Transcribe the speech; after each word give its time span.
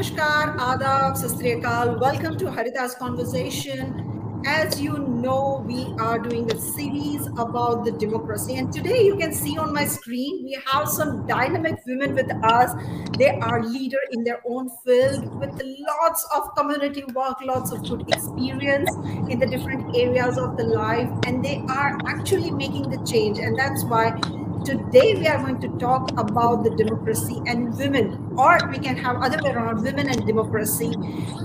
Namaskar, 0.00 0.56
Adab, 0.56 1.14
Sat 1.14 1.38
Sri 1.38 1.56
Akal. 1.56 2.00
Welcome 2.00 2.38
to 2.38 2.46
Harita's 2.46 2.94
Conversation. 2.94 4.42
As 4.46 4.80
you 4.80 4.96
know, 4.96 5.62
we 5.66 5.94
are 5.98 6.18
doing 6.18 6.50
a 6.50 6.58
series 6.58 7.26
about 7.36 7.84
the 7.84 7.92
democracy. 7.92 8.56
And 8.56 8.72
today 8.72 9.04
you 9.04 9.18
can 9.18 9.34
see 9.34 9.58
on 9.58 9.74
my 9.74 9.84
screen, 9.84 10.42
we 10.42 10.58
have 10.64 10.88
some 10.88 11.26
dynamic 11.26 11.76
women 11.86 12.14
with 12.14 12.32
us. 12.42 12.72
They 13.18 13.28
are 13.40 13.62
leader 13.62 13.98
in 14.12 14.24
their 14.24 14.40
own 14.48 14.70
field 14.86 15.38
with 15.38 15.60
lots 15.62 16.26
of 16.34 16.56
community 16.56 17.04
work, 17.14 17.36
lots 17.44 17.70
of 17.70 17.86
good 17.86 18.08
experience 18.08 18.90
in 19.28 19.38
the 19.38 19.46
different 19.46 19.94
areas 19.94 20.38
of 20.38 20.56
the 20.56 20.64
life. 20.64 21.10
And 21.26 21.44
they 21.44 21.62
are 21.68 21.98
actually 22.06 22.50
making 22.50 22.88
the 22.88 23.04
change. 23.04 23.38
And 23.38 23.58
that's 23.58 23.84
why 23.84 24.18
Today, 24.64 25.14
we 25.14 25.26
are 25.26 25.38
going 25.38 25.60
to 25.62 25.68
talk 25.78 26.10
about 26.18 26.64
the 26.64 26.70
democracy 26.76 27.40
and 27.46 27.76
women, 27.78 28.34
or 28.36 28.58
we 28.70 28.78
can 28.78 28.94
have 28.96 29.16
other 29.16 29.38
way 29.42 29.50
around 29.52 29.82
women 29.82 30.08
and 30.08 30.26
democracy. 30.26 30.92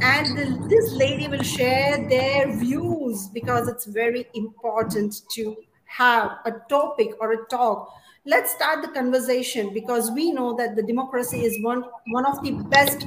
And 0.02 0.38
the, 0.38 0.68
this 0.68 0.92
lady 0.94 1.28
will 1.28 1.42
share 1.42 2.08
their 2.10 2.52
views 2.58 3.28
because 3.30 3.70
it's 3.70 3.86
very 3.86 4.28
important 4.34 5.22
to 5.36 5.56
have 5.86 6.40
a 6.46 6.52
topic 6.70 7.12
or 7.22 7.32
a 7.32 7.46
talk. 7.48 7.90
Let's 8.26 8.52
start 8.52 8.82
the 8.82 8.90
conversation 8.90 9.74
because 9.74 10.12
we 10.12 10.32
know 10.34 10.56
that 10.58 10.76
the 10.76 10.84
democracy 10.84 11.46
is 11.46 11.58
one, 11.64 11.84
one 12.08 12.26
of 12.26 12.44
the 12.44 12.52
best 12.70 13.06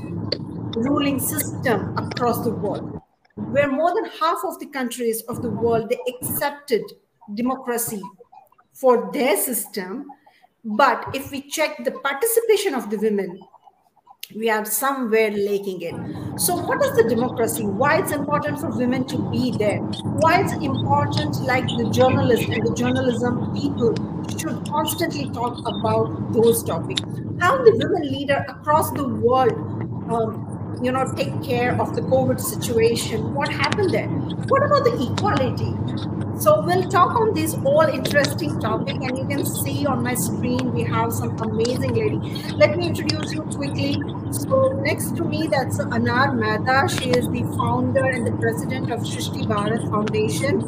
ruling 0.77 1.21
system 1.21 1.97
across 1.99 2.43
the 2.45 2.51
world 2.51 3.03
where 3.35 3.71
more 3.71 3.95
than 3.95 4.11
half 4.19 4.39
of 4.45 4.59
the 4.59 4.67
countries 4.67 5.23
of 5.29 5.43
the 5.43 5.51
world 5.51 5.89
they 5.89 5.99
accepted 6.09 6.83
democracy 7.35 8.03
for 8.81 9.11
their 9.13 9.37
system. 9.37 10.07
But 10.65 11.15
if 11.15 11.31
we 11.31 11.43
check 11.43 11.85
the 11.85 11.93
participation 11.93 12.75
of 12.75 12.91
the 12.91 12.99
women, 12.99 13.41
we 14.37 14.51
are 14.51 14.65
somewhere 14.65 15.31
lacking 15.31 15.81
it. 15.81 15.95
So, 16.39 16.55
what 16.55 16.83
is 16.85 16.95
the 16.97 17.05
democracy? 17.09 17.65
Why 17.65 17.99
it's 17.99 18.13
important 18.13 18.61
for 18.61 18.69
women 18.77 19.07
to 19.07 19.31
be 19.31 19.53
there? 19.53 19.79
Why 19.79 20.43
it's 20.43 20.53
important, 20.53 21.41
like 21.43 21.67
the 21.67 21.89
journalists 21.91 22.47
and 22.47 22.67
the 22.67 22.75
journalism 22.75 23.55
people 23.55 23.95
should 24.39 24.69
constantly 24.69 25.31
talk 25.31 25.59
about 25.67 26.33
those 26.35 26.63
topics? 26.63 27.01
How 27.41 27.57
the 27.65 27.73
women 27.73 28.13
leader 28.13 28.45
across 28.49 28.91
the 28.91 29.09
world, 29.09 29.53
um, 30.13 30.79
you 30.83 30.93
know, 30.93 31.11
take 31.17 31.43
care 31.43 31.81
of 31.81 31.97
the 31.97 32.03
COVID 32.03 32.39
situation? 32.39 33.33
What 33.33 33.49
happened 33.49 33.91
there? 33.91 34.09
What 34.09 34.63
about 34.63 34.85
the 34.85 35.11
equality? 35.11 36.28
So 36.39 36.61
we'll 36.61 36.89
talk 36.89 37.17
on 37.17 37.35
this 37.35 37.55
all 37.65 37.83
interesting 37.83 38.61
topic, 38.61 38.95
and 38.95 39.19
you 39.19 39.27
can 39.27 39.45
see 39.45 39.85
on 39.87 40.05
my 40.05 40.15
screen 40.15 40.73
we 40.73 40.85
have 40.85 41.13
some 41.13 41.37
amazing 41.39 41.95
lady. 41.95 42.19
Let 42.53 42.77
me 42.77 42.87
introduce 42.87 43.33
you 43.33 43.43
quickly. 43.43 44.01
So 44.31 44.69
next 44.85 45.17
to 45.17 45.25
me, 45.25 45.49
that's 45.49 45.79
Anar 45.79 46.37
Mehta. 46.39 46.89
She 46.95 47.11
is 47.11 47.29
the 47.31 47.43
founder 47.57 48.05
and 48.05 48.25
the 48.25 48.31
president 48.31 48.93
of 48.93 49.01
Shrishti 49.01 49.47
Bharat 49.47 49.91
Foundation. 49.91 50.63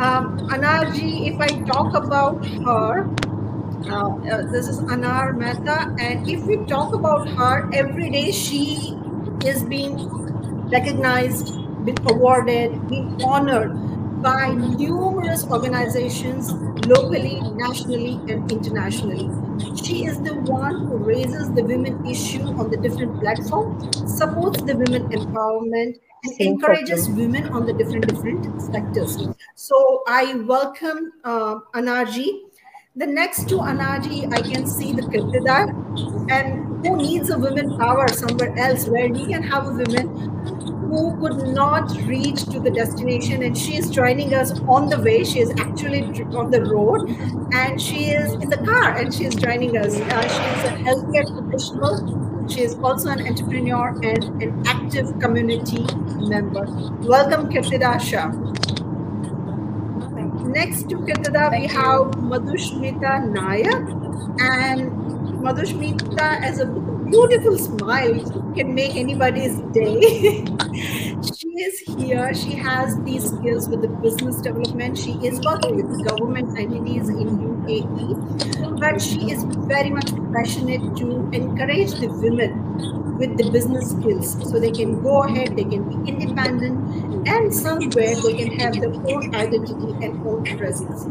Um, 0.00 0.38
Anarji, 0.54 1.34
if 1.34 1.40
I 1.40 1.48
talk 1.62 1.96
about 1.96 2.46
her, 2.46 3.10
uh, 3.90 4.08
uh, 4.08 4.52
this 4.52 4.68
is 4.68 4.78
Anar 4.82 5.36
Mehta, 5.36 5.96
and 5.98 6.28
if 6.28 6.44
we 6.44 6.58
talk 6.66 6.94
about 6.94 7.28
her, 7.28 7.68
every 7.74 8.08
day 8.08 8.30
she 8.30 8.96
is 9.44 9.64
being 9.64 10.08
recognized, 10.70 11.56
being 11.84 11.98
awarded, 12.08 12.88
being 12.88 13.20
honored 13.24 13.89
by 14.22 14.50
numerous 14.54 15.46
organizations 15.50 16.52
locally, 16.86 17.40
nationally, 17.54 18.20
and 18.28 18.50
internationally. 18.50 19.28
She 19.74 20.04
is 20.06 20.20
the 20.22 20.34
one 20.34 20.86
who 20.86 20.96
raises 20.98 21.50
the 21.52 21.62
women 21.64 22.04
issue 22.06 22.42
on 22.58 22.70
the 22.70 22.76
different 22.76 23.20
platforms, 23.20 23.78
supports 24.06 24.62
the 24.62 24.76
women 24.76 25.08
empowerment, 25.10 25.96
and 26.24 26.40
encourages 26.40 27.08
women 27.08 27.48
on 27.48 27.66
the 27.66 27.72
different 27.72 28.06
different 28.08 28.46
sectors. 28.60 29.18
So 29.54 30.02
I 30.06 30.34
welcome 30.34 31.12
uh, 31.24 31.56
Anarji. 31.74 32.42
The 32.96 33.06
next 33.06 33.48
to 33.48 33.56
Anarji, 33.58 34.26
I 34.32 34.42
can 34.42 34.66
see 34.66 34.92
the 34.92 35.02
Kirtidar, 35.02 35.72
and 36.28 36.66
who 36.82 36.96
needs 36.96 37.30
a 37.30 37.38
women 37.38 37.74
power 37.78 38.12
somewhere 38.12 38.52
else 38.56 38.86
where 38.86 39.08
we 39.10 39.26
can 39.26 39.42
have 39.42 39.66
a 39.66 39.72
women 39.72 40.08
who 40.90 41.16
could 41.20 41.46
not 41.54 41.88
reach 42.04 42.46
to 42.46 42.58
the 42.58 42.70
destination 42.70 43.44
and 43.44 43.56
she 43.56 43.76
is 43.76 43.90
joining 43.90 44.34
us 44.34 44.52
on 44.68 44.88
the 44.88 45.00
way. 45.00 45.22
She 45.22 45.38
is 45.38 45.52
actually 45.60 46.02
on 46.34 46.50
the 46.50 46.64
road 46.64 47.00
and 47.52 47.80
she 47.80 48.06
is 48.10 48.34
in 48.40 48.50
the 48.50 48.58
car 48.58 48.96
and 48.96 49.14
she 49.14 49.24
is 49.24 49.36
joining 49.36 49.76
us. 49.76 49.94
Uh, 50.00 50.28
she 50.28 50.48
is 50.56 50.64
a 50.64 50.72
healthcare 50.86 51.26
professional. 51.32 52.02
She 52.48 52.62
is 52.62 52.76
also 52.82 53.10
an 53.10 53.20
entrepreneur 53.28 53.96
and 54.02 54.24
an 54.42 54.52
active 54.66 55.06
community 55.20 55.86
member. 56.18 56.66
Welcome 57.04 57.48
kirtida 57.50 58.00
shah. 58.00 58.32
Next 60.42 60.88
to 60.90 60.98
kirtida 60.98 61.52
we 61.52 61.68
have 61.68 62.10
madhushmita 62.32 63.12
nayak. 63.38 63.86
And 64.40 64.90
madhushmita 65.40 66.42
as 66.42 66.58
a 66.58 66.66
beautiful 67.10 67.58
smile 67.58 68.14
can 68.54 68.74
make 68.74 68.94
anybody's 68.96 69.58
day. 69.72 70.00
she 71.34 71.48
is 71.66 71.80
here. 71.80 72.32
She 72.34 72.54
has 72.54 72.96
these 73.02 73.26
skills 73.28 73.68
with 73.68 73.82
the 73.82 73.88
business 73.88 74.36
development. 74.36 74.96
She 74.96 75.12
is 75.26 75.40
working 75.40 75.76
with 75.76 76.06
government 76.06 76.58
entities 76.58 77.08
in 77.08 77.38
UAE, 77.38 78.80
but 78.80 79.00
she 79.00 79.30
is 79.30 79.44
very 79.74 79.90
much 79.90 80.10
passionate 80.32 80.96
to 80.98 81.28
encourage 81.32 81.92
the 82.00 82.08
women 82.08 83.18
with 83.18 83.36
the 83.36 83.50
business 83.50 83.90
skills 83.90 84.32
so 84.50 84.58
they 84.58 84.70
can 84.70 85.02
go 85.02 85.22
ahead, 85.24 85.56
they 85.56 85.64
can 85.64 85.84
be 85.88 86.10
independent, 86.10 87.28
and 87.28 87.54
somewhere 87.54 88.14
they 88.14 88.34
can 88.34 88.58
have 88.58 88.80
their 88.80 88.94
own 89.14 89.34
identity 89.34 89.92
and 90.04 90.26
own 90.26 90.44
presence. 90.56 91.06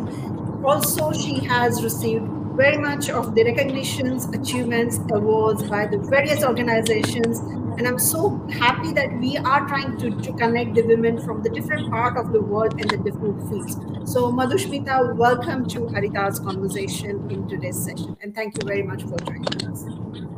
Also, 0.63 1.11
she 1.13 1.39
has 1.45 1.83
received 1.83 2.38
very 2.59 2.77
much 2.77 3.09
of 3.09 3.35
the 3.35 3.43
recognitions, 3.45 4.25
achievements, 4.35 4.99
awards 5.13 5.63
by 5.69 5.87
the 5.87 5.97
various 5.97 6.43
organizations. 6.43 7.39
And 7.79 7.87
I'm 7.87 7.97
so 7.97 8.45
happy 8.51 8.91
that 8.91 9.17
we 9.17 9.37
are 9.37 9.65
trying 9.65 9.97
to, 9.99 10.09
to 10.09 10.33
connect 10.33 10.75
the 10.75 10.81
women 10.81 11.21
from 11.21 11.41
the 11.41 11.49
different 11.49 11.89
part 11.89 12.17
of 12.17 12.33
the 12.33 12.41
world 12.41 12.73
and 12.73 12.89
the 12.89 12.97
different 12.97 13.47
fields. 13.47 13.77
So 14.11 14.29
Madhushmita, 14.33 15.15
welcome 15.15 15.69
to 15.69 15.79
Harita's 15.85 16.39
conversation 16.39 17.31
in 17.31 17.47
today's 17.47 17.81
session. 17.81 18.17
And 18.21 18.35
thank 18.35 18.61
you 18.61 18.67
very 18.67 18.83
much 18.83 19.03
for 19.03 19.17
joining 19.19 19.65
us. 19.65 20.28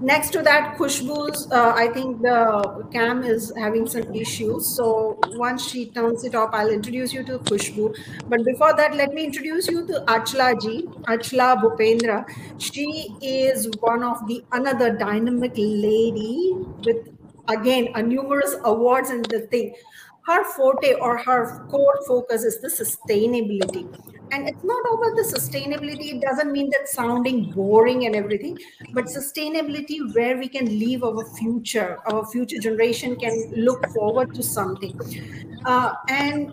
Next 0.00 0.30
to 0.30 0.42
that, 0.42 0.76
Khushbu's, 0.76 1.50
uh, 1.50 1.72
I 1.76 1.88
think 1.88 2.22
the 2.22 2.88
cam 2.92 3.22
is 3.22 3.52
having 3.56 3.86
some 3.86 4.14
issues. 4.14 4.76
So 4.76 5.18
once 5.32 5.68
she 5.68 5.90
turns 5.90 6.24
it 6.24 6.34
off, 6.34 6.50
I'll 6.52 6.70
introduce 6.70 7.12
you 7.12 7.22
to 7.24 7.38
Khushbu. 7.38 7.94
But 8.28 8.44
before 8.44 8.74
that, 8.76 8.94
let 8.94 9.14
me 9.14 9.24
introduce 9.24 9.68
you 9.68 9.86
to 9.86 10.04
Achla 10.06 10.60
ji, 10.60 10.86
Achla 11.14 11.62
Bhupendra. 11.62 12.24
She 12.58 13.16
is 13.22 13.68
one 13.80 14.02
of 14.02 14.26
the 14.26 14.44
another 14.52 14.90
dynamic 14.96 15.52
lady 15.56 16.52
with, 16.84 17.08
again, 17.48 17.88
a 17.94 18.02
numerous 18.02 18.56
awards 18.64 19.10
and 19.10 19.24
the 19.26 19.40
thing 19.40 19.74
her 20.26 20.44
forte 20.44 20.92
or 21.00 21.16
her 21.16 21.66
core 21.70 21.98
focus 22.06 22.44
is 22.44 22.60
the 22.60 22.68
sustainability 22.68 23.88
and 24.32 24.48
it's 24.48 24.64
not 24.64 24.80
about 24.92 25.16
the 25.16 25.22
sustainability. 25.22 26.14
It 26.14 26.22
doesn't 26.22 26.52
mean 26.52 26.70
that 26.70 26.88
sounding 26.88 27.50
boring 27.50 28.06
and 28.06 28.14
everything 28.14 28.58
but 28.92 29.04
sustainability 29.06 30.14
where 30.14 30.36
we 30.36 30.48
can 30.48 30.66
leave 30.66 31.02
our 31.02 31.24
future 31.36 31.98
our 32.06 32.26
future 32.26 32.58
generation 32.58 33.16
can 33.16 33.52
look 33.54 33.86
forward 33.90 34.34
to 34.34 34.42
something. 34.42 34.98
Uh, 35.64 35.94
and 36.08 36.52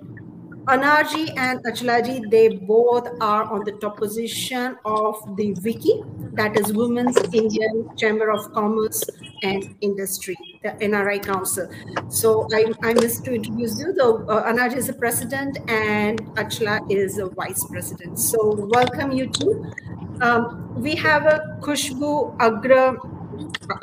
Anarji 0.67 1.31
and 1.38 1.63
Achalaji, 1.63 2.29
they 2.29 2.50
both 2.50 3.07
are 3.22 3.45
on 3.45 3.63
the 3.63 3.72
top 3.72 3.95
position 3.95 4.75
of 4.83 5.16
the 5.38 5.53
WICCI, 5.53 6.35
that 6.35 6.59
is 6.59 6.73
Women's 6.73 7.15
Indian 7.33 7.89
Chamber 7.95 8.30
of 8.30 8.51
Commerce 8.51 9.01
and 9.44 9.75
Industry, 9.80 10.36
the 10.63 10.71
NRI 10.71 11.24
Council. 11.24 11.69
So 12.09 12.50
I, 12.53 12.74
I 12.83 12.94
missed 12.95 13.24
to 13.25 13.36
introduce 13.36 13.80
you. 13.80 13.94
The 13.94 14.25
uh, 14.27 14.51
Anarji 14.51 14.75
is 14.75 14.88
the 14.88 14.94
president 14.94 15.57
and 15.69 16.19
Achla 16.36 16.91
is 16.91 17.18
a 17.18 17.27
vice 17.27 17.63
president. 17.65 18.19
So 18.19 18.68
welcome 18.69 19.13
you 19.13 19.30
two. 19.30 19.71
Um, 20.19 20.74
we 20.75 20.95
have 20.95 21.27
a 21.27 21.57
Khushbu 21.62 22.36
Agra 22.41 22.97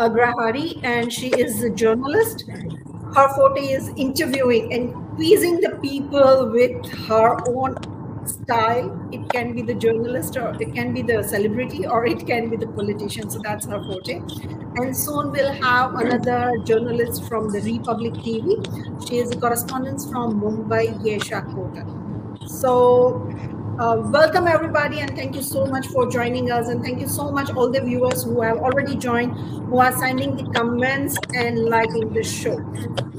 Agrahari, 0.00 0.82
and 0.84 1.12
she 1.12 1.28
is 1.28 1.62
a 1.62 1.70
journalist. 1.70 2.44
Her 3.14 3.28
forte 3.34 3.60
is 3.60 3.90
interviewing 3.96 4.72
and 4.72 4.92
pleasing 5.16 5.60
the 5.60 5.78
people 5.82 6.50
with 6.50 6.86
her 7.08 7.38
own 7.48 7.76
style. 8.26 9.08
It 9.12 9.28
can 9.30 9.54
be 9.54 9.62
the 9.62 9.74
journalist, 9.74 10.36
or 10.36 10.56
it 10.60 10.74
can 10.74 10.92
be 10.92 11.02
the 11.02 11.22
celebrity, 11.22 11.86
or 11.86 12.06
it 12.06 12.26
can 12.26 12.50
be 12.50 12.56
the 12.56 12.66
politician. 12.66 13.30
So 13.30 13.38
that's 13.42 13.66
her 13.66 13.82
forte. 13.84 14.20
And 14.76 14.96
soon 14.96 15.30
we'll 15.30 15.52
have 15.52 15.94
another 15.94 16.52
journalist 16.64 17.28
from 17.28 17.50
the 17.50 17.60
Republic 17.60 18.14
TV. 18.14 18.58
She 19.08 19.18
is 19.18 19.30
a 19.30 19.36
correspondent 19.36 20.00
from 20.10 20.40
Mumbai, 20.40 21.00
Yesha 21.04 21.44
Kota. 21.54 21.86
So 22.46 23.28
Uh, 23.76 23.96
welcome 24.12 24.46
everybody 24.46 25.00
and 25.00 25.16
thank 25.16 25.34
you 25.34 25.42
so 25.42 25.66
much 25.66 25.88
for 25.88 26.08
joining 26.08 26.48
us 26.48 26.68
and 26.68 26.80
thank 26.80 27.00
you 27.00 27.08
so 27.08 27.32
much 27.32 27.50
all 27.56 27.68
the 27.68 27.80
viewers 27.80 28.22
who 28.22 28.40
have 28.40 28.58
already 28.58 28.94
joined 28.94 29.32
who 29.66 29.78
are 29.78 29.90
signing 29.98 30.36
the 30.36 30.44
comments 30.52 31.18
and 31.34 31.58
liking 31.58 32.12
the 32.12 32.22
show. 32.22 32.54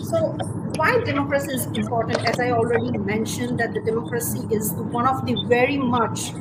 So 0.01 0.31
why 0.77 0.97
democracy 1.03 1.51
is 1.51 1.65
important 1.65 2.25
as 2.25 2.39
i 2.39 2.51
already 2.51 2.97
mentioned 2.97 3.59
that 3.59 3.73
the 3.73 3.81
democracy 3.81 4.47
is 4.49 4.71
one 4.71 5.05
of 5.05 5.25
the 5.25 5.35
very 5.49 5.77
much 5.77 6.31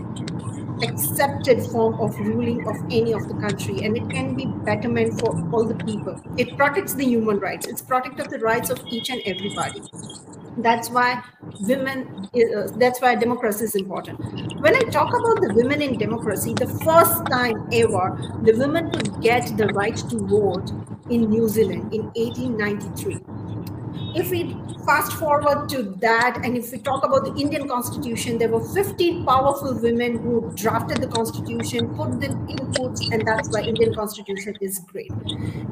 accepted 0.85 1.61
form 1.73 2.01
of 2.01 2.17
ruling 2.21 2.65
of 2.69 2.77
any 2.93 3.13
of 3.13 3.27
the 3.27 3.35
country 3.35 3.83
and 3.83 3.97
it 3.97 4.09
can 4.11 4.37
be 4.37 4.47
betterment 4.47 5.19
for 5.19 5.35
all 5.51 5.65
the 5.65 5.75
people. 5.85 6.21
It 6.37 6.57
protects 6.57 6.95
the 6.95 7.05
human 7.05 7.41
rights. 7.41 7.67
It's 7.67 7.83
protected 7.83 8.31
the 8.31 8.39
rights 8.39 8.71
of 8.71 8.81
each 8.87 9.11
and 9.11 9.21
everybody 9.27 9.83
that's 10.59 10.91
why 10.91 11.23
women 11.61 12.29
uh, 12.35 12.69
that's 12.77 13.01
why 13.01 13.15
democracy 13.15 13.65
is 13.65 13.75
important. 13.75 14.19
When 14.61 14.75
i 14.77 14.81
talk 14.91 15.09
about 15.09 15.41
the 15.43 15.53
women 15.55 15.83
in 15.83 15.99
democracy 15.99 16.55
the 16.55 16.69
first 16.85 17.27
time 17.31 17.57
ever 17.73 18.19
the 18.43 18.55
women 18.57 18.91
could 18.91 19.21
get 19.21 19.57
the 19.57 19.69
right 19.69 19.97
to 19.97 20.27
vote 20.27 20.71
in 21.11 21.29
new 21.31 21.49
zealand 21.49 21.93
in 21.93 22.03
1893 22.15 23.21
if 24.15 24.31
we 24.31 24.57
fast 24.87 25.13
forward 25.15 25.69
to 25.69 25.83
that 26.01 26.41
and 26.45 26.57
if 26.57 26.71
we 26.71 26.79
talk 26.79 27.05
about 27.05 27.25
the 27.25 27.35
indian 27.41 27.67
constitution 27.69 28.39
there 28.39 28.49
were 28.49 28.65
15 28.75 29.25
powerful 29.25 29.75
women 29.81 30.19
who 30.19 30.53
drafted 30.55 30.99
the 30.99 31.07
constitution 31.07 31.95
put 31.97 32.21
the 32.21 32.29
inputs 32.29 33.01
and 33.13 33.27
that's 33.27 33.49
why 33.51 33.63
indian 33.63 33.95
constitution 33.95 34.55
is 34.61 34.79
great. 34.81 35.11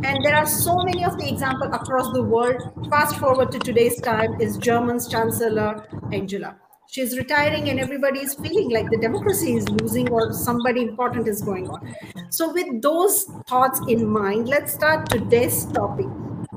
And 0.05 0.25
there 0.25 0.35
are 0.35 0.47
so 0.47 0.77
many 0.83 1.05
of 1.05 1.19
the 1.19 1.29
examples 1.29 1.75
across 1.75 2.12
the 2.12 2.23
world. 2.23 2.61
Fast 2.91 3.17
forward 3.19 3.53
to 3.53 3.59
today's 3.59 4.00
time 4.00 4.41
is 4.41 4.56
german's 4.56 5.09
chancellor 5.09 5.87
angela. 6.12 6.56
She's 6.88 7.17
retiring 7.17 7.71
and 7.71 7.81
everybody 7.81 8.21
is 8.21 8.35
feeling 8.35 8.71
like 8.71 8.91
the 8.91 8.99
democracy 8.99 9.55
is 9.55 9.69
losing 9.69 10.11
or 10.11 10.33
somebody 10.33 10.83
important 10.83 11.27
is 11.27 11.41
going 11.41 11.69
on. 11.71 11.95
So 12.31 12.53
with 12.53 12.83
those 12.83 13.25
thoughts 13.47 13.81
in 13.88 14.06
mind 14.06 14.49
let's 14.49 14.73
start 14.73 15.09
today's 15.09 15.65
topic 15.67 16.06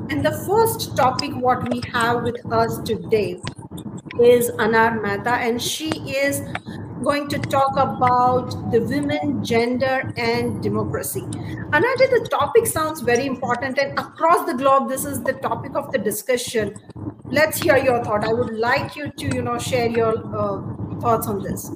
and 0.09 0.25
the 0.25 0.31
first 0.45 0.95
topic, 0.95 1.35
what 1.35 1.69
we 1.69 1.81
have 1.91 2.23
with 2.23 2.45
us 2.51 2.79
today, 2.79 3.41
is 4.21 4.49
Anar 4.51 5.01
Mehta, 5.01 5.31
and 5.31 5.61
she 5.61 5.89
is 6.09 6.41
going 7.03 7.27
to 7.27 7.37
talk 7.37 7.73
about 7.77 8.71
the 8.71 8.81
women, 8.81 9.43
gender, 9.43 10.13
and 10.17 10.61
democracy. 10.63 11.21
Anar, 11.21 11.97
the 11.97 12.27
topic 12.31 12.65
sounds 12.65 13.01
very 13.01 13.25
important, 13.25 13.77
and 13.77 13.97
across 13.99 14.45
the 14.45 14.53
globe, 14.53 14.89
this 14.89 15.05
is 15.05 15.21
the 15.21 15.33
topic 15.33 15.75
of 15.75 15.91
the 15.91 15.97
discussion. 15.97 16.75
Let's 17.25 17.57
hear 17.57 17.77
your 17.77 18.03
thought. 18.03 18.23
I 18.25 18.33
would 18.33 18.53
like 18.53 18.95
you 18.95 19.11
to, 19.11 19.35
you 19.35 19.41
know, 19.41 19.57
share 19.57 19.89
your 19.89 20.13
uh, 20.35 20.99
thoughts 20.99 21.27
on 21.27 21.41
this. 21.41 21.71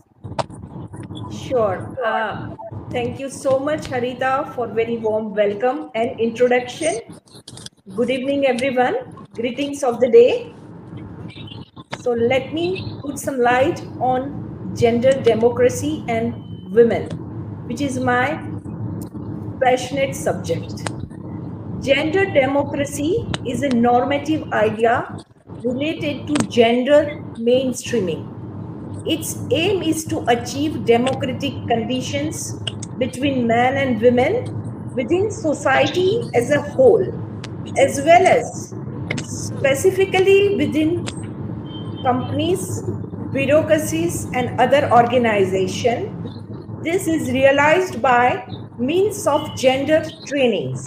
Sure. 1.32 1.96
Uh, 2.04 2.56
thank 2.90 3.20
you 3.20 3.30
so 3.30 3.60
much, 3.60 3.82
Harita, 3.82 4.54
for 4.56 4.68
very 4.68 4.98
warm 4.98 5.34
welcome 5.34 5.92
and 5.96 6.20
introduction. 6.20 7.02
Good 7.96 8.12
evening, 8.12 8.46
everyone. 8.46 8.98
Greetings 9.34 9.84
of 9.84 10.00
the 10.00 10.10
day. 10.10 10.54
So, 12.02 12.12
let 12.12 12.54
me 12.54 12.86
put 13.02 13.18
some 13.18 13.40
light 13.40 13.82
on 14.00 14.76
gender 14.76 15.12
democracy 15.24 16.04
and 16.08 16.72
women, 16.72 17.08
which 17.68 17.82
is 17.82 18.00
my 18.00 18.40
passionate 19.62 20.16
subject. 20.16 20.84
Gender 21.82 22.26
democracy 22.32 23.28
is 23.46 23.64
a 23.64 23.70
normative 23.70 24.52
idea 24.54 25.18
related 25.64 26.28
to 26.28 26.48
gender 26.48 27.24
mainstreaming. 27.38 28.24
Its 29.08 29.40
aim 29.52 29.82
is 29.82 30.06
to 30.06 30.24
achieve 30.28 30.86
democratic 30.86 31.54
conditions 31.68 32.54
between 33.00 33.48
men 33.48 33.78
and 33.78 34.00
women 34.00 34.94
within 34.94 35.32
society 35.32 36.30
as 36.36 36.52
a 36.52 36.62
whole 36.62 37.29
as 37.78 38.02
well 38.06 38.26
as 38.28 38.74
specifically 39.24 40.56
within 40.56 41.06
companies, 42.04 42.84
bureaucracies, 43.32 44.28
and 44.34 44.60
other 44.60 44.90
organizations. 44.92 46.10
This 46.84 47.08
is 47.08 47.32
realized 47.32 48.02
by 48.02 48.48
means 48.78 49.28
of 49.28 49.56
gender 49.58 50.04
trainings 50.26 50.84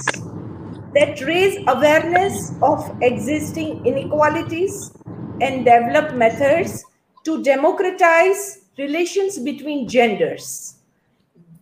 that 0.94 1.20
raise 1.22 1.56
awareness 1.68 2.52
of 2.62 2.90
existing 3.02 3.84
inequalities 3.86 4.92
and 5.40 5.64
develop 5.64 6.14
methods 6.14 6.84
to 7.24 7.42
democratize 7.42 8.60
relations 8.78 9.38
between 9.38 9.88
genders. 9.88 10.76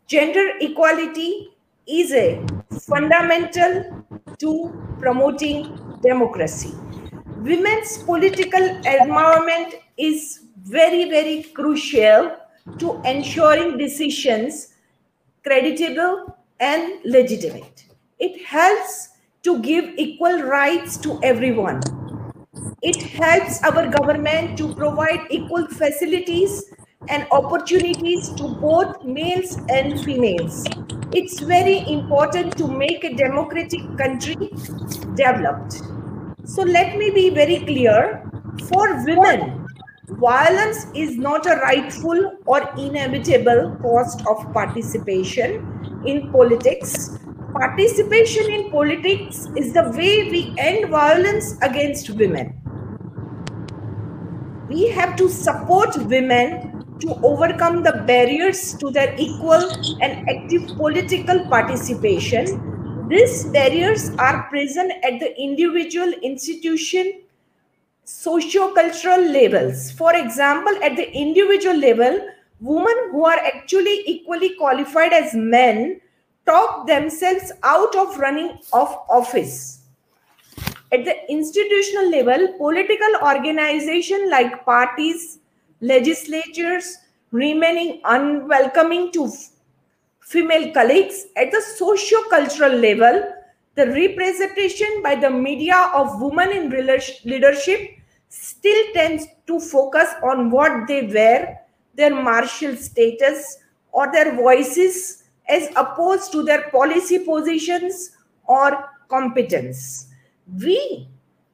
Gender 0.06 0.58
equality 0.61 1.49
is 1.87 2.12
a 2.12 2.44
fundamental 2.87 4.05
to 4.38 4.90
promoting 5.00 5.99
democracy. 6.02 6.73
Women's 7.38 7.99
political 8.02 8.61
empowerment 8.85 9.75
is 9.97 10.41
very, 10.62 11.11
very 11.11 11.43
crucial 11.55 12.37
to 12.79 13.00
ensuring 13.05 13.79
decisions 13.79 14.75
creditable 15.44 16.37
and 16.61 17.00
legitimate. 17.05 17.87
It 18.19 18.44
helps 18.44 19.08
to 19.43 19.58
give 19.61 19.87
equal 19.97 20.43
rights 20.43 20.99
to 20.99 21.19
everyone. 21.23 21.81
It 22.82 23.03
helps 23.03 23.62
our 23.64 23.88
government 23.88 24.58
to 24.58 24.75
provide 24.75 25.26
equal 25.31 25.67
facilities 25.69 26.64
and 27.08 27.26
opportunities 27.31 28.29
to 28.35 28.49
both 28.49 29.02
males 29.05 29.58
and 29.69 30.05
females 30.05 30.67
it's 31.12 31.41
very 31.41 31.79
important 31.88 32.56
to 32.56 32.69
make 32.69 33.02
a 33.02 33.12
democratic 33.14 33.81
country 33.99 34.37
developed. 35.17 35.82
So 36.44 36.62
let 36.62 36.97
me 36.97 37.11
be 37.11 37.31
very 37.31 37.58
clear 37.61 38.31
for 38.69 39.05
women, 39.05 39.67
violence 40.06 40.87
is 40.94 41.17
not 41.17 41.47
a 41.47 41.56
rightful 41.56 42.37
or 42.47 42.61
inevitable 42.79 43.76
cost 43.82 44.25
of 44.29 44.53
participation 44.53 46.03
in 46.06 46.31
politics. 46.31 47.19
Participation 47.53 48.49
in 48.49 48.70
politics 48.70 49.49
is 49.56 49.73
the 49.73 49.91
way 49.96 50.31
we 50.31 50.55
end 50.58 50.91
violence 50.91 51.56
against 51.61 52.11
women. 52.11 52.55
We 54.69 54.87
have 54.91 55.17
to 55.17 55.29
support 55.29 55.96
women 56.06 56.80
to 57.00 57.14
overcome 57.23 57.82
the 57.82 58.05
barriers 58.06 58.75
to 58.75 58.91
their 58.91 59.14
equal 59.19 59.70
and 60.02 60.29
active 60.29 60.67
political 60.76 61.41
participation. 61.49 63.06
These 63.08 63.46
barriers 63.46 64.10
are 64.19 64.48
present 64.51 64.93
at 65.03 65.19
the 65.19 65.36
individual 65.41 66.13
institution 66.22 67.22
socio-cultural 68.05 69.31
levels. 69.31 69.91
For 69.93 70.15
example, 70.17 70.72
at 70.82 70.96
the 70.96 71.13
individual 71.13 71.77
level, 71.77 72.29
women 72.60 72.96
who 73.10 73.25
are 73.25 73.39
actually 73.39 74.03
equally 74.06 74.55
qualified 74.56 75.13
as 75.13 75.34
men 75.34 76.01
talk 76.46 76.86
themselves 76.86 77.53
out 77.63 77.94
of 77.96 78.19
running 78.19 78.58
of 78.72 78.89
office. 79.08 79.82
At 80.93 81.05
the 81.05 81.15
institutional 81.31 82.10
level, 82.10 82.55
political 82.58 83.15
organization 83.22 84.29
like 84.29 84.65
parties, 84.65 85.40
legislatures 85.81 86.99
remaining 87.31 88.01
unwelcoming 88.05 89.10
to 89.13 89.31
female 90.20 90.72
colleagues 90.72 91.27
at 91.37 91.51
the 91.51 91.60
socio-cultural 91.60 92.72
level 92.72 93.22
the 93.77 93.87
representation 93.87 95.03
by 95.03 95.15
the 95.15 95.31
media 95.31 95.91
of 95.94 96.20
women 96.20 96.51
in 96.51 96.70
leadership 97.25 97.81
still 98.29 98.93
tends 98.93 99.27
to 99.46 99.60
focus 99.60 100.08
on 100.22 100.51
what 100.51 100.87
they 100.87 101.06
wear 101.06 101.60
their 101.94 102.15
martial 102.15 102.77
status 102.77 103.58
or 103.93 104.10
their 104.13 104.37
voices 104.37 105.25
as 105.49 105.69
opposed 105.77 106.31
to 106.32 106.43
their 106.43 106.70
policy 106.70 107.19
positions 107.19 108.13
or 108.46 108.89
competence. 109.08 110.08
We 110.63 111.08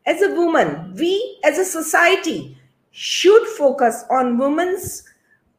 as 0.04 0.22
a 0.22 0.34
woman 0.34 0.94
we 0.94 1.40
as 1.44 1.58
a 1.58 1.64
society 1.64 2.56
should 2.96 3.46
focus 3.46 4.04
on 4.10 4.38
women's 4.38 5.04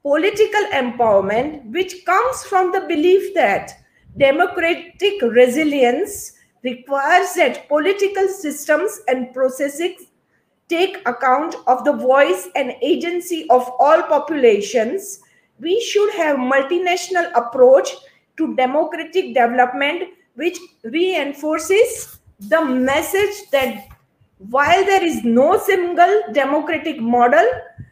political 0.02 0.64
empowerment, 0.74 1.72
which 1.72 2.04
comes 2.04 2.44
from 2.46 2.72
the 2.72 2.82
belief 2.82 3.36
that 3.36 3.74
democratic 4.18 5.22
resilience 5.22 6.34
requires 6.64 7.36
that 7.36 7.68
political 7.68 8.28
systems 8.28 9.02
and 9.08 9.32
processes 9.36 10.08
take 10.68 10.98
account 11.08 11.54
of 11.68 11.84
the 11.86 11.94
voice 11.94 12.48
and 12.56 12.74
agency 12.82 13.46
of 13.52 13.70
all 13.78 14.02
populations. 14.02 15.20
We 15.60 15.80
should 15.80 16.12
have 16.16 16.38
multinational 16.38 17.32
approach 17.36 17.92
to 18.38 18.56
democratic 18.56 19.36
development 19.36 20.10
which 20.34 20.58
reinforces 20.84 22.18
the 22.40 22.66
message 22.66 23.50
that 23.52 23.90
while 24.38 24.86
there 24.86 25.04
is 25.04 25.24
no 25.24 25.58
single 25.58 26.24
democratic 26.32 27.02
model, 27.02 27.46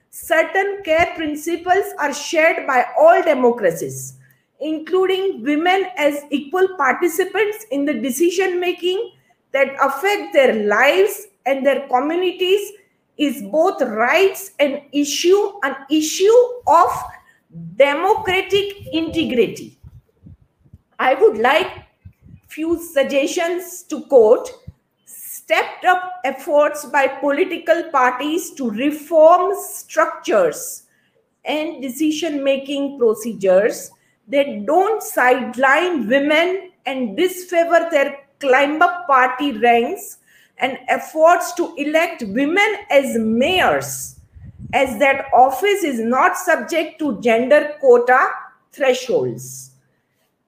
certain 0.10 0.82
care 0.84 1.14
principles 1.16 1.86
are 2.00 2.14
shared 2.14 2.68
by 2.68 2.86
all 3.00 3.22
democracies, 3.24 4.18
including 4.60 5.44
women 5.44 5.88
as 5.98 6.24
equal 6.30 6.68
participants 6.78 7.66
in 7.72 7.86
the 7.86 7.94
decision 7.94 8.60
making 8.60 9.12
that 9.52 9.76
affect 9.82 10.34
their 10.34 10.54
lives 10.66 11.28
and 11.46 11.66
their 11.66 11.88
communities 11.88 12.72
is 13.18 13.42
both 13.44 13.82
rights 13.82 14.52
and 14.60 14.82
issue 14.92 15.54
an 15.64 15.76
issue 15.90 16.38
of 16.68 16.90
democratic 17.78 18.88
integrity. 18.94 19.78
I 21.00 21.16
would 21.16 21.38
like 21.38 21.86
few 22.48 22.82
suggestions 22.82 23.84
to 23.84 24.02
quote 24.08 24.50
stepped 25.46 25.86
up 25.86 26.22
efforts 26.24 26.86
by 26.86 27.08
political 27.08 27.84
parties 27.92 28.50
to 28.50 28.72
reform 28.72 29.54
structures 29.64 30.84
and 31.46 31.84
decision 31.84 32.44
making 32.44 32.98
procedures 32.98 33.92
that 34.28 34.66
don't 34.66 35.04
sideline 35.04 36.08
women 36.08 36.72
and 36.88 37.16
disfavor 37.16 37.88
their 37.92 38.26
climb 38.40 38.82
up 38.82 39.06
party 39.06 39.52
ranks 39.52 40.18
and 40.58 40.80
efforts 40.88 41.54
to 41.54 41.76
elect 41.76 42.24
women 42.30 42.78
as 42.90 43.16
mayors, 43.20 44.20
as 44.74 44.98
that 44.98 45.28
office 45.32 45.84
is 45.84 46.00
not 46.00 46.36
subject 46.36 46.98
to 46.98 47.22
gender 47.22 47.76
quota 47.80 48.30
thresholds. 48.72 49.72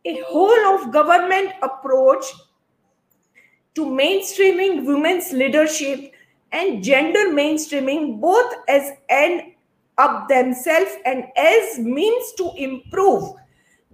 A 0.06 0.24
whole 0.26 0.74
of 0.74 0.92
government 0.92 1.52
approach 1.62 2.26
to 3.78 3.86
mainstreaming 3.86 4.86
women's 4.86 5.32
leadership 5.32 6.12
and 6.52 6.84
gender 6.84 7.26
mainstreaming 7.40 8.20
both 8.20 8.54
as 8.68 8.92
an 9.10 9.54
of 10.00 10.28
themselves 10.28 10.96
and 11.06 11.26
as 11.36 11.78
means 11.80 12.32
to 12.34 12.52
improve 12.58 13.34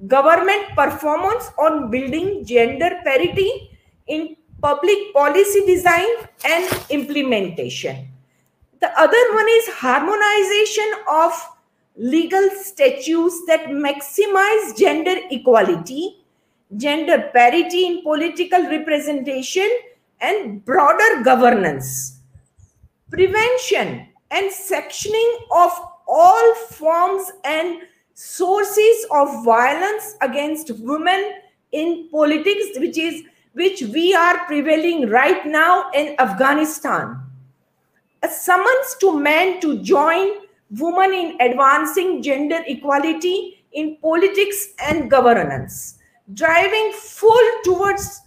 government 0.08 0.70
performance 0.76 1.50
on 1.58 1.92
building 1.92 2.46
gender 2.46 2.92
parity 3.04 3.70
in 4.08 4.36
public 4.62 5.14
policy 5.14 5.66
design 5.66 6.08
and 6.46 6.86
implementation. 6.90 8.08
The 8.80 8.98
other 8.98 9.24
one 9.34 9.48
is 9.50 9.68
harmonization 9.70 10.92
of 11.10 11.32
legal 11.98 12.50
statutes 12.52 13.44
that 13.48 13.68
maximize 13.68 14.78
gender 14.78 15.16
equality, 15.30 16.23
gender 16.78 17.30
parity 17.34 17.86
in 17.86 18.02
political 18.02 18.64
representation, 18.64 19.70
and 20.22 20.64
broader 20.66 21.22
governance. 21.24 22.20
Prevention 23.12 24.08
and 24.32 24.52
sectioning 24.52 25.32
of 25.52 25.72
all 26.08 26.56
forms 26.56 27.32
and 27.44 27.82
sources 28.14 29.06
of 29.12 29.44
violence 29.44 30.16
against 30.22 30.72
women 30.80 31.34
in 31.72 32.08
politics, 32.12 32.78
which 32.78 32.98
is 32.98 33.24
which 33.54 33.82
we 33.84 34.16
are 34.16 34.46
prevailing 34.46 35.10
right 35.10 35.46
now 35.46 35.92
in 35.92 36.16
Afghanistan. 36.20 37.20
A 38.24 38.28
summons 38.28 38.96
to 39.00 39.20
men 39.20 39.60
to 39.62 39.78
join 39.84 40.40
women 40.72 41.14
in 41.14 41.38
advancing 41.40 42.24
gender 42.24 42.64
equality 42.66 43.64
in 43.74 43.98
politics 43.98 44.70
and 44.80 45.10
governance, 45.10 46.00
driving 46.32 46.94
full 46.94 47.50
towards 47.64 48.22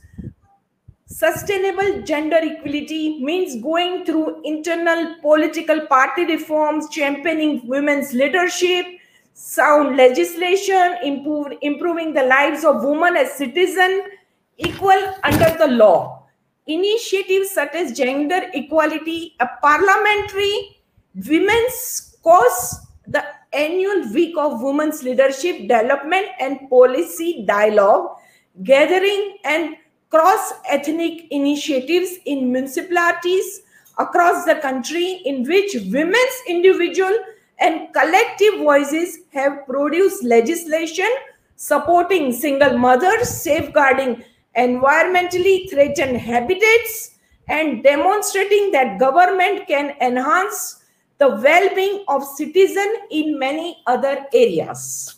sustainable 1.07 2.03
gender 2.03 2.39
equality 2.43 3.23
means 3.25 3.63
going 3.63 4.05
through 4.05 4.43
internal 4.45 5.17
political 5.23 5.87
party 5.87 6.27
reforms, 6.27 6.89
championing 6.91 7.67
women's 7.67 8.13
leadership, 8.13 8.85
sound 9.33 9.97
legislation, 9.97 10.97
improve, 11.03 11.53
improving 11.63 12.13
the 12.13 12.23
lives 12.23 12.65
of 12.65 12.85
women 12.85 13.17
as 13.17 13.33
citizens, 13.33 14.03
equal 14.59 15.15
under 15.25 15.57
the 15.59 15.69
law. 15.69 16.27
Initiatives 16.67 17.51
such 17.51 17.75
as 17.75 17.97
gender 17.97 18.51
equality, 18.53 19.37
a 19.41 19.49
parliamentary 19.63 20.83
women's 21.15 22.17
cause, 22.23 22.86
annual 23.57 24.13
week 24.13 24.37
of 24.39 24.63
women's 24.63 25.03
leadership 25.03 25.61
development 25.63 26.27
and 26.39 26.69
policy 26.69 27.45
dialogue, 27.47 28.17
gathering 28.63 29.39
and 29.45 29.77
cross-ethnic 30.11 31.27
initiatives 31.31 32.19
in 32.27 32.53
municipalities 32.53 33.63
across 33.99 34.45
the 34.45 34.57
country 34.57 35.23
in 35.25 35.43
which 35.45 35.75
women's 35.91 36.39
individual 36.47 37.19
and 37.59 37.93
collective 37.95 38.59
voices 38.59 39.19
have 39.33 39.67
produced 39.67 40.23
legislation 40.23 41.09
supporting 41.57 42.33
single 42.33 42.77
mothers, 42.77 43.29
safeguarding 43.29 44.23
environmentally 44.57 45.69
threatened 45.71 46.19
habitats 46.19 47.17
and 47.49 47.83
demonstrating 47.83 48.71
that 48.73 48.99
government 48.99 49.67
can 49.67 49.95
enhance 50.01 50.83
the 51.19 51.29
well-being 51.29 52.05
of 52.09 52.25
citizen 52.25 52.97
in 53.11 53.39
many 53.39 53.83
other 53.87 54.27
areas. 54.35 55.17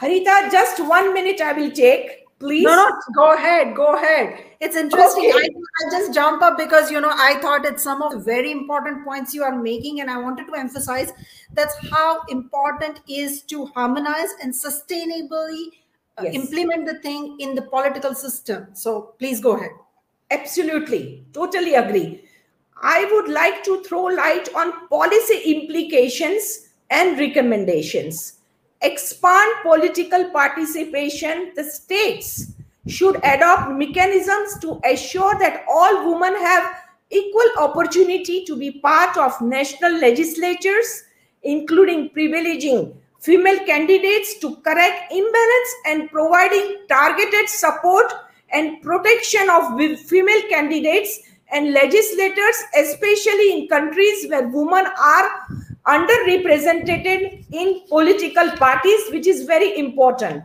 Harita, 0.00 0.50
just 0.50 0.80
one 0.86 1.14
minute 1.14 1.40
I 1.40 1.52
will 1.52 1.70
take, 1.70 2.24
please. 2.38 2.64
No, 2.64 2.74
no, 2.74 2.96
go 3.14 3.34
ahead, 3.34 3.76
go 3.76 3.94
ahead. 3.94 4.44
It's 4.60 4.76
interesting. 4.76 5.30
Okay. 5.30 5.38
I, 5.38 5.86
I 5.86 5.90
just 5.90 6.14
jump 6.14 6.42
up 6.42 6.56
because, 6.58 6.90
you 6.90 7.00
know, 7.00 7.12
I 7.12 7.38
thought 7.40 7.64
it's 7.64 7.82
some 7.82 8.02
of 8.02 8.12
the 8.12 8.18
very 8.18 8.50
important 8.50 9.04
points 9.04 9.34
you 9.34 9.42
are 9.44 9.54
making 9.54 10.00
and 10.00 10.10
I 10.10 10.16
wanted 10.18 10.46
to 10.46 10.54
emphasize 10.54 11.12
that's 11.52 11.76
how 11.90 12.22
important 12.28 13.00
is 13.08 13.42
to 13.42 13.66
harmonize 13.66 14.30
and 14.42 14.52
sustainably 14.52 15.68
uh, 16.16 16.22
yes. 16.24 16.34
implement 16.34 16.86
the 16.86 16.98
thing 17.00 17.36
in 17.40 17.54
the 17.54 17.62
political 17.62 18.14
system. 18.14 18.68
So 18.72 19.14
please 19.18 19.40
go 19.40 19.56
ahead. 19.56 19.70
Absolutely. 20.30 21.24
Totally 21.32 21.74
agree. 21.74 22.23
I 22.86 23.08
would 23.10 23.32
like 23.32 23.64
to 23.64 23.82
throw 23.82 24.04
light 24.04 24.54
on 24.54 24.88
policy 24.88 25.56
implications 25.56 26.68
and 26.90 27.18
recommendations. 27.18 28.40
Expand 28.82 29.52
political 29.62 30.28
participation. 30.30 31.52
The 31.56 31.64
states 31.64 32.52
should 32.86 33.16
adopt 33.24 33.72
mechanisms 33.72 34.58
to 34.60 34.78
assure 34.84 35.34
that 35.38 35.64
all 35.66 36.12
women 36.12 36.36
have 36.36 36.76
equal 37.08 37.50
opportunity 37.58 38.44
to 38.44 38.54
be 38.54 38.72
part 38.72 39.16
of 39.16 39.40
national 39.40 39.98
legislatures, 39.98 41.04
including 41.42 42.10
privileging 42.10 42.94
female 43.18 43.64
candidates 43.64 44.38
to 44.40 44.56
correct 44.56 45.10
imbalance 45.10 45.74
and 45.86 46.10
providing 46.10 46.84
targeted 46.90 47.48
support 47.48 48.12
and 48.52 48.82
protection 48.82 49.48
of 49.48 49.80
female 50.00 50.42
candidates 50.50 51.20
and 51.54 51.72
legislators, 51.72 52.62
especially 52.76 53.52
in 53.52 53.68
countries 53.68 54.26
where 54.28 54.48
women 54.48 54.86
are 54.86 55.46
underrepresented 55.86 57.46
in 57.52 57.80
political 57.88 58.50
parties, 58.58 59.10
which 59.10 59.26
is 59.26 59.44
very 59.44 59.78
important. 59.78 60.42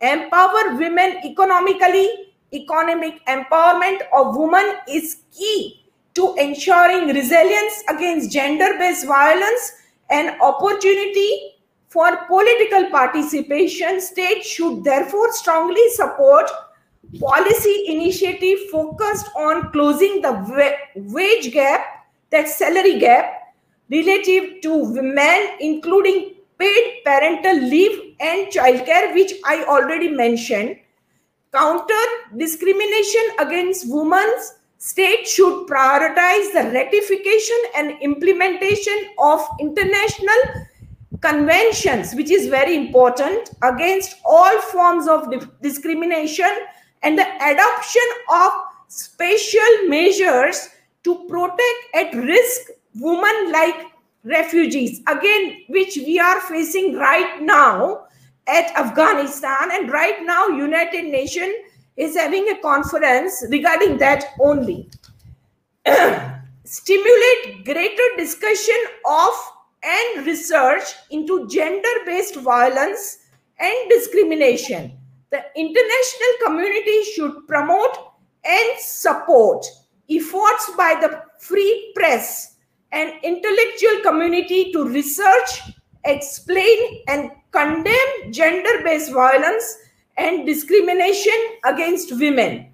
Empower 0.00 0.76
women 0.76 1.18
economically. 1.24 2.30
Economic 2.52 3.24
empowerment 3.26 4.00
of 4.16 4.36
women 4.36 4.76
is 4.88 5.16
key 5.36 5.84
to 6.14 6.34
ensuring 6.36 7.08
resilience 7.08 7.82
against 7.88 8.30
gender-based 8.30 9.08
violence 9.08 9.72
and 10.08 10.40
opportunity 10.40 11.54
for 11.88 12.26
political 12.26 12.90
participation, 12.90 14.00
states 14.00 14.48
should 14.48 14.84
therefore 14.84 15.32
strongly 15.32 15.88
support 15.90 16.50
policy 17.20 17.84
initiative 17.88 18.58
focused 18.70 19.28
on 19.36 19.70
closing 19.72 20.20
the 20.22 20.32
wage 20.96 21.52
gap, 21.52 22.06
that 22.30 22.48
salary 22.48 22.98
gap, 22.98 23.54
relative 23.90 24.60
to 24.62 24.76
women, 24.76 25.56
including 25.60 26.34
paid 26.58 27.02
parental 27.04 27.60
leave 27.68 28.16
and 28.20 28.48
childcare, 28.48 29.14
which 29.14 29.32
I 29.44 29.64
already 29.64 30.08
mentioned. 30.08 30.76
Counter 31.52 32.04
discrimination 32.36 33.22
against 33.38 33.86
women, 33.88 34.26
state 34.78 35.26
should 35.26 35.66
prioritize 35.66 36.52
the 36.52 36.70
ratification 36.72 37.56
and 37.76 38.02
implementation 38.02 39.10
of 39.18 39.40
international 39.60 40.36
conventions, 41.20 42.14
which 42.14 42.30
is 42.30 42.48
very 42.48 42.76
important, 42.76 43.50
against 43.62 44.16
all 44.24 44.60
forms 44.62 45.06
of 45.08 45.32
discrimination 45.62 46.50
and 47.04 47.18
the 47.18 47.26
adoption 47.36 48.02
of 48.32 48.52
special 48.88 49.88
measures 49.88 50.70
to 51.04 51.26
protect 51.28 51.94
at 51.94 52.14
risk 52.14 52.70
women 52.94 53.52
like 53.52 53.86
refugees, 54.24 55.00
again, 55.06 55.58
which 55.68 55.96
we 55.96 56.18
are 56.18 56.40
facing 56.40 56.96
right 56.96 57.42
now 57.42 58.06
at 58.46 58.74
Afghanistan. 58.76 59.70
And 59.72 59.92
right 59.92 60.22
now, 60.22 60.48
United 60.48 61.04
Nations 61.04 61.54
is 61.96 62.16
having 62.16 62.48
a 62.48 62.60
conference 62.60 63.44
regarding 63.50 63.98
that 63.98 64.24
only. 64.40 64.90
Stimulate 66.64 67.64
greater 67.64 68.16
discussion 68.16 68.80
of 69.06 69.32
and 69.82 70.26
research 70.26 70.94
into 71.10 71.46
gender 71.48 71.88
based 72.06 72.36
violence 72.36 73.18
and 73.58 73.90
discrimination. 73.90 74.98
The 75.34 75.42
international 75.56 76.34
community 76.46 77.02
should 77.02 77.48
promote 77.48 78.12
and 78.44 78.78
support 78.78 79.66
efforts 80.08 80.70
by 80.76 80.94
the 81.00 81.22
free 81.40 81.92
press 81.96 82.54
and 82.92 83.12
intellectual 83.24 84.00
community 84.04 84.70
to 84.70 84.84
research, 84.84 85.74
explain, 86.04 87.02
and 87.08 87.32
condemn 87.50 88.30
gender 88.30 88.84
based 88.84 89.12
violence 89.12 89.76
and 90.16 90.46
discrimination 90.46 91.34
against 91.64 92.12
women 92.12 92.70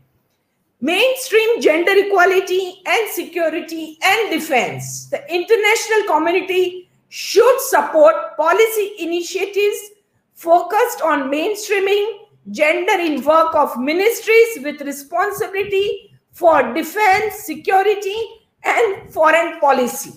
mainstream 0.82 1.62
gender 1.62 1.92
equality 1.94 2.82
and 2.86 3.10
security 3.10 3.98
and 4.02 4.30
defense. 4.30 5.08
The 5.08 5.24
international 5.32 6.14
community 6.14 6.90
should 7.08 7.60
support 7.60 8.36
policy 8.36 8.96
initiatives 8.98 9.92
focused 10.34 11.00
on 11.00 11.30
mainstreaming 11.30 12.20
gender 12.50 12.98
in 12.98 13.24
work 13.24 13.54
of 13.54 13.78
ministries 13.78 14.58
with 14.62 14.80
responsibility 14.80 16.10
for 16.32 16.72
defense, 16.72 17.44
security, 17.44 18.16
and 18.64 19.12
foreign 19.12 19.60
policy. 19.60 20.12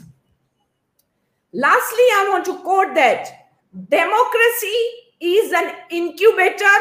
Lastly, 1.53 2.06
I 2.15 2.27
want 2.32 2.46
to 2.46 2.58
quote 2.60 2.96
that 2.96 3.27
democracy 3.89 4.77
is 5.20 5.51
an 5.51 5.75
incubator 5.89 6.77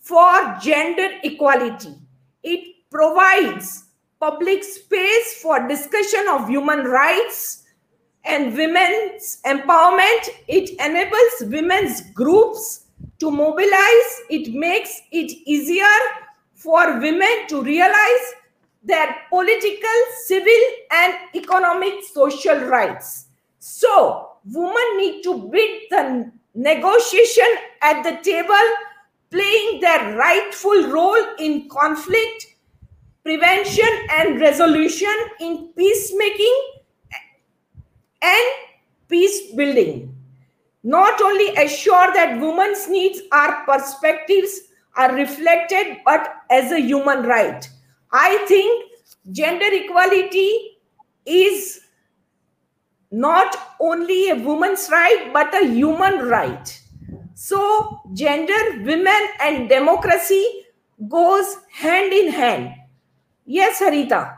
for 0.00 0.56
gender 0.62 1.08
equality. 1.22 1.94
It 2.42 2.76
provides 2.90 3.84
public 4.20 4.64
space 4.64 5.40
for 5.42 5.68
discussion 5.68 6.26
of 6.30 6.48
human 6.48 6.84
rights 6.84 7.64
and 8.24 8.56
women's 8.56 9.40
empowerment. 9.44 10.28
It 10.48 10.70
enables 10.80 11.52
women's 11.52 12.00
groups 12.12 12.85
to 13.18 13.30
mobilize. 13.30 14.22
It 14.30 14.52
makes 14.54 15.00
it 15.12 15.32
easier 15.46 15.96
for 16.54 16.98
women 17.00 17.46
to 17.48 17.62
realize 17.62 18.26
their 18.82 19.16
political, 19.28 19.98
civil, 20.24 20.62
and 20.92 21.14
economic 21.34 22.04
social 22.12 22.56
rights. 22.66 23.26
So, 23.58 24.30
women 24.52 24.96
need 24.96 25.22
to 25.24 25.48
bid 25.50 25.82
the 25.90 26.30
negotiation 26.54 27.48
at 27.82 28.02
the 28.02 28.18
table, 28.22 28.66
playing 29.30 29.80
their 29.80 30.16
rightful 30.16 30.88
role 30.88 31.24
in 31.38 31.68
conflict 31.68 32.56
prevention 33.26 33.88
and 34.18 34.40
resolution 34.40 35.14
in 35.40 35.68
peacemaking 35.76 36.62
and 38.22 38.46
peace 39.08 39.52
building. 39.52 40.15
Not 40.86 41.20
only 41.20 41.48
assure 41.56 42.12
that 42.14 42.40
women's 42.40 42.88
needs 42.88 43.20
or 43.32 43.64
perspectives 43.66 44.60
are 44.96 45.12
reflected, 45.14 45.98
but 46.04 46.28
as 46.48 46.70
a 46.70 46.80
human 46.80 47.24
right. 47.24 47.68
I 48.12 48.38
think 48.46 48.92
gender 49.32 49.66
equality 49.68 50.78
is 51.26 51.80
not 53.10 53.56
only 53.80 54.30
a 54.30 54.36
woman's 54.36 54.88
right, 54.92 55.30
but 55.32 55.52
a 55.54 55.66
human 55.66 56.20
right. 56.28 56.80
So, 57.34 58.00
gender, 58.14 58.82
women, 58.84 59.28
and 59.40 59.68
democracy 59.68 60.66
goes 61.08 61.56
hand 61.72 62.12
in 62.12 62.32
hand 62.32 62.74
Yes, 63.48 63.78
Harita. 63.80 64.35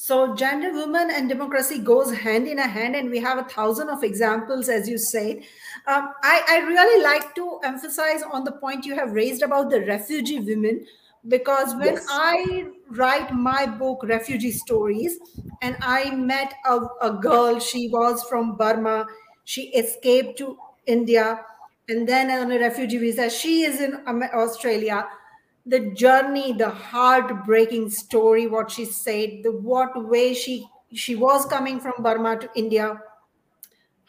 So 0.00 0.32
gender, 0.32 0.72
women, 0.72 1.10
and 1.10 1.28
democracy 1.28 1.80
goes 1.80 2.14
hand 2.14 2.46
in 2.46 2.60
a 2.60 2.68
hand, 2.68 2.94
and 2.94 3.10
we 3.10 3.18
have 3.18 3.36
a 3.36 3.42
thousand 3.42 3.88
of 3.88 4.04
examples, 4.04 4.68
as 4.68 4.88
you 4.88 4.96
said. 4.96 5.38
Um, 5.88 6.12
I, 6.22 6.40
I 6.48 6.58
really 6.68 7.02
like 7.02 7.34
to 7.34 7.58
emphasize 7.64 8.22
on 8.22 8.44
the 8.44 8.52
point 8.52 8.86
you 8.86 8.94
have 8.94 9.10
raised 9.10 9.42
about 9.42 9.70
the 9.70 9.80
refugee 9.80 10.38
women, 10.38 10.86
because 11.26 11.74
when 11.74 11.94
yes. 11.94 12.06
I 12.08 12.66
write 12.90 13.34
my 13.34 13.66
book, 13.66 14.04
Refugee 14.04 14.52
Stories, 14.52 15.18
and 15.62 15.76
I 15.80 16.14
met 16.14 16.54
a, 16.64 16.78
a 17.02 17.18
girl, 17.20 17.58
she 17.58 17.88
was 17.88 18.22
from 18.22 18.56
Burma, 18.56 19.04
she 19.42 19.62
escaped 19.70 20.38
to 20.38 20.56
India, 20.86 21.44
and 21.88 22.08
then 22.08 22.30
on 22.30 22.52
a 22.52 22.60
refugee 22.60 22.98
visa, 22.98 23.28
she 23.28 23.62
is 23.62 23.80
in 23.80 24.00
Australia 24.06 25.08
the 25.68 25.80
journey 26.02 26.52
the 26.52 26.68
heartbreaking 26.68 27.90
story 27.90 28.46
what 28.46 28.70
she 28.70 28.84
said 28.84 29.40
the 29.42 29.52
what 29.52 30.08
way 30.08 30.32
she 30.32 30.66
she 30.94 31.14
was 31.14 31.44
coming 31.46 31.78
from 31.78 32.02
burma 32.02 32.38
to 32.38 32.48
india 32.54 32.98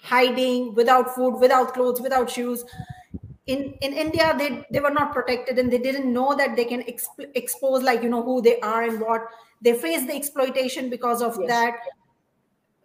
hiding 0.01 0.73
without 0.75 1.13
food 1.15 1.39
without 1.39 1.73
clothes 1.73 2.01
without 2.01 2.29
shoes. 2.29 2.63
In 3.47 3.73
in 3.81 3.93
india 3.93 4.35
they 4.37 4.65
they 4.71 4.79
were 4.79 4.91
not 4.91 5.11
protected 5.11 5.57
and 5.59 5.71
they 5.71 5.77
didn't 5.77 6.11
know 6.13 6.35
that 6.35 6.55
they 6.55 6.65
can 6.65 6.83
exp- 6.83 7.31
expose 7.35 7.83
like 7.83 8.03
you 8.03 8.09
know 8.09 8.23
who 8.23 8.41
they 8.41 8.59
are 8.59 8.83
and 8.83 9.01
what. 9.01 9.23
They 9.61 9.73
face 9.73 10.05
the 10.07 10.15
exploitation 10.15 10.89
because 10.89 11.21
of 11.21 11.37
yes. 11.39 11.49
that. 11.49 11.73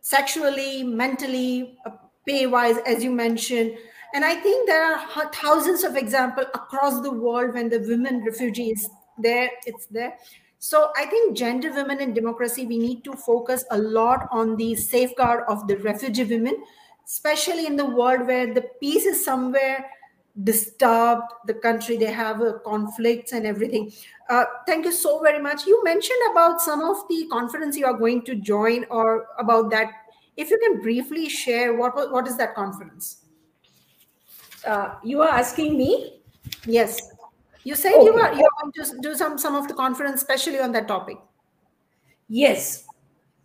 Sexually 0.00 0.82
mentally 0.82 1.78
uh, 1.86 1.90
pay 2.26 2.46
wise 2.46 2.78
as 2.86 3.04
you 3.04 3.10
mentioned 3.10 3.76
and 4.14 4.24
I 4.24 4.36
think 4.36 4.68
there 4.68 4.84
are 4.84 5.30
thousands 5.32 5.82
of 5.82 5.96
examples 5.96 6.46
across 6.54 7.00
the 7.00 7.10
world 7.10 7.54
when 7.54 7.68
the 7.68 7.80
women 7.80 8.24
refugees 8.24 8.88
there, 9.18 9.50
it's 9.66 9.86
there. 9.86 10.16
So 10.60 10.92
I 10.96 11.06
think 11.06 11.36
gender, 11.36 11.72
women, 11.72 12.00
and 12.00 12.14
democracy, 12.14 12.64
we 12.64 12.78
need 12.78 13.02
to 13.04 13.14
focus 13.14 13.64
a 13.72 13.76
lot 13.78 14.28
on 14.30 14.56
the 14.56 14.76
safeguard 14.76 15.42
of 15.48 15.66
the 15.66 15.76
refugee 15.78 16.24
women, 16.24 16.62
especially 17.04 17.66
in 17.66 17.74
the 17.74 17.84
world 17.84 18.28
where 18.28 18.54
the 18.54 18.62
peace 18.80 19.04
is 19.04 19.24
somewhere 19.24 19.84
disturbed, 20.44 21.24
the 21.46 21.54
country, 21.54 21.96
they 21.96 22.12
have 22.12 22.40
uh, 22.40 22.54
conflicts 22.64 23.32
and 23.32 23.46
everything. 23.46 23.92
Uh, 24.30 24.44
thank 24.66 24.84
you 24.84 24.92
so 24.92 25.20
very 25.20 25.40
much. 25.42 25.66
You 25.66 25.82
mentioned 25.84 26.18
about 26.30 26.60
some 26.60 26.82
of 26.82 26.96
the 27.08 27.26
conference 27.30 27.76
you 27.76 27.86
are 27.86 27.98
going 27.98 28.22
to 28.22 28.36
join 28.36 28.84
or 28.90 29.26
about 29.38 29.70
that. 29.70 29.90
If 30.36 30.50
you 30.50 30.58
can 30.58 30.80
briefly 30.80 31.28
share 31.28 31.74
what, 31.74 31.94
what 32.12 32.26
is 32.26 32.36
that 32.38 32.54
conference? 32.54 33.23
Uh, 34.66 34.94
you 35.02 35.22
are 35.22 35.28
asking 35.28 35.76
me? 35.76 36.20
Yes. 36.66 37.10
You 37.64 37.74
said 37.74 37.94
okay. 37.94 38.04
you 38.04 38.12
are 38.12 38.34
you 38.34 38.44
are 38.44 38.62
going 38.62 38.72
to 38.72 38.98
do 39.00 39.14
some 39.14 39.38
some 39.38 39.54
of 39.54 39.68
the 39.68 39.74
conference, 39.74 40.22
especially 40.22 40.58
on 40.58 40.72
that 40.72 40.88
topic. 40.88 41.16
Yes. 42.28 42.86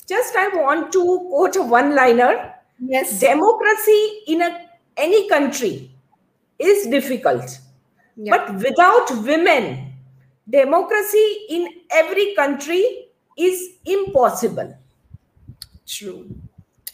Just 0.08 0.36
I 0.36 0.48
want 0.50 0.92
to 0.94 1.04
quote 1.30 1.56
a 1.56 1.64
one-liner. 1.64 2.56
Yes. 2.80 3.20
Democracy 3.20 4.24
in 4.28 4.42
a, 4.42 4.66
any 4.98 5.30
country 5.30 5.92
is 6.58 6.88
difficult. 6.88 7.60
Yeah. 8.18 8.36
But 8.36 8.56
without 8.56 9.12
women, 9.24 9.94
democracy 10.50 11.46
in 11.50 11.68
every 11.92 12.36
country 12.36 13.10
is 13.38 13.78
impossible. 13.86 14.76
True 15.86 16.28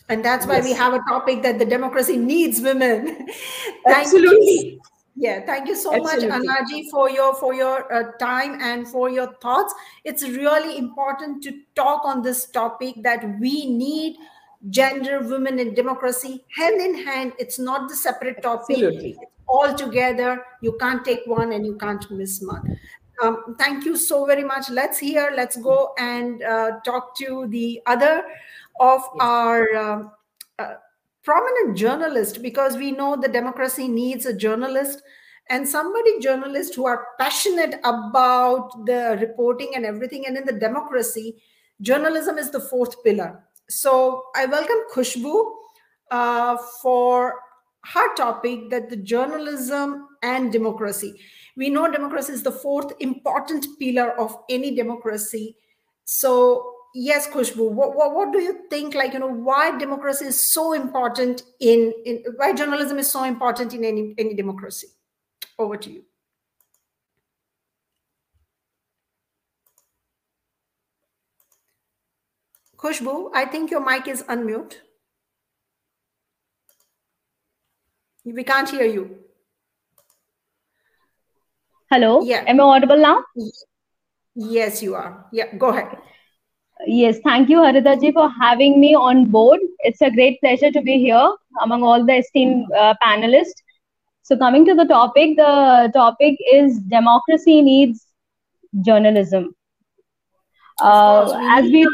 and 0.10 0.24
that's 0.24 0.46
why 0.46 0.56
yes. 0.58 0.65
we 0.65 0.74
have 0.74 0.94
a 0.94 1.00
topic 1.10 1.41
that 1.44 1.60
the 1.60 1.65
democracy 1.65 2.18
needs 2.18 2.62
women. 2.62 3.28
Absolutely. 3.88 4.80
Yeah 5.15 5.46
thank 5.46 5.68
you 5.68 5.76
so 5.76 5.96
Absolutely. 5.96 6.28
much 6.28 6.41
anarji 6.41 6.89
for 6.91 7.10
your 7.10 7.34
for 7.36 7.54
your 7.54 7.91
uh, 7.94 8.12
time 8.20 8.60
and 8.62 8.88
for 8.88 9.10
your 9.10 9.34
thoughts. 9.41 9.74
It's 10.04 10.24
really 10.24 10.78
important 10.78 11.41
to 11.44 11.54
talk 11.76 12.04
on 12.06 12.22
this 12.22 12.48
topic 12.48 12.96
that 13.04 13.39
we 13.39 13.70
need 13.70 14.18
gender 14.70 15.22
women 15.22 15.60
and 15.60 15.76
democracy 15.76 16.44
hand 16.58 16.82
in 16.82 17.06
hand. 17.06 17.34
It's 17.39 17.60
not 17.60 17.89
the 17.89 17.96
separate 17.96 18.41
topic. 18.41 18.78
Absolutely. 18.78 19.18
all 19.48 19.74
together. 19.74 20.44
You 20.62 20.76
can't 20.80 21.06
take 21.06 21.22
one 21.26 21.52
and 21.54 21.65
you 21.65 21.78
can't 21.78 22.10
miss 22.12 22.41
one. 22.41 22.80
Um, 23.22 23.56
thank 23.58 23.86
you 23.86 23.96
so 23.96 24.26
very 24.26 24.44
much. 24.44 24.70
Let's 24.70 25.00
hear 25.00 25.32
let's 25.36 25.56
go 25.56 25.94
and 25.98 26.44
uh, 26.44 26.80
talk 26.84 27.15
to 27.18 27.48
the 27.48 27.82
other 27.86 28.24
of 28.79 29.01
yes. 29.01 29.21
our 29.21 29.75
um, 29.75 30.11
uh, 30.59 30.73
prominent 31.23 31.77
journalist 31.77 32.41
because 32.41 32.77
we 32.77 32.91
know 32.91 33.15
the 33.15 33.27
democracy 33.27 33.88
needs 33.88 34.25
a 34.25 34.33
journalist 34.33 35.01
and 35.49 35.67
somebody 35.67 36.19
journalist 36.19 36.75
who 36.75 36.85
are 36.85 37.07
passionate 37.19 37.75
about 37.83 38.85
the 38.85 39.17
reporting 39.21 39.71
and 39.75 39.85
everything. 39.85 40.25
And 40.25 40.38
in 40.38 40.45
the 40.45 40.53
democracy 40.53 41.41
journalism 41.81 42.38
is 42.38 42.51
the 42.51 42.59
fourth 42.59 43.03
pillar. 43.03 43.43
So 43.69 44.23
i 44.35 44.45
welcome 44.45 44.77
khushbu 44.93 45.51
uh, 46.11 46.57
for 46.81 47.35
her 47.83 48.15
topic 48.15 48.69
that 48.69 48.89
the 48.89 48.97
journalism 48.97 50.07
and 50.23 50.51
democracy. 50.51 51.13
We 51.55 51.69
know 51.69 51.91
democracy 51.91 52.33
is 52.33 52.43
the 52.43 52.51
fourth 52.51 52.93
important 52.99 53.65
pillar 53.79 54.19
of 54.19 54.35
any 54.49 54.75
democracy. 54.75 55.55
So 56.05 56.74
yes 56.95 57.27
khushbu 57.27 57.69
what, 57.79 57.95
what, 57.95 58.15
what 58.15 58.31
do 58.34 58.41
you 58.41 58.53
think 58.69 58.95
like 58.95 59.13
you 59.13 59.19
know 59.19 59.34
why 59.49 59.77
democracy 59.77 60.25
is 60.25 60.41
so 60.51 60.73
important 60.73 61.43
in, 61.60 61.93
in 62.05 62.23
why 62.38 62.53
journalism 62.53 62.97
is 62.97 63.12
so 63.12 63.23
important 63.23 63.73
in 63.73 63.84
any 63.84 64.13
any 64.17 64.34
democracy 64.34 64.88
over 65.60 65.77
to 65.86 65.91
you 65.91 66.03
khushbu 72.86 73.19
i 73.43 73.45
think 73.45 73.77
your 73.77 73.86
mic 73.91 74.08
is 74.15 74.23
unmute 74.36 74.81
We 78.25 78.43
can't 78.43 78.67
hear 78.67 78.86
you. 78.86 79.19
Hello. 81.91 82.23
Yeah. 82.23 82.43
Am 82.47 82.60
I 82.60 82.63
audible 82.63 82.97
now? 82.97 83.23
Yes, 84.34 84.81
you 84.81 84.95
are. 84.95 85.27
Yeah, 85.31 85.55
go 85.55 85.69
ahead. 85.69 85.95
Yes, 86.88 87.19
thank 87.24 87.50
you, 87.50 87.58
Harita 87.60 88.00
ji, 88.00 88.12
for 88.12 88.30
having 88.41 88.80
me 88.80 88.95
on 88.95 89.26
board. 89.26 89.60
It's 89.80 90.02
a 90.02 90.10
great 90.12 90.39
pleasure 90.41 90.71
to 90.71 90.82
be 90.82 90.98
here 91.00 91.30
among 91.62 91.84
all 91.84 92.06
the 92.06 92.17
esteemed 92.17 92.65
uh, 92.78 92.93
panelists. 93.04 93.62
So, 94.24 94.38
coming 94.38 94.65
to 94.65 94.74
the 94.76 94.86
topic, 94.86 95.36
the 95.38 95.91
topic 95.93 96.36
is 96.52 96.80
democracy 96.80 97.62
needs 97.62 98.06
journalism. 98.82 99.56
Uh, 100.82 101.32
we 101.38 101.48
as 101.50 101.65
we 101.71 101.86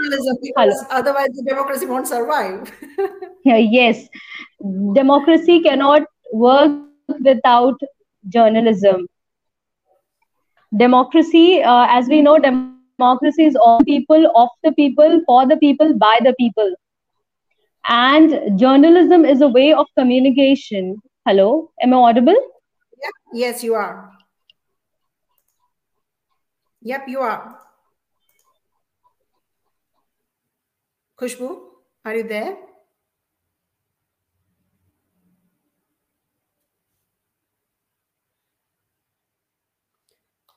because 0.41 0.85
otherwise 0.89 1.29
the 1.35 1.43
democracy 1.47 1.85
won't 1.85 2.07
survive. 2.07 2.71
yeah, 3.45 3.57
yes, 3.57 4.07
democracy 4.93 5.61
cannot 5.61 6.03
work 6.33 6.71
without 6.79 7.37
journalism. 7.93 8.69
Democracy, 10.75 11.61
uh, 11.63 11.85
as 11.89 12.07
we 12.07 12.21
know, 12.21 12.37
democracy 12.39 12.70
is 13.39 13.55
all 13.55 13.79
people, 13.83 14.31
of 14.35 14.49
the 14.63 14.71
people, 14.73 15.21
for 15.25 15.47
the 15.47 15.57
people, 15.57 15.93
by 15.97 16.19
the 16.23 16.33
people. 16.39 16.73
And 17.87 18.59
journalism 18.59 19.25
is 19.25 19.41
a 19.41 19.47
way 19.47 19.73
of 19.73 19.87
communication. 19.97 21.01
Hello, 21.25 21.71
am 21.81 21.93
I 21.93 21.97
audible? 21.97 22.35
Yes, 23.33 23.63
you 23.63 23.73
are. 23.73 24.11
Yep, 26.83 27.07
you 27.07 27.19
are. 27.19 27.59
Khushbu, 31.19 31.59
are 32.05 32.15
you 32.15 32.23
there? 32.23 32.57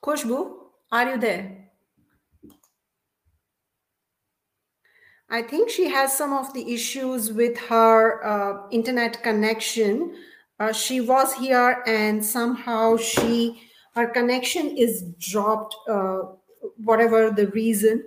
Khushbu, 0.03 0.57
are 0.91 1.09
you 1.09 1.17
there? 1.17 1.64
I 5.29 5.41
think 5.41 5.69
she 5.69 5.89
has 5.89 6.15
some 6.15 6.33
of 6.33 6.53
the 6.53 6.73
issues 6.73 7.31
with 7.31 7.57
her 7.57 8.23
uh, 8.23 8.67
internet 8.71 9.23
connection. 9.23 10.15
Uh, 10.59 10.71
she 10.71 11.01
was 11.01 11.33
here 11.33 11.83
and 11.87 12.23
somehow 12.23 12.97
she 12.97 13.61
her 13.95 14.07
connection 14.07 14.75
is 14.77 15.03
dropped, 15.19 15.75
uh, 15.89 16.19
whatever 16.83 17.31
the 17.31 17.47
reason. 17.47 18.03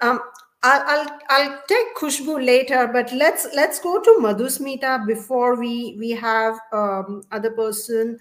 Um, 0.00 0.20
I'll, 0.62 0.82
I'll, 0.86 1.18
I'll 1.28 1.62
take 1.68 1.96
Khushbu 1.96 2.44
later, 2.44 2.88
but 2.92 3.12
let's 3.12 3.46
let's 3.54 3.78
go 3.80 4.00
to 4.00 4.18
Madhusmita 4.20 5.06
before 5.06 5.56
we 5.56 5.96
we 5.98 6.10
have 6.10 6.58
um, 6.72 7.22
other 7.32 7.50
person. 7.50 8.18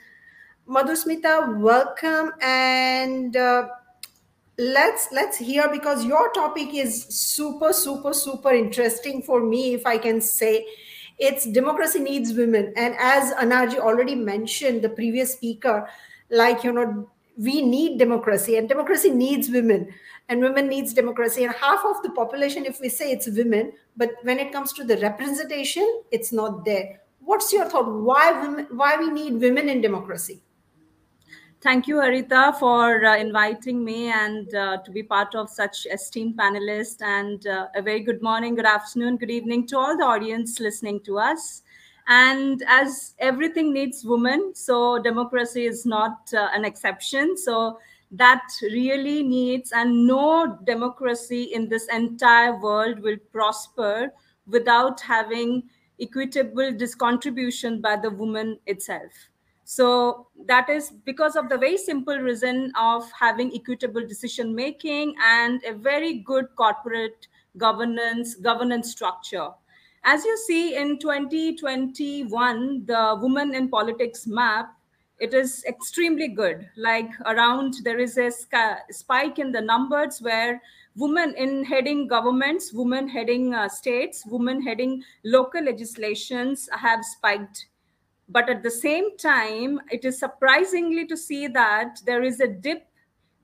Madhusmita, 0.67 1.59
welcome 1.59 2.31
and 2.41 3.35
uh, 3.37 3.67
let's 4.57 5.07
let's 5.11 5.37
hear 5.37 5.69
because 5.71 6.05
your 6.05 6.31
topic 6.33 6.73
is 6.73 7.05
super 7.09 7.73
super 7.73 8.13
super 8.13 8.51
interesting 8.51 9.21
for 9.21 9.41
me. 9.43 9.73
If 9.73 9.85
I 9.85 9.97
can 9.97 10.21
say, 10.21 10.65
it's 11.17 11.45
democracy 11.45 11.99
needs 11.99 12.33
women, 12.33 12.73
and 12.75 12.95
as 12.97 13.33
Anarji 13.33 13.77
already 13.77 14.15
mentioned, 14.15 14.81
the 14.81 14.89
previous 14.89 15.33
speaker, 15.33 15.87
like 16.29 16.63
you 16.63 16.71
know, 16.71 17.09
we 17.37 17.61
need 17.61 17.99
democracy, 17.99 18.57
and 18.57 18.69
democracy 18.69 19.09
needs 19.09 19.49
women 19.49 19.93
and 20.29 20.41
women 20.41 20.67
needs 20.67 20.93
democracy. 20.93 21.43
And 21.43 21.53
half 21.53 21.85
of 21.85 22.01
the 22.03 22.09
population 22.11 22.65
if 22.65 22.79
we 22.79 22.89
say 22.89 23.11
it's 23.11 23.27
women 23.27 23.73
but 23.97 24.11
when 24.23 24.39
it 24.39 24.51
comes 24.51 24.73
to 24.73 24.83
the 24.83 24.97
representation 24.97 26.01
it's 26.11 26.31
not 26.31 26.65
there. 26.65 27.01
What's 27.19 27.51
your 27.51 27.65
thought? 27.65 27.91
Why 27.91 28.31
women 28.41 28.67
why 28.71 28.97
we 28.97 29.09
need 29.09 29.33
women 29.41 29.69
in 29.69 29.81
democracy 29.81 30.41
thank 31.65 31.87
you 31.87 31.95
harita 31.95 32.55
for 32.59 33.03
uh, 33.05 33.17
inviting 33.17 33.83
me 33.83 34.11
and 34.11 34.53
uh, 34.53 34.77
to 34.85 34.91
be 34.91 35.01
part 35.01 35.33
of 35.33 35.49
such 35.49 35.87
esteemed 35.91 36.37
panelists 36.37 37.01
and 37.01 37.47
uh, 37.47 37.65
a 37.73 37.81
very 37.81 38.01
good 38.01 38.21
morning 38.21 38.53
good 38.53 38.67
afternoon 38.71 39.17
good 39.17 39.31
evening 39.31 39.65
to 39.65 39.75
all 39.75 39.97
the 39.97 40.03
audience 40.03 40.59
listening 40.59 40.99
to 40.99 41.17
us. 41.17 41.63
And 42.07 42.61
as 42.67 43.15
everything 43.17 43.73
needs 43.73 44.05
women 44.05 44.53
so 44.53 44.99
democracy 44.99 45.65
is 45.65 45.87
not 45.87 46.31
uh, 46.35 46.49
an 46.53 46.65
exception. 46.65 47.35
So 47.35 47.79
that 48.11 48.47
really 48.61 49.23
needs 49.23 49.71
and 49.71 50.05
no 50.05 50.59
democracy 50.65 51.45
in 51.45 51.67
this 51.67 51.87
entire 51.87 52.59
world 52.61 52.99
will 52.99 53.17
prosper 53.31 54.13
without 54.45 55.01
having 55.01 55.63
equitable 55.99 56.71
discontribution 56.73 57.81
by 57.81 57.95
the 57.95 58.11
woman 58.11 58.59
itself 58.67 59.31
so 59.65 60.27
that 60.45 60.69
is 60.69 60.91
because 61.05 61.35
of 61.35 61.49
the 61.49 61.57
very 61.57 61.75
simple 61.75 62.17
reason 62.19 62.71
of 62.79 63.11
having 63.19 63.51
equitable 63.55 64.05
decision 64.05 64.53
making 64.53 65.15
and 65.25 65.63
a 65.65 65.73
very 65.73 66.19
good 66.19 66.45
corporate 66.55 67.27
governance 67.57 68.35
governance 68.35 68.91
structure. 68.91 69.49
As 70.03 70.23
you 70.23 70.37
see 70.45 70.75
in 70.75 70.99
2021 70.99 72.85
the 72.85 73.17
women 73.19 73.55
in 73.55 73.67
politics 73.67 74.27
map 74.27 74.71
it 75.19 75.33
is 75.33 75.63
extremely 75.67 76.27
good. 76.27 76.69
Like 76.77 77.09
around 77.25 77.77
there 77.83 77.99
is 77.99 78.19
a 78.19 78.29
spike 78.91 79.39
in 79.39 79.51
the 79.51 79.61
numbers 79.61 80.19
where 80.21 80.61
women 80.95 81.33
in 81.37 81.63
heading 81.63 82.07
governments 82.07 82.71
women 82.71 83.07
heading 83.07 83.55
uh, 83.55 83.67
states 83.67 84.27
women 84.27 84.61
heading 84.61 85.03
local 85.23 85.63
legislations 85.63 86.69
have 86.71 87.03
spiked 87.03 87.65
but 88.29 88.49
at 88.49 88.63
the 88.63 88.71
same 88.71 89.17
time 89.17 89.79
it 89.91 90.05
is 90.05 90.19
surprisingly 90.19 91.05
to 91.05 91.15
see 91.15 91.47
that 91.47 91.99
there 92.05 92.23
is 92.23 92.39
a 92.39 92.47
dip 92.47 92.87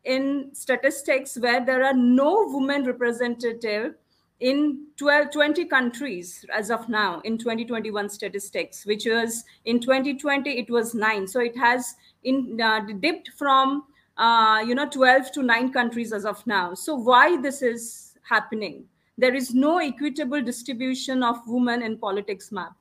in 0.04 0.50
statistics 0.54 1.38
where 1.38 1.64
there 1.64 1.84
are 1.84 1.94
no 1.94 2.48
women 2.48 2.86
representative 2.86 3.96
in 4.40 4.88
12, 4.98 5.32
20 5.32 5.66
countries 5.66 6.44
as 6.52 6.72
of 6.72 6.90
now 6.90 7.22
in 7.22 7.38
2021 7.38 8.10
statistics, 8.10 8.86
which 8.88 9.06
was 9.06 9.44
in 9.66 9.80
2020, 9.80 10.50
it 10.50 10.70
was 10.70 10.96
nine. 10.96 11.28
So 11.28 11.40
it 11.40 11.56
has 11.56 11.94
in 12.24 12.60
uh, 12.60 12.82
dipped 13.00 13.30
from, 13.38 13.84
uh, 14.18 14.64
you 14.66 14.74
know, 14.74 14.90
12 14.90 15.32
to 15.34 15.44
nine 15.44 15.72
countries 15.72 16.12
as 16.12 16.26
of 16.26 16.46
now. 16.48 16.74
So 16.74 16.96
why 16.96 17.40
this 17.40 17.62
is 17.62 18.18
happening? 18.28 18.86
There 19.16 19.36
is 19.36 19.54
no 19.54 19.78
equitable 19.78 20.42
distribution 20.42 21.22
of 21.22 21.38
women 21.46 21.84
in 21.84 22.00
politics 22.00 22.52
map. 22.52 22.74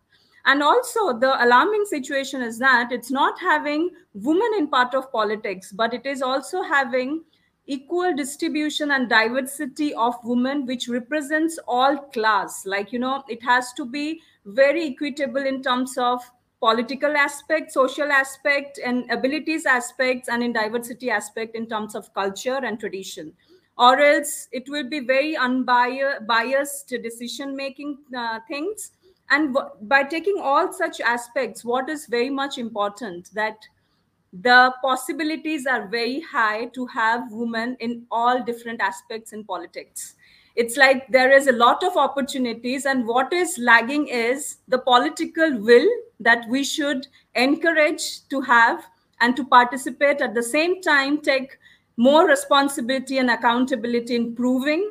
And 0.46 0.62
also 0.62 1.18
the 1.18 1.44
alarming 1.44 1.84
situation 1.84 2.42
is 2.42 2.58
that 2.58 2.92
it's 2.92 3.10
not 3.10 3.38
having 3.38 3.90
women 4.14 4.50
in 4.56 4.68
part 4.68 4.94
of 4.94 5.12
politics, 5.12 5.72
but 5.72 5.92
it 5.92 6.06
is 6.06 6.22
also 6.22 6.62
having 6.62 7.22
equal 7.66 8.14
distribution 8.16 8.90
and 8.90 9.08
diversity 9.08 9.94
of 9.94 10.14
women 10.24 10.66
which 10.66 10.88
represents 10.88 11.58
all 11.68 11.96
class. 11.96 12.66
Like 12.66 12.92
you 12.92 12.98
know 12.98 13.22
it 13.28 13.42
has 13.42 13.72
to 13.74 13.84
be 13.84 14.20
very 14.44 14.88
equitable 14.88 15.46
in 15.46 15.62
terms 15.62 15.96
of 15.98 16.20
political 16.58 17.16
aspect 17.16 17.72
social 17.72 18.10
aspect 18.12 18.78
and 18.84 19.10
abilities 19.10 19.66
aspects 19.66 20.28
and 20.28 20.42
in 20.42 20.52
diversity 20.52 21.10
aspect 21.10 21.54
in 21.54 21.66
terms 21.66 21.94
of 21.94 22.12
culture 22.12 22.60
and 22.62 22.80
tradition. 22.80 23.32
Or 23.78 23.98
else 23.98 24.48
it 24.52 24.68
will 24.68 24.88
be 24.88 25.00
very 25.00 25.36
unbiased 25.36 26.88
decision 26.88 27.56
making 27.56 27.98
uh, 28.14 28.40
things 28.46 28.92
and 29.30 29.56
by 29.82 30.02
taking 30.02 30.36
all 30.42 30.72
such 30.72 31.00
aspects 31.00 31.64
what 31.64 31.88
is 31.88 32.06
very 32.06 32.30
much 32.30 32.58
important 32.58 33.30
that 33.34 33.56
the 34.32 34.72
possibilities 34.82 35.66
are 35.66 35.88
very 35.88 36.20
high 36.20 36.66
to 36.66 36.86
have 36.86 37.32
women 37.32 37.76
in 37.80 38.06
all 38.10 38.42
different 38.42 38.80
aspects 38.80 39.32
in 39.32 39.44
politics. 39.44 40.14
It's 40.56 40.76
like 40.76 41.08
there 41.08 41.32
is 41.32 41.46
a 41.46 41.52
lot 41.52 41.82
of 41.82 41.96
opportunities 41.96 42.86
and 42.86 43.06
what 43.06 43.32
is 43.32 43.58
lagging 43.58 44.08
is 44.08 44.58
the 44.68 44.78
political 44.78 45.58
will 45.58 45.88
that 46.20 46.44
we 46.48 46.62
should 46.64 47.06
encourage 47.34 48.28
to 48.28 48.40
have 48.42 48.84
and 49.20 49.36
to 49.36 49.44
participate. 49.44 50.20
At 50.20 50.34
the 50.34 50.42
same 50.42 50.80
time 50.80 51.20
take 51.20 51.58
more 51.96 52.26
responsibility 52.26 53.18
and 53.18 53.30
accountability 53.30 54.16
in 54.16 54.34
proving 54.34 54.90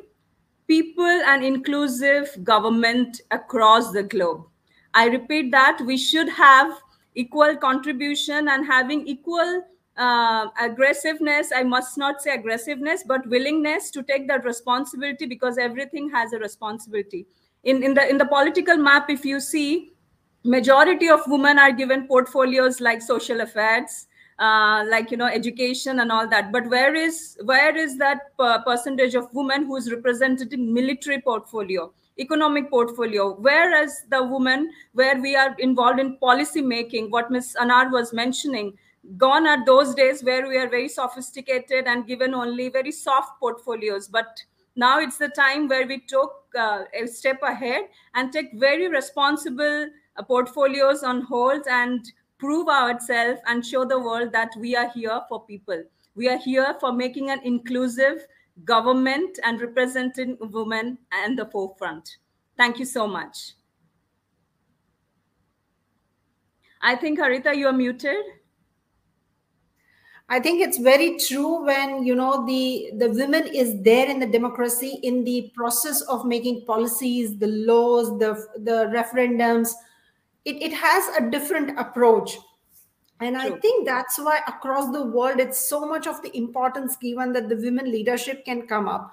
people 0.70 1.22
and 1.32 1.44
inclusive 1.44 2.30
government 2.44 3.20
across 3.32 3.90
the 3.90 4.04
globe. 4.04 4.46
I 4.94 5.06
repeat 5.06 5.50
that 5.50 5.80
we 5.84 5.96
should 5.96 6.28
have 6.28 6.78
equal 7.16 7.56
contribution 7.56 8.48
and 8.48 8.64
having 8.64 9.04
equal 9.04 9.62
uh, 9.96 10.46
aggressiveness. 10.60 11.50
I 11.54 11.64
must 11.64 11.98
not 11.98 12.22
say 12.22 12.34
aggressiveness 12.34 13.02
but 13.06 13.26
willingness 13.26 13.90
to 13.90 14.04
take 14.04 14.28
that 14.28 14.44
responsibility 14.44 15.26
because 15.26 15.58
everything 15.58 16.08
has 16.10 16.32
a 16.32 16.38
responsibility. 16.38 17.26
In, 17.64 17.82
in 17.82 17.94
the 17.94 18.08
in 18.08 18.16
the 18.16 18.26
political 18.26 18.76
map 18.76 19.10
if 19.10 19.24
you 19.24 19.40
see 19.40 19.92
majority 20.44 21.10
of 21.10 21.20
women 21.26 21.58
are 21.58 21.72
given 21.72 22.06
portfolios 22.06 22.80
like 22.80 23.02
social 23.02 23.40
affairs 23.40 24.06
uh, 24.40 24.84
like 24.88 25.10
you 25.10 25.16
know 25.16 25.26
education 25.26 26.00
and 26.00 26.10
all 26.10 26.26
that 26.26 26.50
but 26.50 26.66
where 26.68 26.94
is 26.94 27.38
where 27.44 27.76
is 27.76 27.96
that 27.98 28.36
percentage 28.66 29.14
of 29.14 29.32
women 29.32 29.66
who 29.66 29.76
is 29.76 29.92
represented 29.92 30.52
in 30.52 30.72
military 30.72 31.20
portfolio 31.20 31.92
economic 32.20 32.70
portfolio. 32.70 33.34
Whereas 33.34 34.02
the 34.10 34.22
woman, 34.22 34.70
where 34.92 35.20
we 35.20 35.34
are 35.34 35.56
involved 35.58 35.98
in 35.98 36.16
policy 36.18 36.60
making, 36.60 37.10
what 37.10 37.30
Ms. 37.30 37.56
Anar 37.60 37.90
was 37.90 38.12
mentioning, 38.12 38.74
gone 39.16 39.46
are 39.46 39.64
those 39.64 39.94
days 39.94 40.22
where 40.22 40.46
we 40.46 40.58
are 40.58 40.68
very 40.68 40.88
sophisticated 40.88 41.86
and 41.86 42.06
given 42.06 42.34
only 42.34 42.68
very 42.68 42.92
soft 42.92 43.40
portfolios. 43.40 44.06
But 44.08 44.42
now 44.76 45.00
it's 45.00 45.16
the 45.16 45.28
time 45.28 45.68
where 45.68 45.86
we 45.86 46.00
took 46.00 46.32
uh, 46.56 46.84
a 46.94 47.06
step 47.06 47.40
ahead 47.42 47.84
and 48.14 48.32
take 48.32 48.52
very 48.54 48.88
responsible 48.88 49.88
uh, 50.16 50.22
portfolios 50.22 51.02
on 51.02 51.22
hold 51.22 51.66
and 51.68 52.04
prove 52.40 52.68
ourselves 52.68 53.40
and 53.46 53.64
show 53.64 53.84
the 53.84 54.00
world 54.00 54.32
that 54.32 54.50
we 54.58 54.74
are 54.74 54.88
here 54.90 55.20
for 55.28 55.44
people. 55.44 55.84
We 56.16 56.28
are 56.28 56.38
here 56.38 56.74
for 56.80 56.92
making 56.92 57.30
an 57.30 57.40
inclusive 57.44 58.26
government 58.64 59.38
and 59.44 59.60
representing 59.60 60.36
women 60.40 60.98
and 61.12 61.38
the 61.38 61.46
forefront. 61.46 62.16
Thank 62.56 62.78
you 62.78 62.86
so 62.86 63.06
much. 63.06 63.52
I 66.82 66.96
think, 66.96 67.18
Harita, 67.18 67.54
you 67.54 67.66
are 67.66 67.72
muted. 67.72 68.24
I 70.30 70.38
think 70.38 70.62
it's 70.62 70.78
very 70.78 71.18
true 71.18 71.66
when 71.66 72.04
you 72.04 72.14
know 72.14 72.46
the 72.46 72.92
the 72.96 73.10
women 73.10 73.48
is 73.52 73.82
there 73.82 74.08
in 74.08 74.20
the 74.20 74.26
democracy 74.26 75.00
in 75.02 75.24
the 75.24 75.50
process 75.56 76.02
of 76.02 76.24
making 76.24 76.64
policies, 76.66 77.36
the 77.36 77.48
laws, 77.48 78.16
the 78.20 78.46
the 78.58 78.86
referendums. 78.94 79.72
It, 80.44 80.62
it 80.62 80.72
has 80.72 81.08
a 81.16 81.30
different 81.30 81.78
approach. 81.78 82.38
And 83.22 83.36
True. 83.36 83.54
i 83.54 83.60
think 83.60 83.86
that's 83.86 84.18
why 84.18 84.40
across 84.48 84.90
the 84.92 85.04
world 85.04 85.40
it's 85.40 85.58
so 85.58 85.80
much 85.84 86.06
of 86.06 86.22
the 86.22 86.34
importance 86.34 86.96
given 86.96 87.34
that 87.34 87.50
the 87.50 87.56
women 87.56 87.92
leadership 87.92 88.46
can 88.46 88.66
come 88.66 88.88
up 88.88 89.10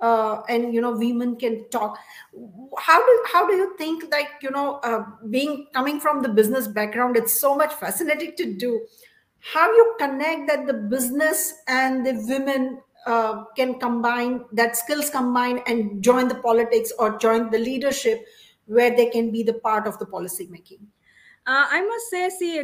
uh, 0.00 0.42
and 0.48 0.72
you 0.74 0.80
know 0.80 0.92
women 0.92 1.36
can 1.36 1.68
talk. 1.70 1.98
How 2.78 3.04
do 3.04 3.24
how 3.32 3.46
do 3.46 3.54
you 3.54 3.76
think 3.76 4.04
like 4.10 4.30
you 4.42 4.50
know 4.50 4.76
uh, 4.84 5.04
being 5.30 5.66
coming 5.74 6.00
from 6.00 6.22
the 6.22 6.28
business 6.28 6.68
background 6.68 7.16
it's 7.16 7.32
so 7.32 7.56
much 7.56 7.72
fascinating 7.74 8.34
to 8.36 8.54
do. 8.54 8.86
How 9.40 9.70
you 9.70 9.96
connect 9.98 10.48
that 10.48 10.66
the 10.66 10.74
business 10.74 11.54
and 11.68 12.04
the 12.04 12.24
women 12.28 12.80
uh, 13.06 13.44
can 13.56 13.78
combine 13.78 14.44
that 14.52 14.76
skills 14.76 15.10
combine 15.10 15.62
and 15.66 16.02
join 16.02 16.28
the 16.28 16.34
politics 16.36 16.92
or 16.98 17.18
join 17.18 17.50
the 17.50 17.58
leadership 17.58 18.26
where 18.68 18.94
they 18.96 19.06
can 19.10 19.30
be 19.30 19.42
the 19.42 19.54
part 19.54 19.86
of 19.86 19.98
the 19.98 20.06
policy 20.06 20.46
making 20.50 20.86
uh, 21.48 21.64
I 21.70 21.80
must 21.80 22.10
say, 22.10 22.28
see, 22.28 22.62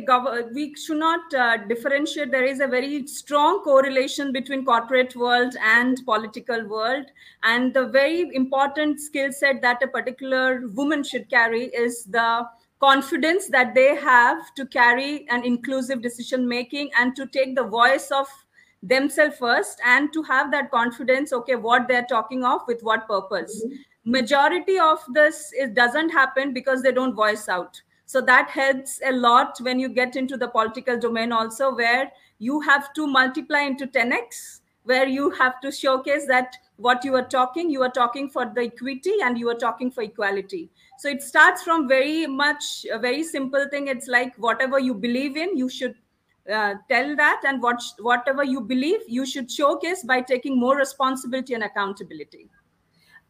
we 0.52 0.74
should 0.74 0.98
not 0.98 1.32
uh, 1.32 1.56
differentiate. 1.56 2.30
There 2.30 2.44
is 2.44 2.60
a 2.60 2.66
very 2.66 3.06
strong 3.06 3.62
correlation 3.64 4.30
between 4.30 4.66
corporate 4.66 5.16
world 5.16 5.54
and 5.64 5.98
political 6.04 6.68
world, 6.68 7.06
and 7.44 7.72
the 7.72 7.86
very 7.86 8.28
important 8.34 9.00
skill 9.00 9.32
set 9.32 9.62
that 9.62 9.82
a 9.82 9.86
particular 9.86 10.68
woman 10.74 11.02
should 11.02 11.30
carry 11.30 11.68
is 11.68 12.04
the 12.04 12.46
confidence 12.78 13.48
that 13.48 13.74
they 13.74 13.96
have 13.96 14.54
to 14.56 14.66
carry 14.66 15.26
an 15.30 15.44
inclusive 15.44 16.02
decision 16.02 16.46
making 16.46 16.90
and 16.98 17.16
to 17.16 17.26
take 17.26 17.56
the 17.56 17.64
voice 17.64 18.10
of 18.10 18.26
themselves 18.82 19.38
first 19.38 19.80
and 19.86 20.12
to 20.12 20.22
have 20.24 20.50
that 20.50 20.70
confidence 20.70 21.32
okay 21.32 21.54
what 21.54 21.88
they're 21.88 22.06
talking 22.10 22.44
of 22.44 22.60
with 22.66 22.82
what 22.82 23.08
purpose 23.08 23.64
mm 23.64 23.70
-hmm. 23.70 23.93
Majority 24.04 24.78
of 24.78 25.00
this 25.12 25.50
it 25.52 25.74
doesn't 25.74 26.10
happen 26.10 26.52
because 26.52 26.82
they 26.82 26.92
don't 26.92 27.14
voice 27.14 27.48
out. 27.48 27.80
So 28.06 28.20
that 28.20 28.50
helps 28.50 29.00
a 29.04 29.12
lot 29.12 29.56
when 29.60 29.78
you 29.78 29.88
get 29.88 30.14
into 30.14 30.36
the 30.36 30.48
political 30.48 30.98
domain 30.98 31.32
also 31.32 31.74
where 31.74 32.12
you 32.38 32.60
have 32.60 32.92
to 32.94 33.06
multiply 33.06 33.60
into 33.60 33.86
10x 33.86 34.60
where 34.82 35.08
you 35.08 35.30
have 35.30 35.58
to 35.62 35.72
showcase 35.72 36.26
that 36.26 36.56
what 36.76 37.02
you 37.02 37.14
are 37.14 37.26
talking 37.26 37.70
you 37.70 37.82
are 37.82 37.90
talking 37.90 38.28
for 38.28 38.44
the 38.54 38.64
equity 38.64 39.14
and 39.22 39.38
you 39.38 39.48
are 39.48 39.54
talking 39.54 39.90
for 39.90 40.02
equality. 40.02 40.70
So 40.98 41.08
it 41.08 41.22
starts 41.22 41.62
from 41.62 41.88
very 41.88 42.26
much 42.26 42.84
a 42.92 42.98
very 42.98 43.22
simple 43.22 43.66
thing. 43.70 43.88
It's 43.88 44.06
like 44.06 44.36
whatever 44.36 44.78
you 44.78 44.92
believe 44.92 45.38
in 45.38 45.56
you 45.56 45.70
should 45.70 45.94
uh, 46.52 46.74
tell 46.90 47.16
that 47.16 47.40
and 47.46 47.62
what 47.62 47.82
whatever 48.00 48.44
you 48.44 48.60
believe 48.60 49.00
you 49.08 49.24
should 49.24 49.50
showcase 49.50 50.04
by 50.04 50.20
taking 50.20 50.60
more 50.60 50.76
responsibility 50.76 51.54
and 51.54 51.64
accountability 51.64 52.50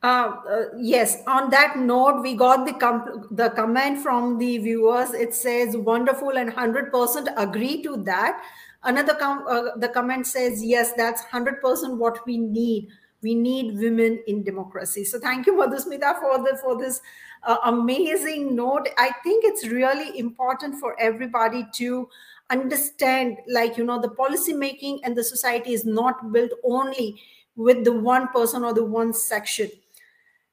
uh, 0.04 0.36
uh, 0.46 0.64
yes, 0.76 1.22
on 1.26 1.48
that 1.48 1.78
note, 1.78 2.20
we 2.20 2.34
got 2.34 2.66
the 2.66 2.74
com- 2.74 3.26
the 3.30 3.48
comment 3.50 4.02
from 4.02 4.36
the 4.36 4.58
viewers. 4.58 5.14
It 5.14 5.32
says 5.34 5.78
wonderful 5.78 6.36
and 6.36 6.52
100% 6.52 7.28
agree 7.38 7.82
to 7.84 7.96
that. 8.04 8.42
Another 8.82 9.14
com- 9.14 9.46
uh, 9.48 9.76
the 9.78 9.88
comment 9.88 10.26
says 10.26 10.62
yes, 10.62 10.92
that's 10.94 11.22
100% 11.22 11.96
what 11.96 12.18
we 12.26 12.36
need. 12.36 12.88
We 13.22 13.34
need 13.34 13.78
women 13.78 14.22
in 14.26 14.42
democracy. 14.44 15.04
So 15.04 15.18
thank 15.18 15.46
you, 15.46 15.54
Madhusmita, 15.54 16.20
for 16.20 16.36
the 16.44 16.58
for 16.60 16.76
this 16.78 17.00
uh, 17.42 17.56
amazing 17.64 18.54
note. 18.54 18.90
I 18.98 19.10
think 19.22 19.42
it's 19.46 19.66
really 19.68 20.18
important 20.18 20.80
for 20.80 21.00
everybody 21.00 21.66
to 21.76 22.10
understand, 22.50 23.38
like 23.48 23.78
you 23.78 23.84
know, 23.84 24.02
the 24.02 24.10
policy 24.10 24.52
making 24.52 25.00
and 25.02 25.16
the 25.16 25.24
society 25.24 25.72
is 25.72 25.86
not 25.86 26.30
built 26.30 26.50
only 26.62 27.22
with 27.56 27.84
the 27.84 27.92
one 27.92 28.28
person 28.28 28.64
or 28.64 28.74
the 28.74 28.84
one 28.84 29.14
section 29.14 29.70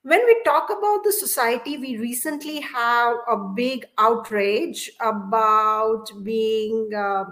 when 0.03 0.25
we 0.25 0.41
talk 0.43 0.69
about 0.69 1.03
the 1.03 1.11
society, 1.11 1.77
we 1.77 1.97
recently 1.97 2.59
have 2.61 3.17
a 3.29 3.37
big 3.37 3.85
outrage 3.97 4.91
about 4.99 6.05
being, 6.23 6.89
uh, 6.95 7.25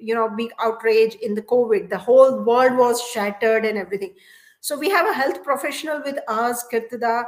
you 0.00 0.14
know, 0.14 0.28
big 0.28 0.50
outrage 0.60 1.16
in 1.16 1.34
the 1.34 1.42
COVID. 1.42 1.88
The 1.90 1.98
whole 1.98 2.42
world 2.44 2.76
was 2.76 3.02
shattered 3.02 3.64
and 3.64 3.76
everything. 3.76 4.14
So 4.60 4.78
we 4.78 4.88
have 4.90 5.08
a 5.08 5.12
health 5.12 5.42
professional 5.42 6.00
with 6.04 6.18
us, 6.28 6.64
Kirtida. 6.72 7.24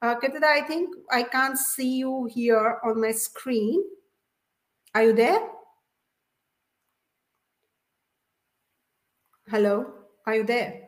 Uh, 0.00 0.14
I 0.22 0.60
think 0.60 0.94
I 1.10 1.24
can't 1.24 1.58
see 1.58 1.98
you 1.98 2.28
here 2.32 2.78
on 2.84 3.00
my 3.00 3.10
screen. 3.12 3.82
Are 4.94 5.02
you 5.02 5.12
there? 5.12 5.40
Hello, 9.48 9.92
are 10.26 10.36
you 10.36 10.44
there? 10.44 10.87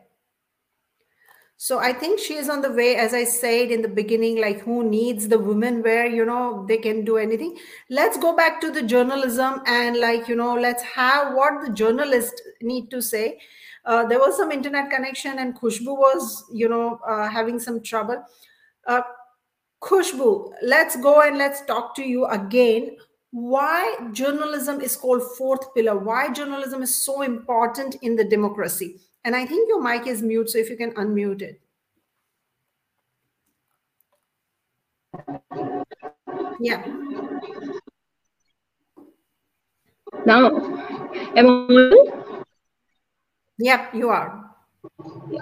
So 1.63 1.77
i 1.77 1.93
think 1.93 2.19
she 2.19 2.35
is 2.41 2.49
on 2.49 2.61
the 2.63 2.71
way 2.77 2.95
as 2.95 3.13
i 3.13 3.23
said 3.23 3.71
in 3.73 3.83
the 3.83 3.87
beginning 3.97 4.37
like 4.41 4.61
who 4.61 4.83
needs 4.83 5.27
the 5.27 5.37
women 5.37 5.83
where 5.83 6.07
you 6.07 6.25
know 6.25 6.65
they 6.67 6.77
can 6.77 7.05
do 7.05 7.17
anything. 7.17 7.55
Let's 7.87 8.17
go 8.17 8.35
back 8.35 8.59
to 8.61 8.71
the 8.71 8.81
journalism 8.81 9.61
and 9.67 9.99
like 9.99 10.27
you 10.27 10.35
know 10.35 10.55
let's 10.55 10.81
have 10.81 11.35
what 11.35 11.59
the 11.63 11.71
journalists 11.71 12.41
need 12.63 12.89
to 12.89 12.99
say. 12.99 13.37
Uh, 13.85 14.07
there 14.07 14.17
was 14.17 14.37
some 14.37 14.51
internet 14.51 14.89
connection 14.89 15.37
and 15.37 15.53
Khushbu 15.59 15.99
was 16.05 16.43
you 16.51 16.67
know 16.67 16.99
uh, 17.07 17.29
having 17.29 17.59
some 17.59 17.79
trouble. 17.83 18.25
Uh, 18.87 19.01
khushbu 19.83 20.53
let's 20.63 20.95
go 20.95 21.21
and 21.21 21.37
let's 21.37 21.63
talk 21.67 21.93
to 21.93 22.01
you 22.15 22.25
again. 22.39 22.97
Why 23.29 24.09
journalism 24.13 24.81
is 24.81 24.95
called 24.95 25.21
fourth 25.37 25.71
pillar? 25.75 25.95
Why 25.95 26.33
journalism 26.33 26.81
is 26.81 27.05
so 27.05 27.21
important 27.21 27.97
in 28.01 28.15
the 28.15 28.29
democracy 28.35 28.95
and 29.23 29.35
I 29.35 29.45
think 29.45 29.69
your 29.69 29.81
mic 29.81 30.07
is 30.07 30.21
mute, 30.21 30.49
so 30.49 30.57
if 30.57 30.69
you 30.69 30.77
can 30.77 30.91
unmute 30.91 31.41
it. 31.41 31.61
Yeah. 36.59 36.85
Now, 40.25 40.47
am 41.35 41.67
I 41.69 42.21
Yep, 43.59 43.93
you 43.93 44.09
are. 44.09 44.55
Yeah. 45.29 45.41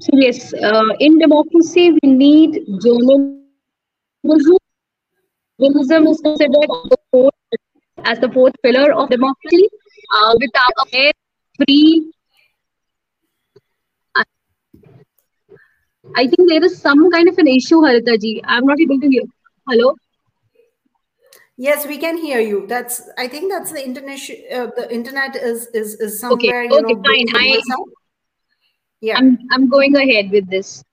So 0.00 0.10
yes, 0.12 0.52
uh, 0.54 0.90
in 1.00 1.18
democracy, 1.18 1.92
we 2.02 2.08
need 2.08 2.66
journalism. 2.82 3.40
Journalism 5.60 6.06
is 6.08 6.20
considered 6.20 6.70
as 8.04 8.18
the 8.20 8.28
fourth 8.32 8.54
pillar 8.62 8.92
of 8.92 9.10
democracy. 9.10 9.68
Uh, 10.14 10.34
without 10.38 10.72
a 10.82 10.86
free 11.56 12.14
I 16.14 16.26
think 16.26 16.48
there 16.48 16.62
is 16.62 16.80
some 16.80 17.10
kind 17.10 17.28
of 17.28 17.38
an 17.38 17.48
issue, 17.48 17.80
Haritaji. 17.80 18.40
I'm 18.44 18.66
not 18.66 18.80
able 18.80 19.00
to 19.00 19.08
hear. 19.08 19.22
Hello. 19.68 19.96
Yes, 21.56 21.86
we 21.86 21.98
can 21.98 22.16
hear 22.16 22.40
you. 22.40 22.66
That's. 22.66 23.02
I 23.16 23.28
think 23.28 23.50
that's 23.50 23.72
the 23.72 23.84
internet. 23.84 24.18
Uh, 24.52 24.70
the 24.76 24.88
internet 24.92 25.36
is 25.36 25.66
is 25.68 25.94
is 26.00 26.20
somewhere. 26.20 26.64
Okay. 26.64 26.76
Okay. 26.76 26.94
Know, 26.94 27.02
fine. 27.02 27.26
I. 27.34 27.60
Yeah. 29.00 29.16
I'm 29.18 29.38
I'm 29.50 29.68
going 29.68 29.96
ahead 29.96 30.30
with 30.30 30.48
this. 30.50 30.84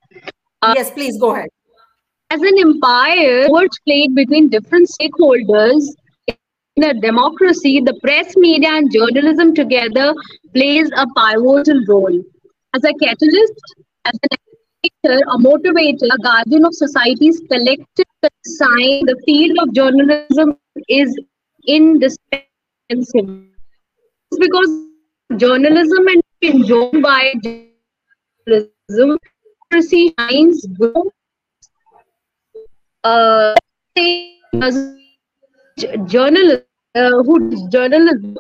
Uh, 0.62 0.74
yes, 0.76 0.91
please 0.91 1.19
go 1.19 1.36
ahead. 1.36 1.50
As 2.30 2.41
an 2.41 2.60
empire, 2.60 3.50
words 3.50 3.78
played 3.86 4.15
between 4.15 4.50
different 4.50 4.88
stakeholders 4.88 5.84
in 6.82 6.98
a 6.98 7.00
democracy, 7.00 7.80
the 7.80 7.94
press, 8.02 8.36
media, 8.36 8.70
and 8.70 8.91
journalism 8.91 9.54
together 9.54 10.13
plays 10.54 10.89
a 10.96 11.06
pivotal 11.15 11.82
role. 11.88 12.24
As 12.74 12.84
a 12.84 12.94
catalyst, 12.94 13.76
as 14.06 14.13
an 14.24 14.30
educator, 14.84 15.22
a 15.30 15.38
motivator, 15.38 16.08
a 16.12 16.17
guardian 16.24 16.65
of 16.65 16.74
society's 16.74 17.41
collective 17.52 18.06
sign, 18.46 19.06
the 19.06 19.15
field 19.26 19.58
of 19.60 19.74
journalism 19.74 20.58
is 20.88 21.17
indispensable. 21.67 23.44
Because 24.39 24.70
journalism 25.38 26.08
and 26.08 26.24
enjoyed 26.41 27.02
by 27.02 27.34
journalism 27.44 29.17
democracy 29.72 30.13
shines 30.20 30.65
uh, 33.04 33.56
journalists 36.08 36.65
uh, 36.65 36.70
Uh, 36.93 37.23
who 37.23 37.69
journalism 37.69 38.36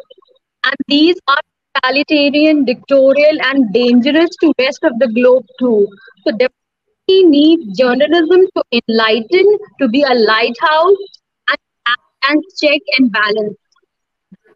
and 0.65 0.75
these 0.89 1.15
are 1.29 1.37
totalitarian, 1.73 2.65
dictatorial, 2.65 3.37
and 3.43 3.71
dangerous 3.71 4.29
to 4.41 4.51
rest 4.59 4.83
of 4.83 4.99
the 4.99 5.07
globe 5.07 5.45
too. 5.57 5.87
So 6.25 6.31
democracy 6.31 7.23
need 7.29 7.73
journalism 7.77 8.41
to 8.57 8.63
enlighten, 8.73 9.57
to 9.79 9.87
be 9.87 10.03
a 10.03 10.13
lighthouse, 10.13 10.97
and, 11.47 11.57
and 12.29 12.43
check 12.61 12.81
and 12.97 13.09
balance. 13.09 13.55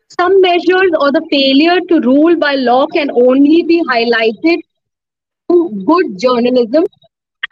Some 0.10 0.42
measures 0.42 0.92
or 1.00 1.14
the 1.14 1.26
failure 1.32 1.80
to 1.88 2.02
rule 2.02 2.36
by 2.36 2.56
law 2.56 2.88
can 2.88 3.10
only 3.12 3.64
be 3.64 3.82
highlighted 3.86 4.58
through 5.48 5.86
good 5.86 6.20
journalism. 6.20 6.84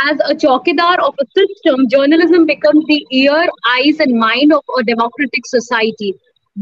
As 0.01 0.19
a 0.25 0.35
chokidar 0.35 0.99
of 0.99 1.15
a 1.21 1.25
system, 1.37 1.87
journalism 1.87 2.45
becomes 2.45 2.83
the 2.87 3.05
ear, 3.11 3.47
eyes, 3.69 4.01
and 4.01 4.19
mind 4.19 4.51
of 4.51 4.63
a 4.77 4.83
democratic 4.83 5.45
society 5.45 6.13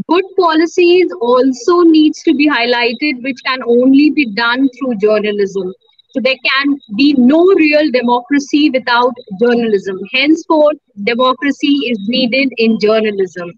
good 0.08 0.24
policies 0.40 1.12
also 1.20 1.82
needs 1.82 2.22
to 2.24 2.34
be 2.34 2.50
highlighted 2.50 3.22
which 3.24 3.40
can 3.46 3.62
only 3.64 4.10
be 4.10 4.26
done 4.34 4.70
through 4.78 4.96
journalism. 4.98 5.74
So 6.12 6.20
there 6.22 6.36
can 6.50 6.78
be 6.98 7.14
no 7.14 7.46
real 7.56 7.90
democracy 7.92 8.70
without 8.70 9.14
journalism. 9.40 9.98
Henceforth 10.12 10.78
democracy 11.04 11.74
is 11.90 11.98
needed 12.10 12.50
in 12.58 12.80
journalism. 12.80 13.52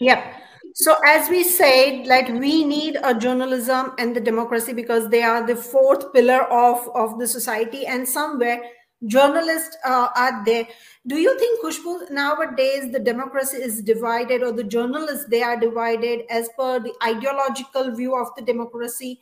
Yeah. 0.00 0.34
So 0.74 0.94
as 1.04 1.28
we 1.28 1.44
said 1.44 2.06
like 2.06 2.28
we 2.28 2.64
need 2.64 2.98
a 3.02 3.14
journalism 3.14 3.92
and 3.98 4.14
the 4.14 4.20
democracy 4.20 4.72
because 4.72 5.08
they 5.08 5.22
are 5.22 5.46
the 5.46 5.56
fourth 5.56 6.12
pillar 6.12 6.44
of 6.44 6.88
of 6.94 7.18
the 7.18 7.26
society 7.26 7.84
and 7.84 8.08
somewhere 8.08 8.62
journalists 9.06 9.76
uh, 9.84 10.08
are 10.16 10.44
there. 10.44 10.66
Do 11.06 11.16
you 11.16 11.38
think 11.38 11.62
Khushbu 11.62 12.10
nowadays 12.10 12.92
the 12.92 12.98
democracy 12.98 13.58
is 13.58 13.82
divided 13.82 14.42
or 14.42 14.52
the 14.52 14.64
journalists 14.64 15.26
they 15.28 15.42
are 15.42 15.58
divided 15.58 16.22
as 16.30 16.48
per 16.58 16.80
the 16.80 16.92
ideological 17.02 17.94
view 17.94 18.16
of 18.16 18.28
the 18.36 18.42
democracy? 18.42 19.20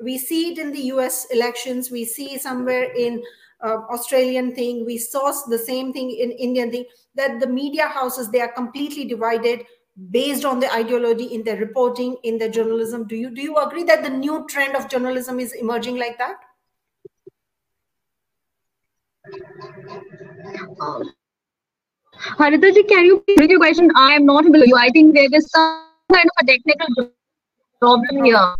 We 0.00 0.18
see 0.18 0.52
it 0.52 0.58
in 0.58 0.72
the 0.72 0.80
us 0.80 1.26
elections. 1.26 1.90
We 1.90 2.04
see 2.04 2.36
somewhere 2.38 2.92
in 2.92 3.22
uh, 3.62 3.78
australian 3.90 4.54
thing. 4.54 4.84
We 4.84 4.98
saw 4.98 5.32
the 5.48 5.58
same 5.58 5.92
thing 5.92 6.10
in 6.10 6.32
indian 6.32 6.72
thing 6.72 6.84
that 7.14 7.38
the 7.38 7.46
media 7.46 7.86
houses 7.86 8.30
they 8.30 8.40
are 8.40 8.52
completely 8.52 9.04
divided 9.04 9.64
based 10.10 10.44
on 10.44 10.58
the 10.58 10.72
ideology 10.72 11.26
in 11.26 11.44
their 11.44 11.58
reporting 11.58 12.16
in 12.24 12.38
their 12.38 12.48
journalism. 12.48 13.06
Do 13.06 13.14
you 13.14 13.30
do 13.30 13.40
you 13.40 13.56
agree 13.56 13.84
that 13.84 14.02
the 14.02 14.10
new 14.10 14.46
trend 14.48 14.74
of 14.74 14.88
journalism 14.88 15.38
is 15.38 15.52
emerging 15.52 15.96
like 15.96 16.18
that 16.18 16.36
um, 20.80 21.12
Haritaji, 22.38 22.88
can 22.88 23.04
you 23.04 23.24
repeat 23.28 23.50
your 23.50 23.58
question? 23.58 23.90
I 23.96 24.14
am 24.14 24.26
not 24.26 24.44
to 24.44 24.66
you. 24.66 24.76
I 24.76 24.88
think 24.90 25.14
there 25.14 25.28
is 25.32 25.50
some 25.50 25.86
kind 26.12 26.26
of 26.26 26.44
a 26.44 26.46
technical 26.46 27.12
problem 27.80 28.24
here. 28.24 28.54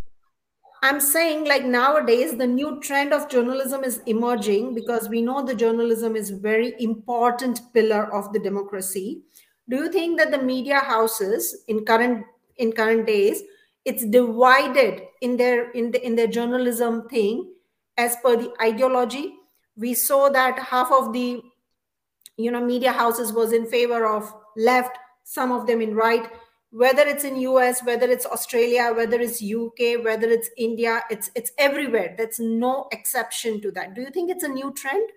I'm 0.84 1.00
saying 1.00 1.44
like 1.44 1.64
nowadays 1.64 2.36
the 2.36 2.46
new 2.46 2.80
trend 2.80 3.12
of 3.12 3.28
journalism 3.28 3.84
is 3.84 4.00
emerging 4.06 4.74
because 4.74 5.08
we 5.08 5.22
know 5.22 5.44
the 5.44 5.54
journalism 5.54 6.16
is 6.16 6.30
very 6.30 6.74
important 6.80 7.60
pillar 7.72 8.12
of 8.12 8.32
the 8.32 8.40
democracy. 8.40 9.22
Do 9.68 9.76
you 9.76 9.92
think 9.92 10.18
that 10.18 10.32
the 10.32 10.42
media 10.42 10.80
houses 10.80 11.64
in 11.68 11.84
current 11.84 12.26
in 12.56 12.72
current 12.72 13.06
days 13.06 13.42
it's 13.84 14.04
divided 14.04 15.02
in 15.20 15.36
their 15.36 15.70
in 15.70 15.92
the 15.92 16.04
in 16.04 16.16
their 16.16 16.26
journalism 16.26 17.08
thing 17.08 17.52
as 17.96 18.16
per 18.16 18.36
the 18.36 18.52
ideology? 18.60 19.34
We 19.76 19.94
saw 19.94 20.28
that 20.28 20.58
half 20.58 20.92
of 20.92 21.12
the 21.12 21.42
you 22.36 22.50
know 22.50 22.64
media 22.64 22.92
houses 22.92 23.32
was 23.32 23.52
in 23.52 23.66
favor 23.66 24.06
of 24.06 24.32
left 24.56 24.96
some 25.24 25.52
of 25.52 25.66
them 25.66 25.80
in 25.80 25.94
right 25.94 26.28
whether 26.70 27.02
it's 27.02 27.24
in 27.24 27.36
us 27.36 27.82
whether 27.84 28.10
it's 28.10 28.26
australia 28.26 28.92
whether 28.96 29.20
it's 29.20 29.42
uk 29.42 30.04
whether 30.04 30.28
it's 30.28 30.48
india 30.56 31.02
it's 31.10 31.30
it's 31.34 31.52
everywhere 31.58 32.14
that's 32.16 32.40
no 32.40 32.88
exception 32.90 33.60
to 33.60 33.70
that 33.70 33.94
do 33.94 34.00
you 34.00 34.10
think 34.10 34.30
it's 34.30 34.44
a 34.44 34.48
new 34.48 34.72
trend 34.72 35.08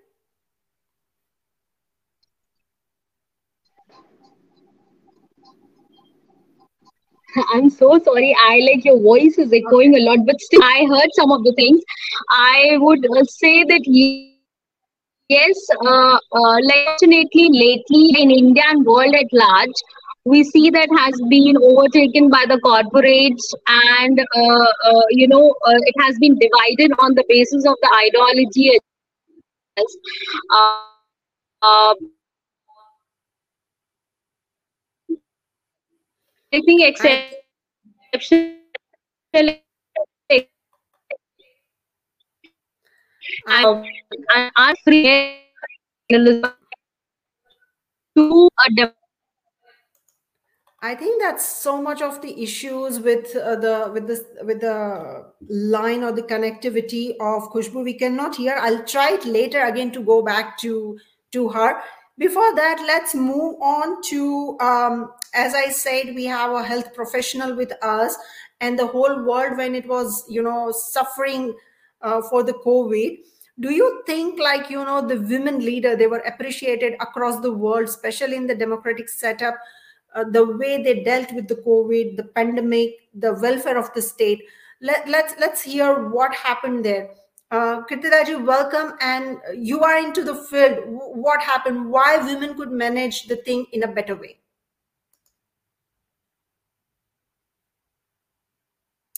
I'm 7.52 7.68
so 7.68 7.98
sorry. 8.02 8.34
I 8.40 8.60
like 8.60 8.84
your 8.84 8.98
voice 8.98 9.36
is 9.36 9.52
echoing 9.52 9.94
a 9.94 10.00
lot, 10.00 10.20
but 10.24 10.40
still, 10.40 10.62
I 10.62 10.86
heard 10.88 11.10
some 11.12 11.30
of 11.30 11.44
the 11.44 11.52
things. 11.54 11.82
I 12.30 12.78
would 12.78 13.04
uh, 13.04 13.24
say 13.24 13.62
that 13.64 13.82
Yes, 15.28 15.56
uh, 15.86 16.18
uh, 16.32 16.58
fortunately, 16.68 17.48
lately 17.52 18.14
in 18.22 18.30
India 18.30 18.62
and 18.68 18.84
world 18.84 19.14
at 19.14 19.26
large, 19.32 19.78
we 20.24 20.42
see 20.44 20.70
that 20.70 20.88
has 20.98 21.14
been 21.28 21.56
overtaken 21.56 22.28
by 22.30 22.44
the 22.48 22.58
corporates, 22.64 23.46
and 23.66 24.20
uh, 24.20 24.66
uh, 24.90 25.02
you 25.10 25.28
know 25.28 25.54
uh, 25.66 25.78
it 25.90 25.94
has 26.00 26.16
been 26.20 26.38
divided 26.38 26.92
on 26.98 27.14
the 27.14 27.24
basis 27.28 27.66
of 27.66 27.76
the 27.82 27.90
ideology. 28.06 28.70
Uh, 30.52 31.94
I 36.52 36.60
think 36.64 36.82
exception 36.82 37.36
and, 43.46 43.86
are 44.56 44.74
free 44.84 45.40
to 46.10 46.50
a 48.80 48.92
I 50.82 50.94
think 50.94 51.20
that's 51.20 51.44
so 51.44 51.80
much 51.82 52.00
of 52.02 52.20
the 52.22 52.42
issues 52.42 53.00
with 53.00 53.34
uh, 53.34 53.56
the 53.56 53.90
with 53.92 54.06
this 54.06 54.22
with 54.42 54.60
the 54.60 55.24
line 55.48 56.04
or 56.04 56.12
the 56.12 56.22
connectivity 56.22 57.12
of 57.18 57.50
Khushbu. 57.50 57.82
We 57.82 57.94
cannot 57.94 58.36
hear. 58.36 58.56
I'll 58.60 58.84
try 58.84 59.14
it 59.14 59.24
later 59.24 59.64
again 59.64 59.90
to 59.92 60.00
go 60.00 60.22
back 60.22 60.58
to 60.58 60.98
to 61.32 61.48
her. 61.48 61.80
Before 62.18 62.54
that, 62.54 62.82
let's 62.86 63.14
move 63.14 63.56
on 63.60 64.00
to 64.02 64.58
um, 64.60 65.12
as 65.34 65.54
I 65.54 65.70
said, 65.70 66.14
we 66.14 66.26
have 66.26 66.52
a 66.52 66.62
health 66.62 66.94
professional 66.94 67.56
with 67.56 67.72
us, 67.82 68.16
and 68.60 68.78
the 68.78 68.86
whole 68.86 69.24
world 69.24 69.56
when 69.56 69.74
it 69.74 69.88
was 69.88 70.24
you 70.28 70.42
know 70.42 70.72
suffering 70.72 71.54
uh, 72.02 72.22
for 72.22 72.42
the 72.42 72.54
COVID. 72.54 73.18
Do 73.58 73.72
you 73.72 74.02
think, 74.06 74.38
like, 74.38 74.68
you 74.68 74.84
know, 74.84 75.06
the 75.06 75.20
women 75.20 75.60
leader, 75.60 75.96
they 75.96 76.06
were 76.06 76.18
appreciated 76.20 76.94
across 77.00 77.40
the 77.40 77.52
world, 77.52 77.88
especially 77.88 78.36
in 78.36 78.46
the 78.46 78.54
democratic 78.54 79.08
setup, 79.08 79.56
uh, 80.14 80.24
the 80.24 80.44
way 80.44 80.82
they 80.82 81.02
dealt 81.02 81.32
with 81.32 81.48
the 81.48 81.56
COVID, 81.56 82.16
the 82.16 82.24
pandemic, 82.24 82.96
the 83.14 83.32
welfare 83.34 83.78
of 83.78 83.92
the 83.94 84.02
state? 84.02 84.42
Let, 84.82 85.08
let's 85.08 85.34
let's 85.40 85.62
hear 85.62 86.08
what 86.10 86.34
happened 86.34 86.84
there. 86.84 87.10
Uh, 87.50 87.80
Kirtidaji, 87.86 88.44
welcome. 88.44 88.98
And 89.00 89.38
you 89.54 89.80
are 89.80 89.98
into 89.98 90.22
the 90.22 90.34
field. 90.34 90.80
What 90.84 91.40
happened? 91.40 91.90
Why 91.90 92.18
women 92.18 92.56
could 92.56 92.70
manage 92.70 93.26
the 93.26 93.36
thing 93.36 93.66
in 93.72 93.84
a 93.84 93.88
better 93.88 94.14
way? 94.14 94.38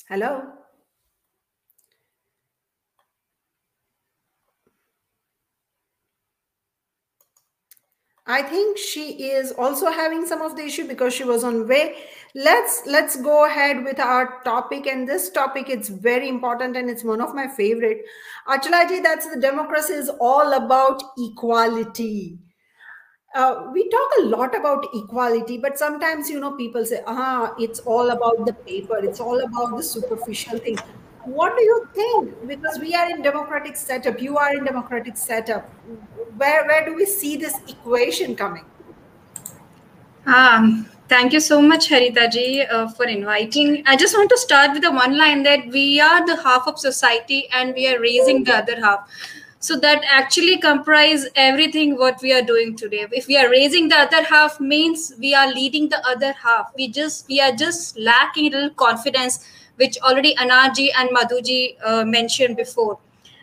Hello. 0.08 0.57
I 8.28 8.42
think 8.42 8.76
she 8.76 9.30
is 9.30 9.52
also 9.52 9.90
having 9.90 10.24
some 10.26 10.42
of 10.42 10.54
the 10.54 10.62
issue 10.62 10.86
because 10.86 11.14
she 11.14 11.24
was 11.24 11.42
on 11.44 11.66
way. 11.66 11.96
Let's 12.34 12.82
let's 12.86 13.16
go 13.20 13.46
ahead 13.46 13.82
with 13.84 13.98
our 13.98 14.42
topic, 14.44 14.86
and 14.86 15.08
this 15.08 15.30
topic 15.30 15.70
it's 15.70 15.88
very 15.88 16.28
important 16.28 16.76
and 16.76 16.90
it's 16.90 17.02
one 17.02 17.22
of 17.22 17.34
my 17.34 17.48
favorite. 17.48 18.04
Achalaji, 18.46 19.02
that's 19.02 19.26
the 19.34 19.40
democracy 19.40 19.94
is 19.94 20.10
all 20.20 20.52
about 20.52 21.02
equality. 21.16 22.38
Uh, 23.34 23.70
we 23.72 23.88
talk 23.90 24.10
a 24.18 24.22
lot 24.22 24.54
about 24.56 24.86
equality, 24.94 25.58
but 25.58 25.78
sometimes 25.78 26.28
you 26.30 26.40
know 26.40 26.52
people 26.56 26.84
say, 26.84 27.02
"Ah, 27.06 27.54
it's 27.58 27.80
all 27.80 28.10
about 28.10 28.44
the 28.46 28.54
paper. 28.70 28.98
It's 29.10 29.20
all 29.20 29.40
about 29.50 29.76
the 29.76 29.82
superficial 29.82 30.58
thing." 30.58 30.78
What 31.28 31.56
do 31.56 31.62
you 31.62 31.88
think? 31.94 32.48
Because 32.48 32.78
we 32.78 32.94
are 32.94 33.08
in 33.10 33.22
democratic 33.22 33.76
setup 33.76 34.20
you 34.20 34.36
are 34.38 34.54
in 34.54 34.64
democratic 34.64 35.16
setup. 35.16 35.68
Where 36.36 36.66
where 36.66 36.84
do 36.84 36.94
we 36.94 37.06
see 37.06 37.36
this 37.36 37.56
equation 37.68 38.36
coming? 38.36 38.64
Um 40.26 40.86
thank 41.08 41.32
you 41.32 41.40
so 41.40 41.60
much 41.62 41.88
harita 41.88 42.30
ji 42.36 42.62
uh, 42.62 42.88
for 42.88 43.06
inviting. 43.06 43.82
I 43.86 43.96
just 43.96 44.16
want 44.16 44.30
to 44.30 44.38
start 44.38 44.72
with 44.72 44.82
the 44.82 44.92
one 44.92 45.18
line 45.18 45.42
that 45.44 45.66
we 45.78 46.00
are 46.00 46.24
the 46.30 46.36
half 46.46 46.66
of 46.66 46.78
society 46.78 47.42
and 47.52 47.74
we 47.74 47.88
are 47.88 47.98
raising 48.00 48.44
the 48.44 48.56
other 48.56 48.80
half. 48.80 49.20
So 49.60 49.76
that 49.80 50.04
actually 50.16 50.58
comprise 50.58 51.26
everything 51.34 51.96
what 52.00 52.20
we 52.22 52.32
are 52.32 52.42
doing 52.42 52.76
today. 52.76 53.06
If 53.10 53.26
we 53.26 53.36
are 53.36 53.48
raising 53.50 53.88
the 53.88 53.96
other 53.96 54.22
half 54.22 54.60
means 54.60 55.12
we 55.18 55.34
are 55.34 55.48
leading 55.52 55.88
the 55.88 56.00
other 56.06 56.32
half. 56.32 56.72
We 56.76 56.88
just 56.98 57.26
we 57.28 57.40
are 57.40 57.52
just 57.52 57.98
lacking 57.98 58.52
a 58.52 58.56
little 58.56 58.70
confidence 58.70 59.40
which 59.78 59.98
already 59.98 60.34
anarji 60.36 60.88
and 60.96 61.10
madhuji 61.10 61.76
uh, 61.84 62.04
mentioned 62.04 62.56
before. 62.56 62.98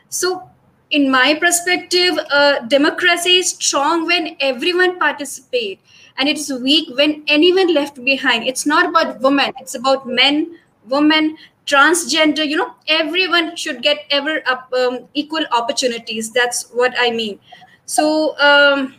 So 0.10 0.50
in 0.92 1.10
my 1.10 1.34
perspective 1.34 2.18
uh, 2.32 2.60
democracy 2.68 3.38
is 3.38 3.50
strong 3.50 4.06
when 4.06 4.36
everyone 4.40 5.00
participate 5.00 5.80
and 6.18 6.30
it's 6.30 6.52
weak 6.52 6.96
when 6.96 7.24
anyone 7.28 7.74
left 7.74 8.04
behind. 8.04 8.48
It's 8.48 8.66
not 8.66 8.90
about 8.90 9.22
women 9.22 9.54
it's 9.60 9.76
about 9.76 10.08
men 10.08 10.58
women 10.88 11.38
transgender 11.66 12.48
you 12.48 12.58
know 12.58 12.74
everyone 12.88 13.56
should 13.56 13.82
get 13.82 14.06
ever 14.12 14.42
up, 14.48 14.72
um, 14.74 15.00
equal 15.14 15.46
opportunities. 15.52 16.32
That's 16.32 16.70
what 16.70 16.94
i 16.98 17.10
mean. 17.12 17.40
So 17.86 18.38
um, 18.40 18.96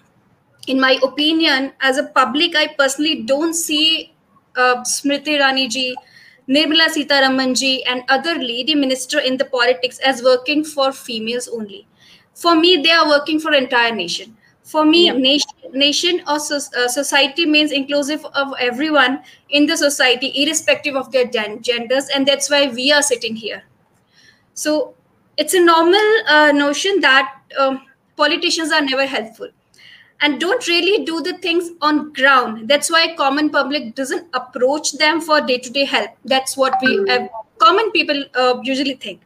in 0.67 0.81
my 0.81 0.99
opinion 1.03 1.73
as 1.81 1.99
a 1.99 2.05
public 2.05 2.57
i 2.57 2.67
personally 2.79 3.23
don't 3.23 3.55
see 3.55 4.13
uh, 4.57 4.77
smriti 4.93 5.37
irani 5.39 5.67
ji 5.77 5.87
nirmala 6.49 6.89
sitharaman 6.97 7.55
ji 7.55 7.85
and 7.85 8.03
other 8.09 8.35
lady 8.35 8.75
minister 8.75 9.19
in 9.19 9.37
the 9.37 9.45
politics 9.45 9.99
as 9.99 10.23
working 10.23 10.65
for 10.65 10.93
females 10.93 11.49
only. 11.49 11.87
For 12.35 12.55
me 12.55 12.77
they 12.77 12.91
are 12.91 13.09
working 13.09 13.41
for 13.41 13.53
entire 13.53 13.95
nation. 13.95 14.37
For 14.63 14.85
me 14.85 15.07
yep. 15.07 15.17
nation, 15.17 15.51
nation 15.73 16.23
or 16.29 16.41
so, 16.41 16.57
uh, 16.57 16.89
society 16.89 17.47
means 17.47 17.71
inclusive 17.71 18.25
of 18.27 18.53
everyone 18.59 19.23
in 19.49 19.67
the 19.67 19.77
society 19.77 20.33
irrespective 20.43 20.97
of 20.97 21.13
their 21.13 21.27
genders 21.27 22.09
and 22.09 22.27
that's 22.27 22.51
why 22.51 22.69
we 22.69 22.91
are 22.93 23.03
sitting 23.03 23.37
here. 23.37 23.63
So 24.55 24.95
it's 25.37 25.55
a 25.55 25.61
normal 25.61 26.09
uh, 26.29 26.53
notion 26.53 27.01
that 27.01 27.33
um, 27.59 27.83
politicians 28.17 28.73
are 28.73 28.81
never 28.81 29.07
helpful 29.07 29.49
and 30.21 30.41
don't 30.41 30.67
really 30.67 31.05
do 31.05 31.21
the 31.23 31.37
things 31.39 31.71
on 31.83 32.13
ground 32.13 32.69
that's 32.69 32.91
why 32.91 33.15
common 33.17 33.51
public 33.51 33.95
doesn't 33.95 34.27
approach 34.33 34.93
them 34.93 35.21
for 35.21 35.41
day-to-day 35.41 35.85
help 35.85 36.11
that's 36.25 36.57
what 36.57 36.75
we 36.83 36.99
uh, 37.11 37.27
common 37.59 37.91
people 37.93 38.25
uh, 38.35 38.59
usually 38.63 38.95
think 38.95 39.21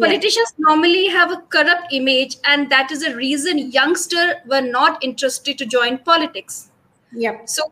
Politicians 0.00 0.52
normally 0.58 1.06
have 1.06 1.30
a 1.30 1.36
corrupt 1.48 1.92
image, 1.92 2.38
and 2.44 2.68
that 2.70 2.90
is 2.90 3.04
a 3.04 3.14
reason 3.14 3.70
youngsters 3.70 4.34
were 4.44 4.60
not 4.60 5.02
interested 5.02 5.56
to 5.58 5.64
join 5.64 5.98
politics. 5.98 6.70
Yeah. 7.12 7.44
So 7.44 7.70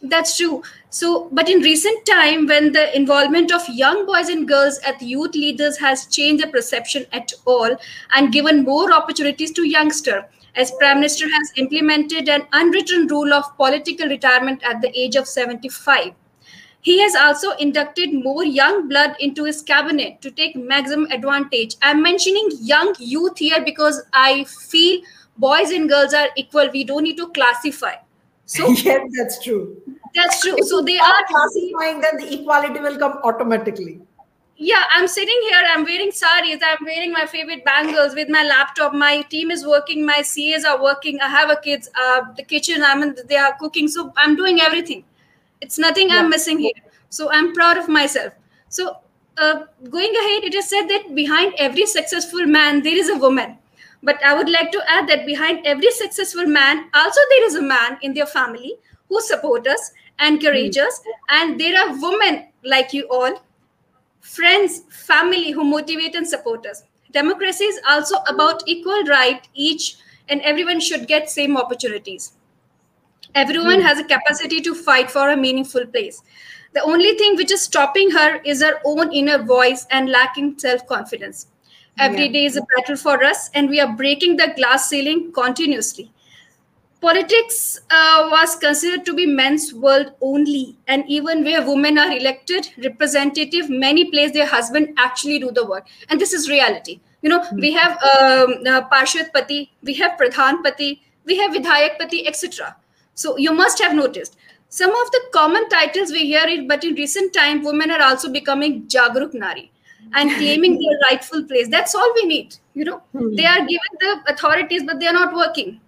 that's 0.00 0.36
true. 0.36 0.62
So, 0.90 1.28
but 1.32 1.48
in 1.48 1.60
recent 1.60 2.06
time, 2.06 2.46
when 2.46 2.72
the 2.72 2.94
involvement 2.96 3.50
of 3.50 3.68
young 3.68 4.06
boys 4.06 4.28
and 4.28 4.46
girls 4.46 4.78
at 4.86 5.02
youth 5.02 5.34
leaders 5.34 5.76
has 5.78 6.06
changed 6.06 6.44
the 6.44 6.48
perception 6.48 7.06
at 7.12 7.32
all 7.44 7.76
and 8.14 8.32
given 8.32 8.62
more 8.62 8.92
opportunities 8.92 9.50
to 9.52 9.64
youngster, 9.64 10.28
as 10.56 10.72
Prime 10.78 10.96
Minister 10.96 11.26
has 11.28 11.52
implemented 11.56 12.28
an 12.28 12.46
unwritten 12.52 13.06
rule 13.06 13.32
of 13.32 13.56
political 13.56 14.08
retirement 14.08 14.62
at 14.64 14.80
the 14.80 14.98
age 14.98 15.16
of 15.16 15.28
75 15.28 16.14
he 16.86 17.00
has 17.00 17.16
also 17.16 17.50
inducted 17.62 18.12
more 18.14 18.44
young 18.44 18.88
blood 18.88 19.16
into 19.18 19.44
his 19.44 19.60
cabinet 19.60 20.22
to 20.22 20.30
take 20.30 20.54
maximum 20.54 21.10
advantage. 21.10 21.74
I'm 21.82 22.00
mentioning 22.00 22.48
young 22.60 22.94
youth 23.00 23.38
here 23.38 23.60
because 23.64 24.00
I 24.12 24.44
feel 24.44 25.00
boys 25.36 25.72
and 25.72 25.88
girls 25.88 26.14
are 26.14 26.28
equal. 26.36 26.70
We 26.72 26.84
don't 26.84 27.02
need 27.02 27.16
to 27.16 27.26
classify. 27.30 27.94
So 28.44 28.68
yes, 28.84 29.00
that's 29.18 29.42
true. 29.42 29.82
That's 30.14 30.40
true. 30.40 30.54
If 30.56 30.66
so 30.66 30.80
they 30.80 30.96
are 30.96 31.24
classifying, 31.28 32.00
then 32.00 32.18
the 32.18 32.40
equality 32.40 32.78
will 32.78 32.96
come 32.98 33.18
automatically. 33.24 34.00
Yeah, 34.58 34.84
I'm 34.90 35.06
sitting 35.06 35.38
here. 35.42 35.62
I'm 35.68 35.84
wearing 35.84 36.10
saris. 36.12 36.62
I'm 36.64 36.84
wearing 36.84 37.12
my 37.12 37.26
favorite 37.26 37.64
bangles 37.64 38.14
with 38.14 38.30
my 38.30 38.42
laptop. 38.42 38.94
My 38.94 39.22
team 39.22 39.50
is 39.50 39.66
working. 39.66 40.06
My 40.06 40.22
CAs 40.22 40.64
are 40.64 40.82
working. 40.82 41.20
I 41.20 41.28
have 41.28 41.50
a 41.50 41.56
kids. 41.56 41.90
Uh, 41.94 42.22
the 42.36 42.42
kitchen. 42.42 42.82
I'm 42.82 43.02
in. 43.02 43.16
They 43.28 43.36
are 43.36 43.54
cooking. 43.58 43.88
So 43.88 44.12
I'm 44.16 44.34
doing 44.34 44.60
everything 44.60 45.04
it's 45.60 45.78
nothing 45.78 46.10
yeah. 46.10 46.18
i'm 46.18 46.30
missing 46.30 46.58
here 46.58 46.80
so 47.08 47.30
i'm 47.32 47.52
proud 47.54 47.76
of 47.76 47.88
myself 47.88 48.32
so 48.68 48.96
uh, 49.38 49.60
going 49.90 50.14
ahead 50.22 50.44
it 50.44 50.54
is 50.54 50.68
said 50.68 50.88
that 50.88 51.14
behind 51.14 51.54
every 51.58 51.86
successful 51.86 52.46
man 52.46 52.82
there 52.82 52.96
is 52.96 53.08
a 53.08 53.16
woman 53.16 53.56
but 54.02 54.22
i 54.24 54.34
would 54.34 54.48
like 54.50 54.70
to 54.70 54.82
add 54.88 55.08
that 55.08 55.24
behind 55.26 55.66
every 55.66 55.90
successful 55.90 56.46
man 56.46 56.84
also 56.94 57.20
there 57.30 57.46
is 57.46 57.54
a 57.54 57.62
man 57.62 57.98
in 58.02 58.14
their 58.14 58.26
family 58.26 58.74
who 59.08 59.20
support 59.20 59.66
us 59.66 59.92
encourage 60.20 60.76
mm. 60.76 60.86
us 60.86 61.00
and 61.30 61.60
there 61.60 61.78
are 61.80 62.00
women 62.00 62.46
like 62.64 62.92
you 62.92 63.06
all 63.10 63.42
friends 64.34 64.80
family 65.08 65.50
who 65.50 65.64
motivate 65.64 66.14
and 66.14 66.28
support 66.34 66.66
us 66.66 66.82
democracy 67.12 67.64
is 67.64 67.80
also 67.88 68.16
about 68.34 68.66
equal 68.66 69.04
right 69.04 69.48
each 69.54 69.96
and 70.28 70.40
everyone 70.42 70.80
should 70.80 71.06
get 71.06 71.30
same 71.30 71.56
opportunities 71.56 72.32
Everyone 73.36 73.80
hmm. 73.80 73.86
has 73.86 73.98
a 73.98 74.04
capacity 74.04 74.62
to 74.62 74.74
fight 74.74 75.10
for 75.10 75.28
a 75.30 75.36
meaningful 75.36 75.84
place. 75.86 76.22
The 76.72 76.82
only 76.82 77.14
thing 77.16 77.36
which 77.36 77.52
is 77.52 77.60
stopping 77.60 78.10
her 78.10 78.40
is 78.44 78.62
her 78.62 78.80
own 78.84 79.12
inner 79.12 79.42
voice 79.42 79.86
and 79.90 80.08
lacking 80.08 80.58
self 80.58 80.86
confidence. 80.86 81.48
Every 81.98 82.26
yeah. 82.26 82.32
day 82.32 82.44
is 82.46 82.56
a 82.56 82.62
battle 82.74 82.96
for 82.96 83.22
us, 83.24 83.50
and 83.54 83.68
we 83.68 83.78
are 83.80 83.94
breaking 83.94 84.36
the 84.36 84.52
glass 84.56 84.88
ceiling 84.88 85.32
continuously. 85.32 86.10
Politics 87.00 87.80
uh, 87.90 88.28
was 88.30 88.56
considered 88.56 89.04
to 89.06 89.14
be 89.14 89.26
men's 89.26 89.72
world 89.72 90.12
only, 90.20 90.76
and 90.88 91.04
even 91.08 91.44
where 91.44 91.66
women 91.66 91.98
are 91.98 92.10
elected 92.10 92.68
representative, 92.82 93.68
many 93.68 94.10
place 94.10 94.32
their 94.32 94.46
husband 94.46 94.94
actually 94.96 95.38
do 95.38 95.50
the 95.50 95.64
work, 95.64 95.86
and 96.08 96.20
this 96.20 96.32
is 96.32 96.48
reality. 96.48 97.00
You 97.22 97.30
know, 97.30 97.40
mm-hmm. 97.40 97.60
we 97.60 97.72
have 97.72 97.92
um, 98.02 98.54
uh, 98.66 98.88
Parshad 98.88 99.32
Pati, 99.32 99.70
we 99.82 99.94
have 99.94 100.18
Pradhan 100.18 100.62
Pati, 100.62 101.02
we 101.24 101.36
have 101.38 101.52
Vidhayak 101.52 101.98
Pati, 101.98 102.26
etc 102.26 102.76
so 103.16 103.36
you 103.38 103.52
must 103.52 103.82
have 103.82 103.94
noticed 103.94 104.36
some 104.68 104.90
of 104.90 105.10
the 105.10 105.20
common 105.32 105.68
titles 105.68 106.10
we 106.10 106.26
hear 106.26 106.44
it, 106.46 106.68
but 106.68 106.84
in 106.84 106.94
recent 106.94 107.32
time, 107.32 107.62
women 107.62 107.90
are 107.90 108.02
also 108.02 108.30
becoming 108.30 108.86
Jagruk 108.88 109.32
Nari 109.32 109.70
and 110.12 110.30
claiming 110.36 110.74
their 110.74 110.98
rightful 111.10 111.44
place. 111.44 111.68
That's 111.68 111.94
all 111.94 112.12
we 112.14 112.24
need. 112.24 112.56
You 112.74 112.84
know, 112.84 113.02
hmm. 113.12 113.34
they 113.34 113.46
are 113.46 113.60
given 113.60 113.94
the 114.00 114.20
authorities, 114.28 114.82
but 114.84 115.00
they 115.00 115.06
are 115.06 115.14
not 115.14 115.34
working. 115.34 115.80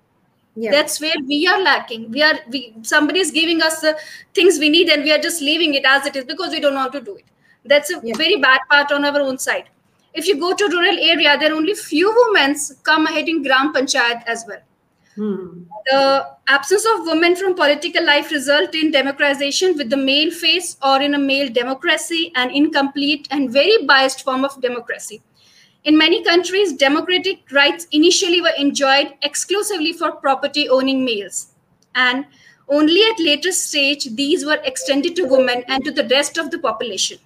Yeah. 0.61 0.73
That's 0.73 1.01
where 1.01 1.15
we 1.25 1.47
are 1.47 1.61
lacking. 1.63 2.11
We 2.11 2.21
are 2.21 2.37
we 2.51 2.75
somebody 2.83 3.21
is 3.21 3.31
giving 3.31 3.63
us 3.63 3.81
the 3.81 3.97
things 4.35 4.59
we 4.59 4.69
need, 4.69 4.89
and 4.89 5.05
we 5.05 5.13
are 5.13 5.19
just 5.27 5.41
leaving 5.41 5.75
it 5.75 5.85
as 5.87 6.07
it 6.07 6.17
is 6.17 6.25
because 6.25 6.51
we 6.51 6.59
don't 6.59 6.75
know 6.75 6.87
how 6.87 6.95
to 6.95 7.01
do 7.01 7.15
it. 7.15 7.27
That's 7.65 7.93
a 7.93 8.01
yeah. 8.03 8.17
very 8.17 8.37
bad 8.37 8.65
part 8.69 8.91
on 8.91 9.05
our 9.05 9.21
own 9.21 9.39
side. 9.39 9.69
If 10.15 10.27
you 10.27 10.41
go 10.41 10.55
to 10.55 10.69
rural 10.73 10.99
area, 11.11 11.37
there 11.39 11.53
are 11.53 11.57
only 11.57 11.75
few 11.75 12.13
women 12.23 12.57
come 12.83 13.07
ahead 13.07 13.29
in 13.29 13.45
Gram 13.45 13.73
Panchayat 13.73 14.25
as 14.27 14.45
well. 14.49 14.61
Hmm. 15.15 15.63
The 15.91 16.27
absence 16.49 16.87
of 16.95 17.07
women 17.07 17.37
from 17.37 17.55
political 17.55 18.05
life 18.05 18.33
result 18.33 18.75
in 18.75 18.91
democratization 18.91 19.77
with 19.77 19.91
the 19.91 19.97
male 19.97 20.33
face 20.33 20.77
or 20.83 21.01
in 21.01 21.15
a 21.15 21.19
male 21.19 21.53
democracy, 21.53 22.33
an 22.35 22.51
incomplete 22.51 23.29
and 23.31 23.53
very 23.53 23.85
biased 23.85 24.25
form 24.25 24.45
of 24.45 24.61
democracy. 24.61 25.23
In 25.85 25.97
many 25.97 26.23
countries, 26.23 26.73
democratic 26.73 27.51
rights 27.53 27.87
initially 27.93 28.41
were 28.41 28.53
enjoyed 28.59 29.15
exclusively 29.23 29.93
for 29.93 30.13
property 30.13 30.69
owning 30.69 31.05
males. 31.05 31.49
And 31.95 32.27
only 32.69 33.03
at 33.11 33.19
later 33.19 33.53
stage, 33.53 34.15
these 34.15 34.45
were 34.45 34.61
extended 34.65 35.17
to 35.17 35.25
women 35.25 35.65
and 35.69 35.85
to 35.85 35.91
the 35.91 36.07
rest 36.09 36.37
of 36.37 36.51
the 36.51 36.59
population. 36.59 37.19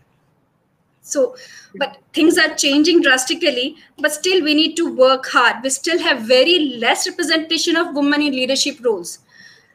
So 1.01 1.35
but 1.75 1.99
things 2.13 2.39
are 2.39 2.55
changing 2.55 3.03
drastically 3.03 3.77
but 3.99 4.13
still 4.13 4.43
we 4.43 4.55
need 4.55 4.77
to 4.77 4.95
work 4.95 5.27
hard 5.27 5.57
we 5.63 5.71
still 5.71 5.99
have 5.99 6.23
very 6.23 6.59
less 6.81 7.09
representation 7.09 7.77
of 7.77 7.95
women 7.95 8.23
in 8.23 8.33
leadership 8.33 8.77
roles 8.85 9.21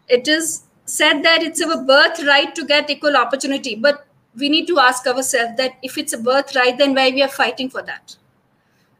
it 0.08 0.28
is 0.28 0.64
said 0.86 1.24
that 1.24 1.44
it's 1.44 1.62
a 1.62 1.78
birthright 1.84 2.56
to 2.56 2.66
get 2.66 2.90
equal 2.90 3.18
opportunity 3.18 3.76
but 3.76 4.06
we 4.38 4.50
need 4.50 4.68
to 4.68 4.80
ask 4.80 5.08
ourselves 5.08 5.58
that 5.58 5.78
if 5.82 5.98
it's 5.98 6.14
a 6.14 6.18
birthright 6.18 6.78
then 6.78 6.94
why 6.94 7.10
we 7.10 7.24
are 7.24 7.36
fighting 7.40 7.70
for 7.70 7.82
that 7.82 8.16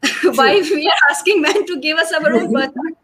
why 0.34 0.60
we 0.60 0.86
are 0.86 1.10
asking 1.10 1.42
men 1.42 1.66
to 1.66 1.80
give 1.80 1.98
us 1.98 2.12
our 2.12 2.32
own 2.32 2.52
birthright 2.58 2.96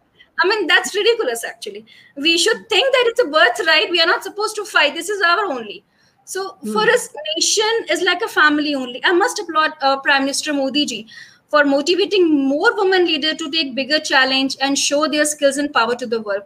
I 0.43 0.49
mean, 0.49 0.67
that's 0.67 0.95
ridiculous, 0.95 1.45
actually. 1.45 1.87
We 2.17 2.39
should 2.39 2.69
think 2.69 2.93
that 2.93 3.05
it's 3.07 3.23
a 3.23 3.27
birthright. 3.27 3.91
We 3.91 4.01
are 4.01 4.07
not 4.07 4.25
supposed 4.25 4.57
to 4.57 4.65
fight. 4.65 4.95
This 4.95 5.09
is 5.09 5.23
our 5.23 5.45
only. 5.45 5.85
So 6.25 6.57
mm. 6.65 6.73
for 6.73 6.83
us, 6.91 7.09
nation 7.37 7.87
is 7.91 8.03
like 8.03 8.23
a 8.23 8.29
family 8.29 8.75
only. 8.75 9.05
I 9.05 9.13
must 9.13 9.39
applaud 9.39 9.73
uh, 9.81 9.99
Prime 10.01 10.23
Minister 10.23 10.53
Modi 10.53 10.87
ji 10.87 11.07
for 11.49 11.65
motivating 11.65 12.49
more 12.49 12.75
women 12.77 13.07
leaders 13.07 13.37
to 13.37 13.51
take 13.51 13.75
bigger 13.75 14.01
challenge 14.01 14.57
and 14.61 14.79
show 14.79 15.07
their 15.07 15.25
skills 15.25 15.59
and 15.59 15.73
power 15.73 15.95
to 15.95 16.07
the 16.07 16.21
world. 16.21 16.43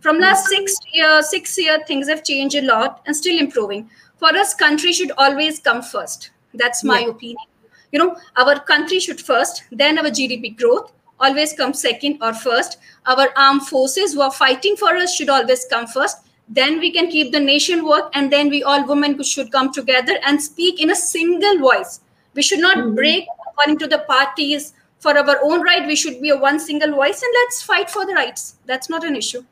From 0.00 0.18
last 0.18 0.46
six 0.46 0.76
year, 0.92 1.22
six 1.22 1.58
year, 1.58 1.82
things 1.86 2.08
have 2.08 2.24
changed 2.24 2.56
a 2.56 2.62
lot 2.62 3.02
and 3.06 3.16
still 3.16 3.38
improving. 3.38 3.90
For 4.18 4.28
us, 4.28 4.54
country 4.54 4.92
should 4.92 5.10
always 5.18 5.58
come 5.58 5.82
first. 5.82 6.30
That's 6.54 6.84
my 6.84 7.00
yeah. 7.00 7.08
opinion. 7.08 7.46
You 7.92 7.98
know, 7.98 8.16
our 8.36 8.58
country 8.58 8.98
should 8.98 9.20
first, 9.20 9.64
then 9.70 9.98
our 9.98 10.06
GDP 10.06 10.56
growth 10.56 10.92
always 11.20 11.52
come 11.52 11.72
second 11.72 12.18
or 12.20 12.34
first. 12.34 12.78
Our 13.06 13.28
armed 13.36 13.66
forces 13.66 14.14
who 14.14 14.22
are 14.22 14.32
fighting 14.32 14.76
for 14.76 14.96
us 14.96 15.14
should 15.14 15.28
always 15.28 15.64
come 15.66 15.86
first. 15.86 16.18
Then 16.48 16.80
we 16.80 16.90
can 16.90 17.08
keep 17.08 17.32
the 17.32 17.40
nation 17.40 17.86
work 17.86 18.10
and 18.14 18.32
then 18.32 18.48
we 18.48 18.62
all 18.62 18.86
women 18.86 19.22
should 19.22 19.52
come 19.52 19.72
together 19.72 20.18
and 20.24 20.42
speak 20.42 20.80
in 20.80 20.90
a 20.90 20.96
single 20.96 21.58
voice. 21.58 22.00
We 22.34 22.42
should 22.42 22.58
not 22.58 22.78
mm-hmm. 22.78 22.94
break 22.94 23.26
according 23.48 23.78
to 23.78 23.86
the 23.86 24.00
parties. 24.00 24.74
For 24.98 25.16
our 25.18 25.38
own 25.42 25.62
right 25.62 25.86
we 25.86 25.96
should 25.96 26.20
be 26.20 26.30
a 26.30 26.36
one 26.36 26.60
single 26.60 26.92
voice 26.92 27.22
and 27.22 27.32
let's 27.40 27.62
fight 27.62 27.90
for 27.90 28.06
the 28.06 28.14
rights. 28.14 28.56
That's 28.66 28.88
not 28.88 29.04
an 29.04 29.16
issue. 29.16 29.44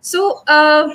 So 0.00 0.42
uh, 0.48 0.94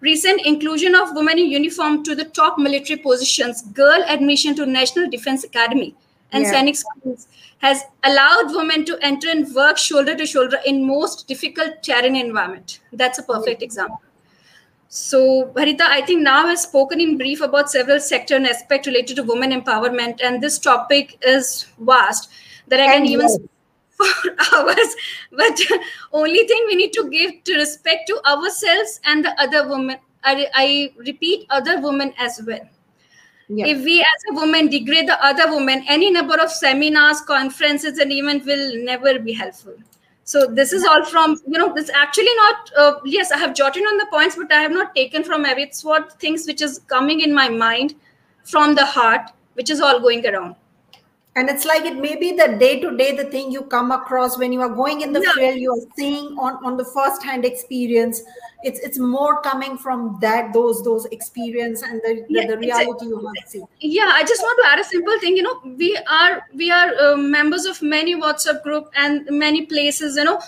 recent 0.00 0.40
inclusion 0.46 0.94
of 0.94 1.14
women 1.14 1.38
in 1.38 1.46
uniform 1.46 2.02
to 2.04 2.14
the 2.14 2.24
top 2.24 2.58
military 2.58 2.98
positions 2.98 3.62
girl 3.72 4.02
admission 4.08 4.54
to 4.56 4.66
national 4.66 5.10
defense 5.10 5.44
academy 5.44 5.94
and 6.32 6.44
Yeah. 6.44 6.54
Sainik 6.54 6.76
schools 6.76 7.26
has 7.58 7.82
allowed 8.04 8.54
women 8.54 8.84
to 8.86 8.98
enter 9.02 9.28
and 9.28 9.54
work 9.54 9.78
shoulder 9.78 10.14
to 10.14 10.26
shoulder 10.26 10.58
in 10.64 10.86
most 10.86 11.26
difficult 11.28 11.82
terrain 11.82 12.16
environment 12.16 12.80
that's 12.92 13.18
a 13.18 13.22
perfect 13.22 13.62
example 13.62 14.00
so, 14.92 15.52
Harita, 15.56 15.82
I 15.82 16.02
think 16.02 16.22
now 16.22 16.48
I've 16.48 16.58
spoken 16.58 17.00
in 17.00 17.16
brief 17.16 17.40
about 17.40 17.70
several 17.70 18.00
sector 18.00 18.34
and 18.34 18.44
aspect 18.44 18.86
related 18.86 19.16
to 19.16 19.22
women 19.22 19.52
empowerment, 19.52 20.20
and 20.20 20.42
this 20.42 20.58
topic 20.58 21.16
is 21.22 21.66
vast 21.78 22.28
that 22.66 22.80
I 22.80 22.86
can 22.86 23.02
And 23.02 23.06
even 23.06 23.28
yes. 23.28 23.38
for 23.90 24.56
hours. 24.56 24.96
But 25.30 25.60
only 26.12 26.44
thing 26.48 26.64
we 26.66 26.74
need 26.74 26.92
to 26.94 27.08
give 27.08 27.44
to 27.44 27.54
respect 27.54 28.08
to 28.08 28.20
ourselves 28.28 29.00
and 29.04 29.24
the 29.24 29.40
other 29.40 29.68
women. 29.68 29.98
I, 30.24 30.48
I 30.54 30.92
repeat, 30.96 31.46
other 31.50 31.80
women 31.80 32.12
as 32.18 32.42
well. 32.44 32.68
Yeah. 33.52 33.66
If 33.66 33.84
we 33.84 34.00
as 34.00 34.24
a 34.30 34.34
woman 34.34 34.68
degrade 34.68 35.08
the 35.08 35.22
other 35.24 35.50
woman, 35.50 35.84
any 35.88 36.08
number 36.08 36.40
of 36.40 36.52
seminars, 36.52 37.20
conferences, 37.22 37.98
and 37.98 38.12
event 38.12 38.46
will 38.46 38.76
never 38.84 39.18
be 39.18 39.32
helpful. 39.32 39.74
So 40.22 40.46
this 40.46 40.72
is 40.72 40.84
all 40.84 41.04
from 41.04 41.40
you 41.48 41.58
know 41.58 41.74
this 41.74 41.90
actually 41.90 42.34
not 42.36 42.70
uh, 42.76 42.92
yes 43.04 43.32
I 43.32 43.38
have 43.38 43.52
jotted 43.52 43.82
on 43.82 43.96
the 43.96 44.06
points, 44.06 44.36
but 44.36 44.52
I 44.52 44.60
have 44.60 44.70
not 44.70 44.94
taken 44.94 45.24
from 45.24 45.44
every. 45.44 45.64
It's 45.64 45.82
what 45.84 46.12
things 46.20 46.46
which 46.46 46.62
is 46.62 46.78
coming 46.86 47.22
in 47.22 47.34
my 47.34 47.48
mind 47.48 47.96
from 48.44 48.76
the 48.76 48.86
heart, 48.86 49.32
which 49.54 49.68
is 49.68 49.80
all 49.80 49.98
going 49.98 50.24
around. 50.24 50.54
And 51.36 51.48
it's 51.48 51.64
like 51.64 51.84
it 51.84 51.96
may 51.96 52.16
be 52.16 52.32
the 52.32 52.48
day 52.58 52.80
to 52.80 52.96
day 52.96 53.16
the 53.16 53.24
thing 53.30 53.50
you 53.52 53.62
come 53.62 53.90
across 53.92 54.36
when 54.38 54.52
you 54.52 54.60
are 54.60 54.74
going 54.74 55.00
in 55.02 55.12
the 55.12 55.20
Yeah. 55.20 55.32
field 55.34 55.58
you 55.58 55.70
are 55.72 55.86
seeing 55.96 56.26
on 56.38 56.58
on 56.64 56.76
the 56.76 56.84
first 56.84 57.22
hand 57.22 57.44
experience. 57.44 58.22
It's 58.62 58.80
it's 58.80 58.98
more 58.98 59.40
coming 59.42 59.78
from 59.78 60.18
that 60.20 60.52
those 60.52 60.82
those 60.84 61.06
experience 61.06 61.82
and 61.82 62.00
the, 62.04 62.26
the, 62.32 62.40
Yeah, 62.40 62.46
the 62.46 62.56
a- 62.56 62.58
reality 62.58 63.06
you 63.06 63.20
have 63.26 63.46
seen 63.46 63.66
yeah 63.82 64.10
i 64.14 64.22
just 64.30 64.42
want 64.42 64.58
to 64.62 64.68
add 64.70 64.78
a 64.78 64.84
simple 64.84 65.18
thing 65.20 65.36
you 65.36 65.42
know 65.42 65.54
we 65.78 65.96
are 66.16 66.42
we 66.54 66.70
are 66.70 66.88
uh, 67.04 67.16
members 67.16 67.64
of 67.64 67.80
many 67.80 68.14
whatsapp 68.14 68.62
group 68.62 68.90
and 68.94 69.26
many 69.30 69.64
places 69.66 70.16
you 70.16 70.24
know. 70.24 70.38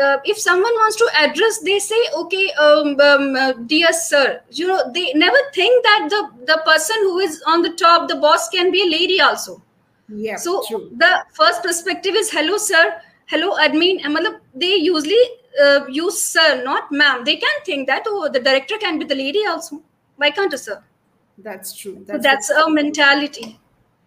Uh, 0.00 0.18
if 0.24 0.38
someone 0.38 0.72
wants 0.80 0.96
to 0.96 1.08
address 1.20 1.58
they 1.60 1.78
say 1.80 2.00
okay 2.16 2.50
um, 2.52 2.98
um, 3.00 3.34
uh, 3.36 3.52
dear 3.66 3.92
sir 3.92 4.40
you 4.50 4.66
know 4.66 4.80
they 4.92 5.12
never 5.14 5.38
think 5.54 5.82
that 5.84 6.06
the 6.10 6.20
the 6.52 6.60
person 6.64 6.96
who 7.02 7.18
is 7.18 7.42
on 7.46 7.62
the 7.62 7.70
top 7.70 8.08
the 8.08 8.14
boss 8.16 8.48
can 8.50 8.70
be 8.70 8.82
a 8.82 8.90
lady 8.90 9.20
also 9.20 9.60
yeah 10.14 10.36
so 10.36 10.62
true. 10.66 10.90
the 10.96 11.24
first 11.32 11.62
perspective 11.62 12.14
is 12.14 12.30
hello 12.30 12.56
sir. 12.56 13.00
Hello 13.26 13.56
admin. 13.56 14.04
And 14.04 14.18
they 14.54 14.74
usually 14.74 15.22
uh, 15.62 15.86
use 15.88 16.20
sir 16.20 16.62
not 16.64 16.90
ma'am. 16.90 17.24
They 17.24 17.36
can 17.36 17.64
think 17.64 17.86
that 17.86 18.04
oh 18.06 18.28
the 18.28 18.40
director 18.40 18.76
can 18.78 18.98
be 18.98 19.04
the 19.04 19.14
lady 19.14 19.46
also. 19.46 19.82
Why 20.16 20.30
can't 20.30 20.52
a 20.52 20.58
sir? 20.58 20.82
That's 21.38 21.72
true. 21.74 22.04
So 22.06 22.12
that's, 22.12 22.24
that's 22.24 22.50
a 22.50 22.70
mentality. 22.70 23.58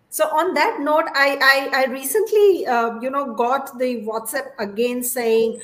So 0.10 0.26
on 0.26 0.54
that 0.54 0.80
note, 0.82 1.06
I 1.16 1.38
I, 1.41 1.82
I 1.82 1.86
recently 1.91 2.68
uh, 2.68 2.99
you 2.99 3.10
know 3.10 3.34
got 3.34 3.80
the 3.80 4.04
WhatsApp 4.04 4.51
again 4.60 5.04
saying 5.04 5.60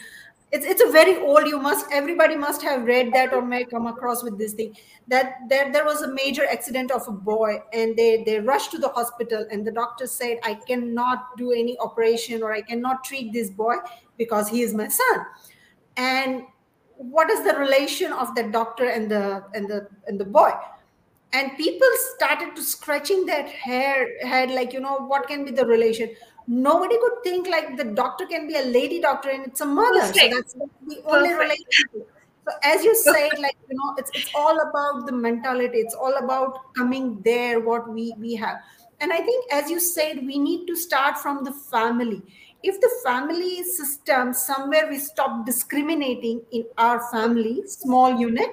it's 0.51 0.65
it's 0.65 0.81
a 0.81 0.91
very 0.91 1.17
old. 1.17 1.45
You 1.45 1.59
must 1.59 1.85
everybody 1.91 2.35
must 2.35 2.61
have 2.63 2.83
read 2.83 3.13
that 3.13 3.33
or 3.33 3.41
may 3.41 3.65
come 3.65 3.85
across 3.85 4.23
with 4.23 4.37
this 4.37 4.53
thing 4.53 4.75
that 5.07 5.35
there 5.47 5.71
there 5.71 5.85
was 5.85 6.01
a 6.01 6.11
major 6.11 6.45
accident 6.45 6.91
of 6.91 7.07
a 7.07 7.11
boy 7.11 7.59
and 7.71 7.95
they 7.95 8.23
they 8.23 8.39
rushed 8.39 8.71
to 8.71 8.79
the 8.79 8.89
hospital 8.89 9.45
and 9.51 9.65
the 9.65 9.71
doctor 9.71 10.07
said 10.07 10.39
I 10.43 10.55
cannot 10.55 11.37
do 11.37 11.51
any 11.51 11.77
operation 11.79 12.41
or 12.41 12.51
I 12.51 12.61
cannot 12.61 13.03
treat 13.03 13.31
this 13.31 13.51
boy 13.51 13.75
because 14.17 14.49
he 14.49 14.61
is 14.61 14.73
my 14.73 14.87
son. 14.87 15.25
And 15.97 16.43
what 16.97 17.29
is 17.29 17.43
the 17.43 17.53
relation 17.57 18.11
of 18.11 18.33
the 18.33 18.43
doctor 18.43 18.89
and 18.89 19.09
the 19.09 19.43
and 19.53 19.69
the 19.69 19.87
and 20.07 20.19
the 20.19 20.25
boy? 20.25 20.51
and 21.31 21.55
people 21.57 21.87
started 22.15 22.55
to 22.55 22.61
scratching 22.63 23.25
that 23.25 23.47
hair 23.49 24.07
head 24.21 24.49
like 24.49 24.73
you 24.73 24.79
know 24.79 24.97
what 24.97 25.27
can 25.27 25.45
be 25.45 25.51
the 25.51 25.65
relation 25.65 26.09
nobody 26.49 26.97
could 26.99 27.23
think 27.23 27.47
like 27.47 27.77
the 27.77 27.83
doctor 27.83 28.25
can 28.25 28.47
be 28.47 28.55
a 28.55 28.63
lady 28.63 28.99
doctor 28.99 29.29
and 29.29 29.45
it's 29.45 29.61
a 29.61 29.65
mother. 29.65 30.11
So 30.13 30.27
that's 30.27 30.53
the 30.53 31.01
only 31.05 31.29
Perfect. 31.29 31.39
relationship. 31.39 32.11
So 32.47 32.53
as 32.63 32.83
you 32.83 32.95
said 32.95 33.37
like 33.37 33.55
you 33.69 33.77
know 33.77 33.93
it's 33.97 34.11
it's 34.15 34.29
all 34.33 34.59
about 34.59 35.05
the 35.05 35.11
mentality. 35.11 35.77
It's 35.77 35.93
all 35.93 36.15
about 36.17 36.73
coming 36.75 37.21
there 37.21 37.59
what 37.59 37.87
we 37.87 38.13
we 38.17 38.33
have. 38.35 38.57
And 39.01 39.13
i 39.13 39.21
think 39.21 39.45
as 39.53 39.69
you 39.69 39.79
said 39.79 40.17
we 40.25 40.39
need 40.39 40.65
to 40.67 40.75
start 40.75 41.19
from 41.19 41.43
the 41.43 41.53
family. 41.53 42.21
If 42.63 42.81
the 42.81 42.89
family 43.03 43.63
system 43.63 44.33
somewhere 44.33 44.87
we 44.89 44.97
stop 44.97 45.45
discriminating 45.45 46.41
in 46.51 46.65
our 46.77 46.99
family 47.11 47.61
small 47.67 48.19
unit 48.19 48.49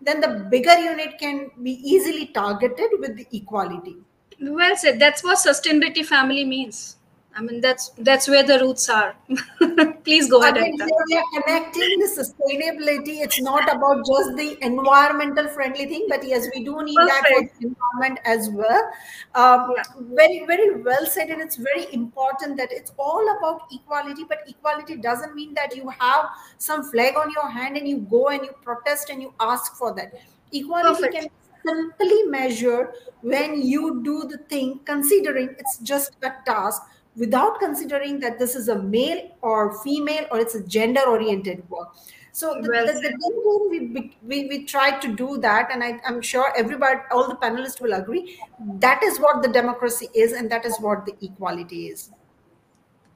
then 0.00 0.20
the 0.20 0.46
bigger 0.50 0.78
unit 0.78 1.18
can 1.18 1.50
be 1.62 1.72
easily 1.94 2.26
targeted 2.28 2.90
with 3.00 3.16
the 3.16 3.26
equality. 3.32 3.96
Well 4.40 4.76
said. 4.76 4.98
That's 4.98 5.22
what 5.22 5.36
sustainability 5.38 6.06
family 6.06 6.44
means 6.44 6.96
i 7.36 7.40
mean 7.40 7.60
that's 7.60 7.90
that's 8.08 8.26
where 8.28 8.42
the 8.42 8.58
roots 8.60 8.88
are 8.88 9.14
please 10.04 10.28
go 10.30 10.40
ahead 10.42 10.56
Again, 10.56 10.74
Anita. 10.80 10.84
here 10.84 11.04
we 11.08 11.16
are 11.16 11.24
connecting 11.34 11.98
the 12.00 12.08
sustainability. 12.14 13.20
It's 13.24 13.40
not 13.40 13.72
about 13.74 14.04
just 14.06 14.36
the 14.36 14.58
environmental 14.64 15.48
friendly 15.48 15.86
thing, 15.86 16.06
but 16.08 16.26
yes, 16.26 16.48
we 16.54 16.64
do 16.64 16.82
need 16.82 16.96
that 16.98 17.22
for 17.28 17.34
Perfect. 17.34 17.60
the 17.60 17.66
environment 17.68 18.18
as 18.24 18.48
well. 18.50 18.90
Um, 19.34 19.74
Yeah. 19.76 19.82
Very, 20.20 20.44
very 20.46 20.82
well 20.82 21.06
said, 21.06 21.30
and 21.30 21.40
it's 21.40 21.56
very 21.56 21.86
important 21.94 22.56
that 22.56 22.72
it's 22.72 22.92
all 22.98 23.24
about 23.36 23.62
equality. 23.72 24.24
But 24.28 24.40
equality 24.48 24.96
doesn't 24.96 25.34
mean 25.34 25.54
that 25.54 25.76
you 25.76 25.88
have 26.00 26.26
some 26.58 26.82
flag 26.90 27.16
on 27.16 27.30
your 27.30 27.48
hand 27.48 27.76
and 27.76 27.88
you 27.88 27.98
go 27.98 28.28
and 28.28 28.44
you 28.44 28.52
protest 28.62 29.10
and 29.10 29.22
you 29.22 29.32
ask 29.40 29.76
for 29.76 29.94
that. 29.94 30.14
Equality 30.52 31.02
Perfect. 31.02 31.14
can 31.14 31.28
simply 31.66 32.22
measure 32.24 32.92
when 33.22 33.60
you 33.62 34.02
do 34.02 34.24
the 34.24 34.38
thing 34.54 34.80
considering 34.84 35.54
it's 35.58 35.78
just 35.78 36.16
a 36.22 36.32
task 36.46 36.82
without 37.20 37.60
considering 37.60 38.18
that 38.18 38.38
this 38.38 38.56
is 38.56 38.68
a 38.68 38.82
male 38.82 39.20
or 39.42 39.78
female 39.84 40.26
or 40.32 40.40
it's 40.40 40.54
a 40.54 40.66
gender 40.66 41.02
oriented 41.06 41.68
work. 41.68 41.94
So 42.32 42.54
the, 42.62 42.68
Well 42.70 42.86
the, 42.86 42.92
the 42.94 43.00
thing 43.00 43.68
we, 43.70 44.14
we 44.22 44.48
we 44.48 44.64
tried 44.64 45.00
to 45.02 45.14
do 45.14 45.36
that 45.38 45.70
and 45.72 45.82
I, 45.82 46.00
i'm 46.06 46.20
sure 46.22 46.52
everybody 46.56 47.00
all 47.10 47.28
the 47.28 47.34
panelists 47.34 47.80
will 47.80 47.92
agree 47.94 48.38
that 48.84 49.02
is 49.02 49.18
what 49.18 49.42
the 49.42 49.48
democracy 49.48 50.08
is 50.14 50.32
and 50.32 50.50
that 50.50 50.64
is 50.64 50.78
what 50.78 51.04
the 51.06 51.14
equality 51.20 51.88
is. 51.88 52.10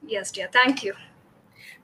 Yes 0.05 0.31
dear. 0.31 0.49
Thank 0.51 0.83
you. 0.83 0.93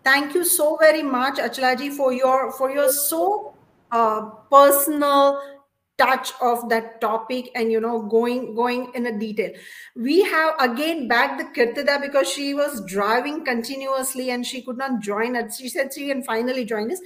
Thank 0.04 0.36
you 0.36 0.44
so 0.44 0.76
very 0.82 1.04
much 1.04 1.40
achalaji 1.48 1.92
for 2.02 2.12
your 2.12 2.52
for 2.52 2.70
your 2.70 2.92
so 2.92 3.56
uh, 3.92 4.22
personal 4.58 5.61
touch 6.02 6.32
of 6.42 6.68
that 6.70 7.00
topic 7.02 7.50
and 7.56 7.72
you 7.72 7.80
know 7.80 8.02
going 8.02 8.56
going 8.56 8.92
in 8.96 9.06
a 9.06 9.18
detail. 9.18 9.52
We 9.96 10.22
have 10.24 10.56
again 10.60 11.08
back 11.08 11.38
the 11.38 11.46
kirtida 11.58 12.02
because 12.02 12.30
she 12.30 12.54
was 12.54 12.84
driving 12.86 13.44
continuously 13.46 14.30
and 14.30 14.46
she 14.46 14.62
could 14.62 14.78
not 14.78 15.00
join 15.02 15.36
us. 15.36 15.58
She 15.58 15.70
said 15.70 15.94
she 15.94 16.08
can 16.08 16.24
finally 16.24 16.66
join 16.66 16.92
us. 16.92 17.00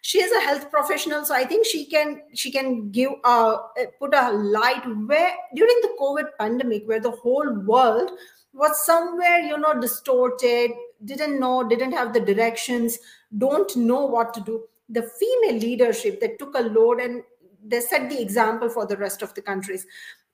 She 0.00 0.20
is 0.20 0.30
a 0.32 0.40
health 0.40 0.70
professional 0.70 1.24
so 1.24 1.34
i 1.34 1.44
think 1.44 1.66
she 1.66 1.84
can 1.84 2.22
she 2.32 2.52
can 2.52 2.90
give 2.90 3.10
uh 3.24 3.56
put 3.98 4.14
a 4.14 4.30
light 4.30 4.84
where 5.08 5.32
during 5.56 5.80
the 5.82 5.90
covid 6.00 6.28
pandemic 6.38 6.86
where 6.86 7.00
the 7.00 7.10
whole 7.10 7.50
world 7.70 8.12
was 8.52 8.84
somewhere 8.86 9.40
you 9.40 9.58
know 9.58 9.74
distorted 9.80 10.70
didn't 11.04 11.40
know 11.40 11.68
didn't 11.72 11.98
have 12.00 12.12
the 12.12 12.20
directions 12.20 13.00
don't 13.36 13.76
know 13.76 14.06
what 14.06 14.32
to 14.34 14.40
do. 14.40 14.64
The 14.88 15.02
female 15.02 15.60
leadership 15.60 16.20
that 16.20 16.38
took 16.38 16.54
a 16.56 16.62
load 16.62 17.00
and 17.00 17.22
they 17.64 17.80
set 17.80 18.08
the 18.08 18.20
example 18.20 18.68
for 18.68 18.86
the 18.86 18.96
rest 18.96 19.22
of 19.22 19.34
the 19.34 19.42
countries. 19.42 19.86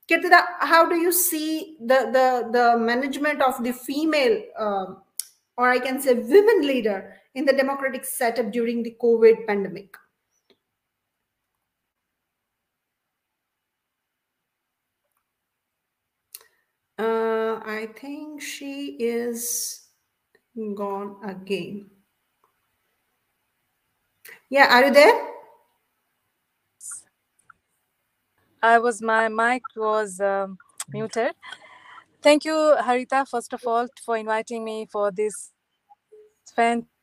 Kirtida, 0.09 0.43
how 0.59 0.87
do 0.87 0.95
you 0.95 1.11
see 1.11 1.77
the 1.79 2.09
the 2.13 2.49
the 2.51 2.77
management 2.77 3.41
of 3.41 3.63
the 3.63 3.73
female 3.73 4.41
um, 4.57 5.01
or 5.57 5.69
i 5.69 5.79
can 5.79 5.99
say 5.99 6.13
women 6.13 6.61
leader 6.61 7.15
in 7.33 7.45
the 7.45 7.53
democratic 7.53 8.05
setup 8.05 8.51
during 8.51 8.83
the 8.83 8.95
covid 9.01 9.47
pandemic? 9.47 9.95
Uh, 16.99 17.59
i 17.65 17.89
think 17.99 18.41
she 18.41 18.95
is 18.99 19.81
gone 20.75 21.17
again. 21.23 21.89
Yeah 24.49 24.71
are 24.73 24.85
you 24.85 24.93
there 24.93 25.34
I 28.65 28.79
was 28.79 29.01
my 29.01 29.29
mic 29.29 29.63
was 29.77 30.19
um, 30.21 30.57
muted. 30.91 31.33
Thank 32.23 32.45
you, 32.45 32.53
Harita, 32.81 33.27
first 33.29 33.53
of 33.53 33.61
all, 33.67 33.87
for 34.05 34.17
inviting 34.17 34.65
me 34.65 34.87
for 34.91 35.11
this 35.11 35.51
fantastic 36.55 36.97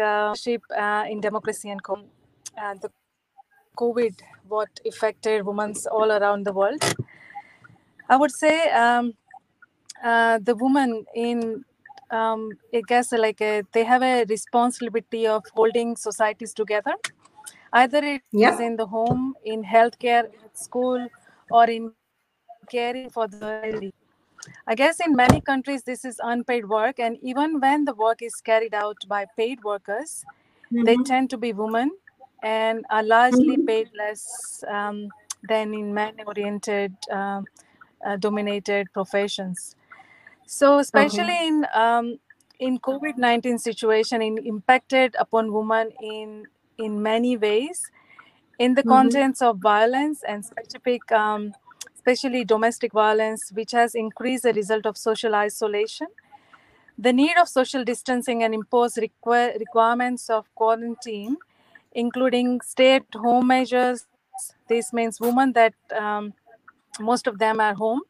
uh, 0.00 1.04
in 1.10 1.20
democracy 1.20 1.70
and 1.70 1.82
co- 1.82 2.06
uh, 2.62 2.74
the 2.82 2.90
COVID, 3.78 4.20
what 4.48 4.70
affected 4.86 5.46
women 5.46 5.74
all 5.90 6.12
around 6.12 6.46
the 6.46 6.52
world. 6.52 6.82
I 8.08 8.16
would 8.16 8.32
say 8.32 8.70
um, 8.70 9.14
uh, 10.04 10.38
the 10.42 10.54
woman 10.56 11.06
in, 11.14 11.64
um, 12.12 12.58
I 12.74 12.82
guess, 12.82 13.12
like 13.12 13.40
a, 13.42 13.64
they 13.72 13.84
have 13.84 14.02
a 14.02 14.24
responsibility 14.26 15.26
of 15.26 15.44
holding 15.54 15.96
societies 15.96 16.54
together. 16.54 16.94
Either 17.72 17.98
it 18.04 18.22
Yeah. 18.32 18.50
is 18.50 18.60
in 18.60 18.76
the 18.76 18.86
home, 18.86 19.34
in 19.44 19.64
healthcare, 19.64 20.28
school, 20.54 21.08
or 21.50 21.70
in 21.70 21.92
caring 21.94 22.30
for 22.30 23.28
the 23.28 23.36
elderly. 23.36 23.92
I 24.66 24.74
guess 24.76 25.00
in 25.00 25.16
many 25.16 25.40
countries 25.40 25.84
this 25.84 26.04
is 26.04 26.20
unpaid 26.22 26.68
work, 26.68 26.98
and 27.00 27.18
even 27.22 27.60
when 27.60 27.84
the 27.86 27.94
work 27.94 28.22
is 28.22 28.40
carried 28.40 28.74
out 28.74 28.98
by 29.08 29.26
paid 29.36 29.62
workers, 29.64 30.24
they 30.82 30.96
Mhm. 30.96 31.04
tend 31.06 31.30
to 31.30 31.38
be 31.38 31.52
women 31.52 31.92
and 32.42 32.84
are 32.90 33.02
largely 33.02 33.58
Mhm. 33.58 33.66
paid 33.66 33.90
less 33.96 34.64
um, 34.68 35.08
than 35.42 35.74
in 35.74 35.94
men-oriented, 35.94 36.94
um, 37.10 37.46
uh, 38.06 38.16
dominated 38.16 38.88
professions. 38.92 39.76
So, 40.46 40.78
especially 40.78 41.48
in 41.48 41.66
um, 41.74 42.18
in 42.60 42.78
COVID 42.80 43.18
nineteen 43.18 43.58
situation, 43.58 44.22
it 44.22 44.44
impacted 44.46 45.16
upon 45.18 45.52
women 45.52 45.92
in 46.02 46.46
in 46.78 47.02
many 47.02 47.36
ways, 47.36 47.90
in 48.58 48.74
the 48.74 48.84
Mhm. 48.84 48.88
contents 48.88 49.42
of 49.42 49.58
violence 49.58 50.22
and 50.28 50.44
specific, 50.44 51.10
um, 51.12 51.54
especially 51.94 52.44
domestic 52.44 52.92
violence, 52.92 53.50
which 53.52 53.72
has 53.72 53.94
increased 53.94 54.44
the 54.44 54.52
result 54.54 54.86
of 54.86 54.96
social 54.98 55.34
isolation 55.34 56.08
the 56.98 57.12
need 57.12 57.36
of 57.38 57.48
social 57.48 57.84
distancing 57.84 58.42
and 58.44 58.54
imposed 58.54 58.98
require, 58.98 59.54
requirements 59.58 60.30
of 60.30 60.46
quarantine, 60.54 61.36
including 61.92 62.60
stay-at-home 62.62 63.46
measures. 63.46 64.06
This 64.68 64.92
means 64.92 65.20
women 65.20 65.52
that 65.54 65.74
um, 65.98 66.34
most 67.00 67.26
of 67.26 67.38
them 67.38 67.60
are 67.60 67.74
home. 67.74 68.02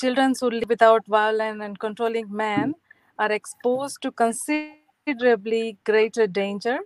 Children 0.00 0.34
who 0.40 0.50
live 0.50 0.68
without 0.68 1.06
violent 1.06 1.62
and 1.62 1.78
controlling 1.78 2.30
men 2.32 2.74
are 3.18 3.30
exposed 3.32 4.00
to 4.02 4.10
considerably 4.12 5.78
greater 5.84 6.26
danger. 6.26 6.78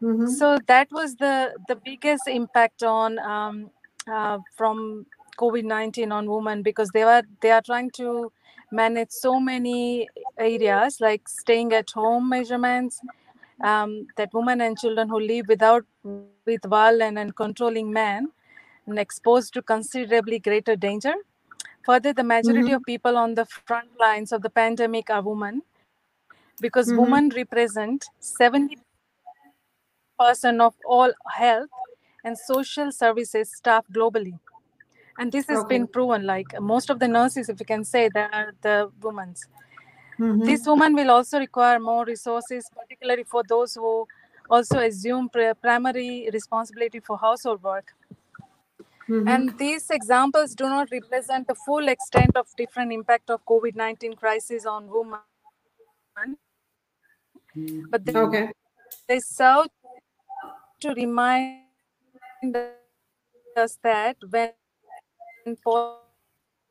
Mhm. 0.00 0.28
So 0.28 0.58
that 0.66 0.88
was 0.90 1.16
the 1.16 1.54
the 1.68 1.76
biggest 1.76 2.28
impact 2.28 2.82
on 2.82 3.18
um, 3.18 3.70
uh, 4.10 4.38
from 4.56 5.06
COVID 5.38 5.64
nineteen 5.64 6.12
on 6.12 6.30
women 6.30 6.62
because 6.62 6.90
they 6.90 7.04
were 7.04 7.22
they 7.40 7.50
are 7.50 7.62
trying 7.62 7.90
to 7.92 8.32
manage 8.70 9.10
so 9.10 9.38
many 9.40 10.08
areas 10.38 11.00
like 11.00 11.28
staying 11.28 11.72
at 11.72 11.90
home 11.90 12.28
measurements 12.28 13.00
um, 13.62 14.06
that 14.16 14.30
women 14.32 14.60
and 14.60 14.78
children 14.78 15.08
who 15.08 15.20
live 15.20 15.46
without 15.48 15.84
with 16.04 16.64
violent 16.64 17.18
and 17.18 17.36
controlling 17.36 17.92
men 17.92 18.28
and 18.86 18.98
exposed 18.98 19.52
to 19.54 19.62
considerably 19.62 20.38
greater 20.38 20.76
danger. 20.76 21.14
Further, 21.84 22.12
the 22.12 22.24
majority 22.24 22.72
Mhm. 22.72 22.76
of 22.76 22.84
people 22.84 23.16
on 23.16 23.34
the 23.34 23.44
front 23.46 23.98
lines 23.98 24.32
of 24.32 24.42
the 24.42 24.50
pandemic 24.50 25.10
are 25.10 25.22
women 25.22 25.62
because 26.60 26.92
Mhm. 26.92 26.96
women 26.96 27.30
represent 27.30 28.06
70 28.20 28.78
percent 30.18 30.60
of 30.60 30.74
all 30.86 31.12
health 31.30 31.70
and 32.24 32.38
social 32.38 32.92
services 32.92 33.52
staff 33.52 33.86
globally. 33.92 34.38
And 35.18 35.32
this 35.32 35.48
has 35.48 35.64
Okay. 35.64 35.68
been 35.74 35.86
proven. 35.88 36.26
Like 36.26 36.60
most 36.60 36.90
of 36.90 36.98
the 37.00 37.08
nurses, 37.08 37.48
if 37.48 37.60
you 37.60 37.66
can 37.66 37.84
say, 37.84 38.08
they 38.08 38.22
are 38.32 38.54
the 38.62 38.90
women. 39.02 39.34
Mhm. 40.18 40.44
These 40.46 40.66
women 40.66 40.94
will 40.94 41.10
also 41.10 41.38
require 41.38 41.78
more 41.80 42.04
resources, 42.04 42.70
particularly 42.74 43.24
for 43.24 43.42
those 43.44 43.74
who 43.74 44.06
also 44.50 44.78
assume 44.80 45.28
pri- 45.28 45.54
primary 45.54 46.30
responsibility 46.32 47.00
for 47.00 47.18
household 47.18 47.62
work. 47.62 47.94
Mhm. 49.08 49.28
And 49.28 49.58
these 49.58 49.90
examples 49.90 50.54
do 50.54 50.64
not 50.64 50.90
represent 50.90 51.46
the 51.48 51.54
full 51.54 51.88
extent 51.88 52.36
of 52.36 52.46
different 52.56 52.92
impact 52.92 53.30
of 53.30 53.44
COVID-19 53.44 54.14
crisis 54.16 54.64
on 54.66 54.88
women, 54.88 55.20
but 57.90 58.04
they, 58.04 58.16
Okay. 58.16 58.52
they 59.08 59.20
serve 59.20 59.66
to 60.80 60.94
remind 60.94 62.56
us 63.56 63.78
that 63.82 64.16
when 64.30 64.52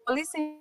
policy 0.08 0.60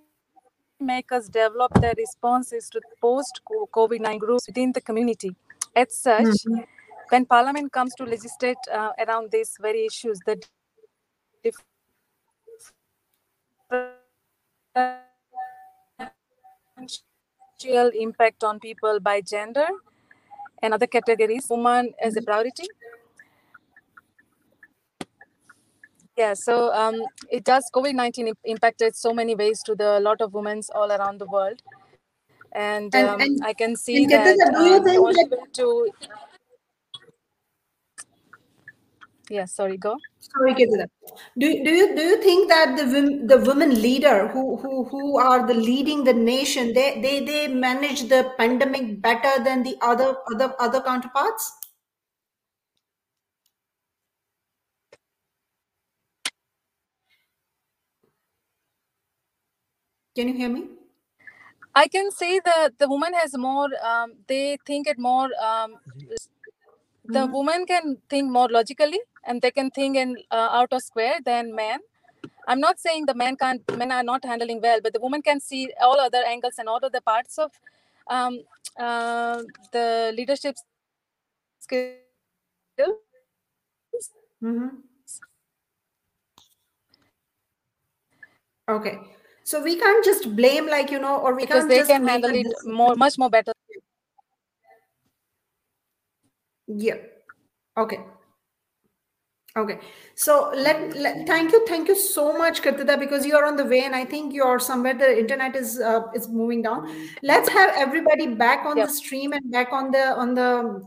makers 0.81 1.29
develop 1.29 1.73
their 1.81 1.95
responses 1.97 2.69
to 2.71 2.81
post 3.01 3.41
COVID-19 3.47 4.19
groups 4.19 4.47
within 4.47 4.73
the 4.73 4.81
community, 4.81 5.35
as 5.77 5.95
such, 5.97 6.25
Mhm. 6.27 6.67
when 7.11 7.27
Parliament 7.27 7.73
comes 7.73 7.95
to 7.95 8.05
legislate 8.05 8.59
uh, 8.73 8.93
around 8.99 9.31
these 9.31 9.57
very 9.61 9.87
issues, 9.87 10.19
the 10.27 10.37
impact 17.95 18.45
on 18.45 18.61
people 18.61 19.01
by 19.01 19.21
gender 19.21 19.67
and 20.63 20.75
other 20.75 20.87
categories, 20.87 21.47
woman 21.51 21.95
as 22.03 22.17
a 22.17 22.23
priority. 22.23 22.65
Yeah, 26.17 26.35
so 26.35 26.73
um, 26.75 26.97
it 27.31 27.45
does. 27.45 27.71
COVID 27.75 27.95
nineteen 27.95 28.33
impacted 28.45 28.97
so 28.97 29.15
many 29.15 29.35
ways 29.35 29.63
to 29.65 29.75
the 29.75 30.01
lot 30.01 30.21
of 30.21 30.35
women 30.35 30.63
all 30.75 30.93
around 30.93 31.19
the 31.21 31.27
world, 31.27 31.63
and, 32.53 32.95
um, 32.97 33.21
and- 33.23 33.41
I 33.45 33.55
can 33.55 33.77
see 33.77 34.07
that 34.07 34.27
Katrina, 34.39 34.55
do 34.59 34.65
you 34.65 34.77
um, 34.77 34.85
that- 34.85 35.55
to. 35.55 35.91
Yeah, 39.31 39.47
sorry, 39.47 39.79
go. 39.79 39.97
Sorry, 40.21 40.55
Kedula. 40.55 40.87
Do, 41.39 41.49
do 41.65 41.71
you 41.71 41.97
do 41.97 42.03
you 42.03 42.23
think 42.23 42.49
that 42.51 42.77
the 42.79 42.87
the 43.27 43.39
women 43.47 43.81
leader 43.83 44.29
who 44.29 44.57
who 44.59 44.85
who 44.87 45.19
are 45.19 45.47
the 45.47 45.55
leading 45.55 46.05
the 46.05 46.15
nation 46.15 46.75
they 46.75 47.01
they 47.03 47.25
they 47.25 47.49
manage 47.49 48.03
the 48.11 48.33
pandemic 48.39 49.01
better 49.03 49.45
than 49.45 49.63
the 49.65 49.77
other 49.83 50.17
other 50.35 50.55
other 50.61 50.83
counterparts? 50.83 51.53
Can 60.17 60.29
you 60.29 60.35
hear 60.35 60.51
me? 60.51 60.69
I 61.75 61.89
can 61.89 62.11
say 62.13 62.41
that 62.45 62.79
the 62.79 62.89
woman 62.89 63.15
has 63.15 63.39
more. 63.39 63.69
Um, 63.85 64.15
they 64.29 64.59
think 64.67 64.89
it 64.89 64.99
more. 64.99 65.31
Um, 65.43 65.77
the 67.13 67.21
Mhm. 67.27 67.33
woman 67.33 67.67
can 67.67 67.97
think 68.09 68.31
more 68.31 68.49
logically, 68.49 69.01
and 69.25 69.43
they 69.43 69.51
can 69.51 69.71
think 69.71 69.97
in 69.97 70.17
uh, 70.31 70.49
out 70.59 70.73
of 70.73 70.83
square 70.83 71.19
than 71.31 71.55
men. 71.55 71.81
I'm 72.49 72.61
not 72.61 72.81
saying 72.81 73.07
the 73.07 73.15
men 73.15 73.37
can't. 73.37 73.77
Men 73.83 73.93
are 73.93 74.03
not 74.03 74.25
handling 74.25 74.61
well, 74.61 74.81
but 74.83 74.93
the 74.93 75.01
woman 75.01 75.23
can 75.23 75.41
see 75.41 75.63
all 75.81 76.01
other 76.01 76.23
angles 76.35 76.59
and 76.59 76.69
all 76.69 76.81
other 76.91 77.01
parts 77.01 77.39
of 77.39 77.51
um, 78.07 78.41
uh, 78.79 79.43
the 79.73 80.13
leadership 80.17 80.57
skills. 81.61 82.01
Mm-hmm. 84.43 84.69
Okay. 88.69 88.99
So 89.45 89.63
we 89.63 89.77
can't 89.77 90.05
just 90.05 90.37
blame 90.37 90.67
like, 90.67 90.91
you 90.91 90.99
know, 91.01 91.17
or 91.19 91.35
we 91.35 91.43
because 91.43 91.63
can't 91.63 91.69
they 91.69 91.79
just 91.79 91.91
can 91.91 92.07
handle 92.07 92.31
it 92.33 92.47
more, 92.65 92.95
much 92.95 93.19
more 93.19 93.31
better. 93.31 93.53
Yeah. 96.77 96.97
Okay. 97.77 98.01
Okay. 99.57 99.81
So 100.15 100.53
let, 100.55 100.97
let 100.97 101.27
thank 101.27 101.51
you, 101.53 101.67
thank 101.67 101.89
you 101.89 101.97
so 101.97 102.39
much, 102.39 102.63
Kirtida, 102.63 102.99
because 103.01 103.27
you 103.27 103.35
are 103.37 103.45
on 103.45 103.57
the 103.57 103.65
way, 103.65 103.81
and 103.81 103.97
I 103.97 104.05
think 104.05 104.33
you're 104.33 104.61
somewhere 104.61 104.95
the 104.95 105.19
internet 105.19 105.57
is 105.57 105.81
uh, 105.81 106.03
is 106.15 106.29
moving 106.29 106.63
down. 106.63 106.89
Let's 107.25 107.49
have 107.49 107.71
everybody 107.77 108.29
back 108.35 108.65
on 108.65 108.77
Yep. 108.77 108.87
the 108.87 108.93
stream 108.95 109.33
and 109.33 109.51
back 109.51 109.73
on 109.73 109.91
the 109.91 110.05
on 110.17 110.35
the 110.35 110.83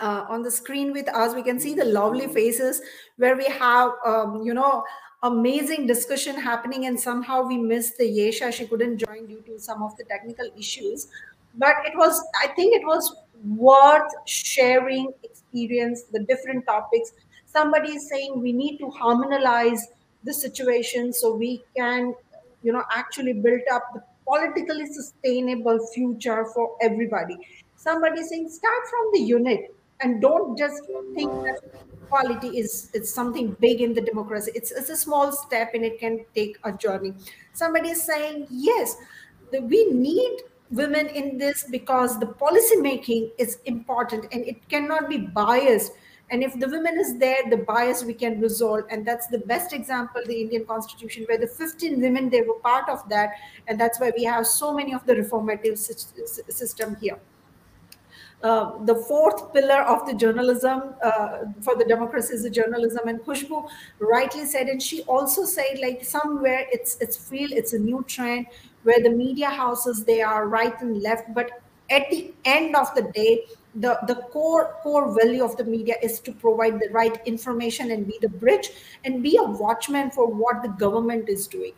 uh, 0.00 0.24
on 0.28 0.42
the 0.42 0.50
screen 0.50 0.92
with 0.92 1.08
us. 1.08 1.36
We 1.36 1.44
can 1.44 1.60
see 1.60 1.74
the 1.74 1.84
lovely 1.84 2.26
faces 2.26 2.82
where 3.16 3.36
we 3.36 3.44
have 3.44 3.92
um, 4.04 4.42
you 4.42 4.54
know 4.54 4.82
amazing 5.22 5.86
discussion 5.86 6.34
happening, 6.40 6.86
and 6.86 6.98
somehow 6.98 7.42
we 7.46 7.58
missed 7.58 7.96
the 7.98 8.04
Yesha. 8.04 8.52
She 8.52 8.66
couldn't 8.66 8.98
join 8.98 9.26
due 9.26 9.42
to 9.46 9.60
some 9.60 9.84
of 9.84 9.96
the 9.96 10.04
technical 10.04 10.50
issues, 10.58 11.06
but 11.56 11.76
it 11.84 11.96
was 11.96 12.22
I 12.42 12.48
think 12.48 12.74
it 12.74 12.84
was 12.86 13.16
worth 13.44 14.10
sharing 14.26 15.12
experience, 15.22 16.04
the 16.04 16.20
different 16.20 16.66
topics. 16.66 17.12
Somebody 17.46 17.92
is 17.92 18.08
saying 18.08 18.40
we 18.40 18.52
need 18.52 18.78
to 18.78 18.90
harmonize 18.90 19.86
the 20.24 20.32
situation 20.32 21.12
so 21.12 21.34
we 21.34 21.62
can 21.76 22.14
you 22.62 22.72
know 22.72 22.82
actually 22.92 23.34
build 23.34 23.60
up 23.70 23.82
the 23.94 24.02
politically 24.26 24.86
sustainable 24.86 25.86
future 25.94 26.46
for 26.54 26.76
everybody. 26.80 27.36
Somebody 27.76 28.20
is 28.20 28.30
saying 28.30 28.48
start 28.48 28.82
from 28.88 29.10
the 29.12 29.20
unit 29.20 29.74
and 30.00 30.20
don't 30.20 30.56
just 30.58 30.82
think 31.14 31.30
that 31.44 31.60
equality 31.92 32.58
is 32.58 32.90
it's 32.94 33.12
something 33.12 33.56
big 33.60 33.80
in 33.80 33.92
the 33.94 34.00
democracy. 34.00 34.50
It's, 34.54 34.70
it's 34.70 34.88
a 34.88 34.96
small 34.96 35.30
step 35.32 35.74
and 35.74 35.84
it 35.84 36.00
can 36.00 36.24
take 36.34 36.58
a 36.64 36.72
journey. 36.72 37.12
Somebody 37.52 37.90
is 37.90 38.02
saying 38.02 38.46
yes 38.50 38.96
we 39.52 39.86
need 39.92 40.38
women 40.74 41.06
in 41.08 41.38
this 41.38 41.64
because 41.70 42.18
the 42.18 42.26
policy 42.26 42.76
making 42.76 43.30
is 43.38 43.58
important 43.64 44.26
and 44.32 44.44
it 44.46 44.68
cannot 44.68 45.08
be 45.08 45.18
biased. 45.18 45.92
And 46.30 46.42
if 46.42 46.58
the 46.58 46.68
women 46.68 46.98
is 46.98 47.18
there 47.18 47.48
the 47.50 47.58
bias 47.58 48.02
we 48.02 48.14
can 48.14 48.40
resolve. 48.40 48.84
And 48.90 49.06
that's 49.06 49.26
the 49.28 49.38
best 49.38 49.72
example 49.72 50.22
the 50.26 50.40
indian 50.40 50.64
constitution 50.64 51.24
where 51.28 51.38
the 51.38 51.46
15 51.46 52.00
women 52.00 52.30
they 52.30 52.42
were 52.42 52.58
part 52.60 52.88
of 52.88 53.08
that. 53.08 53.30
And 53.68 53.80
that's 53.80 54.00
why 54.00 54.12
we 54.16 54.24
have 54.24 54.46
so 54.46 54.74
many 54.74 54.94
of 54.94 55.06
the 55.06 55.14
reformative 55.14 55.78
system 55.78 56.96
here. 57.00 57.18
Uh, 58.42 58.84
the 58.84 58.94
fourth 58.94 59.54
pillar 59.54 59.80
of 59.82 60.06
the 60.06 60.12
journalism 60.12 60.94
uh, 61.02 61.38
for 61.62 61.76
the 61.76 61.84
democracy 61.84 62.34
is 62.34 62.42
the 62.42 62.50
journalism. 62.50 63.08
And 63.08 63.20
Khushbu 63.20 63.68
rightly 64.00 64.44
said 64.44 64.66
and 64.66 64.82
she 64.82 65.02
also 65.04 65.44
said 65.44 65.78
like 65.80 66.04
somewhere 66.04 66.66
it's 66.70 66.98
it's 67.00 67.16
feel 67.16 67.52
it's 67.52 67.72
a 67.72 67.78
new 67.78 68.04
trend 68.06 68.46
where 68.84 69.02
the 69.02 69.10
media 69.10 69.50
houses 69.50 70.04
they 70.04 70.22
are 70.22 70.48
right 70.48 70.80
and 70.80 71.02
left. 71.02 71.34
But 71.34 71.50
at 71.90 72.08
the 72.10 72.32
end 72.44 72.76
of 72.76 72.94
the 72.94 73.02
day 73.12 73.44
the, 73.74 73.98
the 74.06 74.14
core 74.32 74.76
core 74.82 75.14
value 75.14 75.44
of 75.44 75.56
the 75.56 75.64
media 75.64 75.96
is 76.02 76.20
to 76.20 76.32
provide 76.32 76.78
the 76.78 76.88
right 76.92 77.18
information 77.26 77.90
and 77.90 78.06
be 78.06 78.18
the 78.20 78.28
bridge 78.28 78.70
and 79.04 79.22
be 79.22 79.36
a 79.36 79.42
watchman 79.42 80.10
for 80.10 80.26
what 80.26 80.62
the 80.62 80.68
government 80.68 81.28
is 81.28 81.46
doing. 81.46 81.72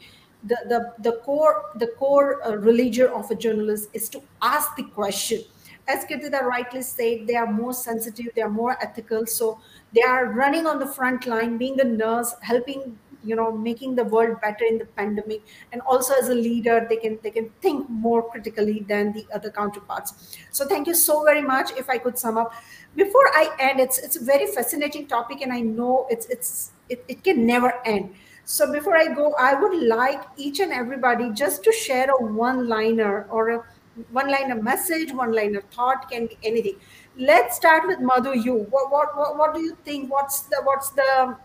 The 0.44 0.58
the, 0.68 1.10
the 1.10 1.16
core 1.18 1.70
the 1.76 1.88
core 1.98 2.46
uh, 2.46 2.56
religion 2.56 3.08
of 3.08 3.30
a 3.30 3.34
journalist 3.34 3.88
is 3.94 4.08
to 4.10 4.22
ask 4.42 4.76
the 4.76 4.84
question. 4.84 5.42
As 5.88 6.04
Kirtida 6.04 6.42
rightly 6.42 6.82
said, 6.82 7.28
they 7.28 7.36
are 7.36 7.50
more 7.50 7.72
sensitive, 7.72 8.26
they 8.34 8.42
are 8.42 8.50
more 8.50 8.76
ethical. 8.82 9.24
So 9.24 9.60
they 9.94 10.02
are 10.02 10.26
running 10.26 10.66
on 10.66 10.80
the 10.80 10.86
front 10.86 11.28
line, 11.28 11.58
being 11.58 11.80
a 11.80 11.84
nurse, 11.84 12.34
helping, 12.40 12.98
you 13.26 13.36
know, 13.36 13.50
making 13.52 13.96
the 13.96 14.04
world 14.04 14.40
better 14.40 14.64
in 14.64 14.78
the 14.78 14.84
pandemic. 14.84 15.42
And 15.72 15.80
also 15.82 16.14
as 16.14 16.28
a 16.28 16.34
leader, 16.34 16.86
they 16.88 16.96
can 16.96 17.18
they 17.22 17.30
can 17.30 17.50
think 17.60 17.90
more 17.90 18.22
critically 18.30 18.84
than 18.88 19.12
the 19.12 19.26
other 19.34 19.50
counterparts. 19.50 20.38
So 20.50 20.66
thank 20.66 20.86
you 20.86 20.94
so 20.94 21.24
very 21.24 21.42
much. 21.42 21.72
If 21.76 21.90
I 21.90 21.98
could 21.98 22.18
sum 22.18 22.38
up. 22.38 22.52
Before 22.94 23.28
I 23.34 23.50
end, 23.60 23.80
it's 23.80 23.98
it's 23.98 24.16
a 24.16 24.24
very 24.24 24.46
fascinating 24.46 25.06
topic, 25.06 25.42
and 25.42 25.52
I 25.52 25.60
know 25.60 26.06
it's 26.08 26.26
it's 26.26 26.72
it, 26.88 27.04
it 27.08 27.24
can 27.24 27.44
never 27.46 27.74
end. 27.84 28.14
So 28.44 28.72
before 28.72 28.96
I 28.96 29.08
go, 29.08 29.34
I 29.38 29.54
would 29.54 29.82
like 29.82 30.22
each 30.36 30.60
and 30.60 30.72
everybody 30.72 31.30
just 31.32 31.64
to 31.64 31.72
share 31.72 32.08
a 32.10 32.24
one-liner 32.24 33.26
or 33.28 33.50
a 33.50 33.64
one 34.12 34.30
line 34.30 34.50
of 34.52 34.62
message, 34.62 35.12
one 35.12 35.32
line 35.32 35.56
of 35.56 35.64
thought, 35.64 36.08
can 36.10 36.26
be 36.26 36.38
anything. 36.44 36.76
Let's 37.18 37.56
start 37.56 37.86
with 37.86 37.98
Madhu. 37.98 38.38
You, 38.38 38.54
what, 38.70 38.92
what, 38.92 39.16
what, 39.16 39.36
what 39.36 39.54
do 39.54 39.62
you 39.62 39.76
think? 39.84 40.12
What's 40.12 40.42
the, 40.42 40.60
what's 40.64 40.90
the, 40.90 41.36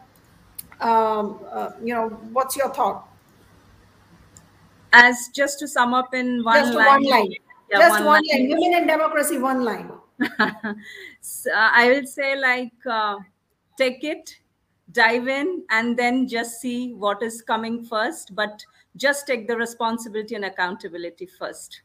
um, 0.82 1.40
uh, 1.52 1.72
you 1.84 1.94
know, 1.94 2.10
what's 2.34 2.56
your 2.56 2.70
thought? 2.74 3.08
As 4.94 5.30
just 5.34 5.60
to 5.60 5.68
sum 5.68 5.94
up 5.94 6.14
in 6.14 6.44
one 6.44 6.58
just 6.58 6.74
line. 6.74 6.88
One 6.88 7.04
line. 7.04 7.32
Yeah, 7.70 7.80
just 7.80 7.92
one, 7.92 8.06
one 8.06 8.24
line. 8.32 8.50
line. 8.50 8.60
Women 8.60 8.80
and 8.80 8.88
democracy, 8.88 9.38
one 9.38 9.64
line. 9.64 9.92
so, 11.22 11.52
uh, 11.52 11.70
I 11.74 11.90
will 11.90 12.06
say 12.06 12.36
like, 12.36 12.74
uh, 12.90 13.18
take 13.78 14.04
it, 14.04 14.38
dive 14.92 15.28
in, 15.28 15.64
and 15.70 15.98
then 15.98 16.28
just 16.28 16.60
see 16.60 16.94
what 16.94 17.24
is 17.24 17.42
coming 17.42 17.84
first. 17.86 18.36
But 18.36 18.66
just 18.98 19.26
take 19.28 19.48
the 19.48 19.56
responsibility 19.56 20.36
and 20.36 20.46
accountability 20.46 21.28
first. 21.28 21.82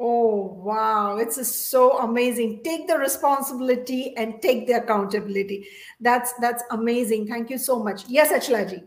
Oh, 0.00 0.60
wow. 0.64 1.18
It's 1.18 1.46
so 1.48 1.98
amazing. 2.00 2.62
Take 2.64 2.88
the 2.88 2.98
responsibility 2.98 4.16
and 4.16 4.42
take 4.42 4.66
the 4.66 4.74
accountability. 4.74 5.66
That's 6.00 6.32
that's 6.40 6.64
amazing. 6.70 7.28
Thank 7.28 7.48
you 7.50 7.58
so 7.58 7.82
much. 7.82 8.04
Yes, 8.08 8.32
Achalaji. 8.32 8.84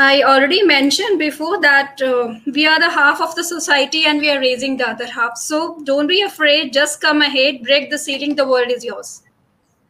I 0.00 0.22
already 0.22 0.62
mentioned 0.62 1.18
before 1.18 1.60
that 1.60 2.00
uh, 2.00 2.38
we 2.46 2.66
are 2.66 2.78
the 2.78 2.88
half 2.88 3.20
of 3.20 3.34
the 3.34 3.42
society 3.42 4.04
and 4.06 4.20
we 4.20 4.30
are 4.30 4.38
raising 4.38 4.76
the 4.76 4.88
other 4.88 5.06
half. 5.06 5.36
So 5.36 5.80
don't 5.82 6.06
be 6.06 6.22
afraid. 6.22 6.72
Just 6.72 7.00
come 7.00 7.20
ahead, 7.20 7.62
break 7.64 7.90
the 7.90 7.98
ceiling. 7.98 8.36
The 8.36 8.46
world 8.46 8.70
is 8.70 8.84
yours. 8.84 9.22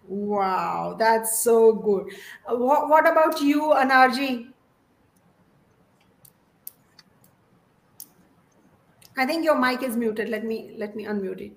Wow, 0.08 0.96
that's 0.98 1.40
so 1.40 1.74
good. 1.74 2.06
Uh, 2.46 2.56
what, 2.56 2.88
what 2.88 3.06
about 3.06 3.42
you, 3.42 3.74
Anarji? 3.76 4.48
I 9.18 9.26
think 9.26 9.44
your 9.44 9.58
mic 9.58 9.82
is 9.82 9.96
muted. 9.96 10.28
Let 10.28 10.44
me 10.44 10.74
let 10.78 10.94
me 10.94 11.04
unmute 11.04 11.40
it. 11.40 11.52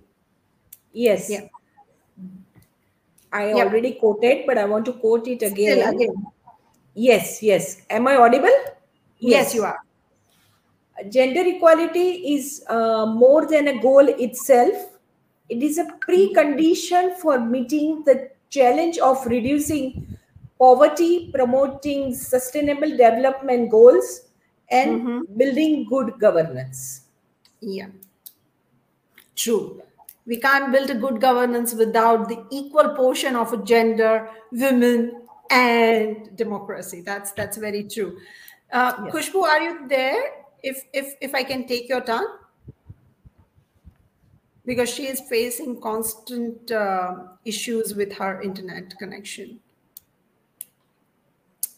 Yes. 0.92 1.30
Yeah. 1.30 1.48
I 3.32 3.54
already 3.54 3.94
quoted, 3.94 4.46
but 4.46 4.58
I 4.58 4.66
want 4.66 4.86
to 4.86 4.94
quote 4.94 5.28
it 5.28 5.42
again. 5.42 5.80
Still 5.80 5.96
again. 5.96 6.26
Yes, 6.94 7.42
yes. 7.42 7.84
Am 7.90 8.08
I 8.08 8.16
audible? 8.16 8.58
Yes, 9.20 9.54
yes 9.54 9.56
you 9.56 9.64
are. 9.64 9.80
Gender 11.10 11.44
equality 11.46 12.34
is 12.34 12.64
uh, 12.68 13.06
more 13.06 13.48
than 13.48 13.70
a 13.70 13.82
goal 13.82 14.10
itself. 14.10 14.76
It 15.48 15.64
is 15.64 15.78
a 15.78 15.86
precondition 16.08 17.16
for 17.18 17.40
meeting 17.40 18.04
the 18.06 18.32
challenge 18.50 18.98
of 18.98 19.26
reducing 19.26 20.18
poverty, 20.60 21.32
promoting 21.34 22.14
sustainable 22.14 22.90
development 22.90 23.72
goals, 23.72 24.24
and 24.70 25.02
mm-hmm. 25.02 25.38
building 25.38 25.86
good 25.90 26.20
governance. 26.20 27.08
Yeah. 27.62 27.88
True. 29.36 29.82
We 30.26 30.38
can't 30.38 30.72
build 30.72 30.90
a 30.90 30.96
good 30.96 31.20
governance 31.20 31.74
without 31.74 32.30
the 32.30 32.46
equal 32.52 32.90
portion 32.96 33.36
of 33.36 33.54
a 33.54 33.58
gender, 33.64 34.30
women, 34.52 35.22
and 35.50 36.36
democracy. 36.36 37.02
That's 37.02 37.32
that's 37.32 37.58
very 37.58 37.84
true. 37.84 38.20
Uh, 38.72 38.94
yes. 39.06 39.14
Khushbu, 39.14 39.42
are 39.42 39.62
you 39.62 39.88
there? 39.88 40.22
If 40.64 40.84
if 40.94 41.16
if 41.22 41.34
I 41.34 41.44
can 41.44 41.68
take 41.68 41.90
your 41.90 42.02
turn, 42.02 42.26
because 44.66 44.90
she 44.90 45.08
is 45.08 45.22
facing 45.22 45.82
constant 45.82 46.72
uh, 46.72 47.16
issues 47.46 47.96
with 47.96 48.14
her 48.14 48.42
internet 48.42 48.98
connection 49.00 49.60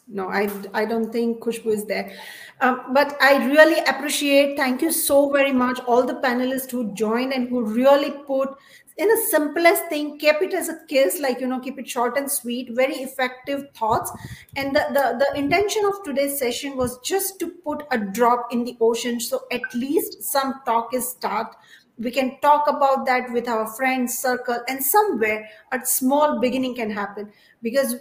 no 0.06 0.28
i 0.28 0.40
i 0.74 0.84
don't 0.84 1.10
think 1.12 1.40
khushbu 1.42 1.72
is 1.72 1.84
there. 1.86 2.12
Um, 2.60 2.92
but 2.92 3.16
i 3.20 3.46
really 3.46 3.80
appreciate 3.92 4.56
thank 4.56 4.82
you 4.82 4.92
so 4.92 5.30
very 5.30 5.52
much 5.52 5.80
all 5.86 6.04
the 6.04 6.14
panelists 6.24 6.70
who 6.70 6.92
joined 6.94 7.32
and 7.32 7.48
who 7.48 7.64
really 7.64 8.10
put 8.26 8.50
in 8.96 9.08
the 9.08 9.16
simplest 9.30 9.86
thing 9.88 10.18
keep 10.18 10.42
it 10.42 10.52
as 10.54 10.68
a 10.68 10.76
kiss 10.88 11.18
like 11.20 11.40
you 11.40 11.46
know 11.46 11.58
keep 11.58 11.78
it 11.78 11.88
short 11.88 12.18
and 12.18 12.30
sweet 12.30 12.68
very 12.72 12.94
effective 12.96 13.64
thoughts. 13.74 14.12
And 14.56 14.76
the, 14.76 14.84
the 14.96 15.24
the 15.24 15.38
intention 15.38 15.84
of 15.86 16.02
today's 16.04 16.38
session 16.38 16.76
was 16.76 16.98
just 17.00 17.40
to 17.40 17.48
put 17.48 17.82
a 17.90 17.98
drop 17.98 18.52
in 18.52 18.64
the 18.64 18.76
ocean 18.80 19.18
so 19.20 19.40
at 19.50 19.62
least 19.74 20.22
some 20.22 20.60
talk 20.64 20.94
is 20.94 21.08
start. 21.08 21.56
We 21.98 22.10
can 22.10 22.38
talk 22.40 22.68
about 22.68 23.06
that 23.06 23.32
with 23.32 23.48
our 23.48 23.66
friends 23.66 24.18
circle 24.18 24.60
and 24.68 24.84
somewhere 24.84 25.48
a 25.72 25.84
small 25.84 26.40
beginning 26.40 26.74
can 26.74 26.90
happen. 26.90 27.32
Because 27.62 27.96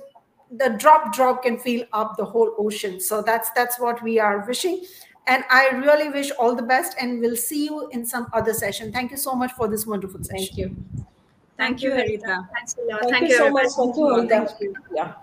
the 0.58 0.70
drop 0.78 1.14
drop 1.14 1.44
can 1.44 1.58
fill 1.58 1.84
up 1.94 2.18
the 2.18 2.26
whole 2.26 2.54
ocean. 2.58 3.00
So 3.00 3.22
that's 3.22 3.50
that's 3.52 3.80
what 3.80 4.02
we 4.04 4.20
are 4.20 4.46
wishing. 4.48 4.86
And 5.26 5.46
i 5.50 5.70
really 5.70 6.10
wish 6.10 6.32
all 6.32 6.54
the 6.54 6.64
best 6.64 6.98
and 7.00 7.22
we'll 7.22 7.38
see 7.38 7.66
you 7.66 7.88
in 7.90 8.06
some 8.06 8.28
other 8.34 8.54
session. 8.54 8.92
Thank 8.92 9.12
you 9.12 9.18
so 9.18 9.34
much 9.36 9.52
for 9.54 9.68
this 9.68 9.88
wonderful 9.88 10.24
session. 10.24 10.46
thank 10.46 10.58
you. 10.58 10.76
Thank 11.56 11.82
you 11.82 11.92
harita. 11.92 12.48
Thanks 12.54 12.76
a 12.78 12.92
lot. 12.92 13.02
Thank, 13.02 13.14
thank 13.14 13.24
you, 13.24 13.30
you 13.30 13.38
so 13.38 13.50
much. 13.52 13.68
thank 13.76 13.96
you, 13.98 14.28
thank 14.30 14.50
you. 14.60 14.76
yeah 14.94 15.14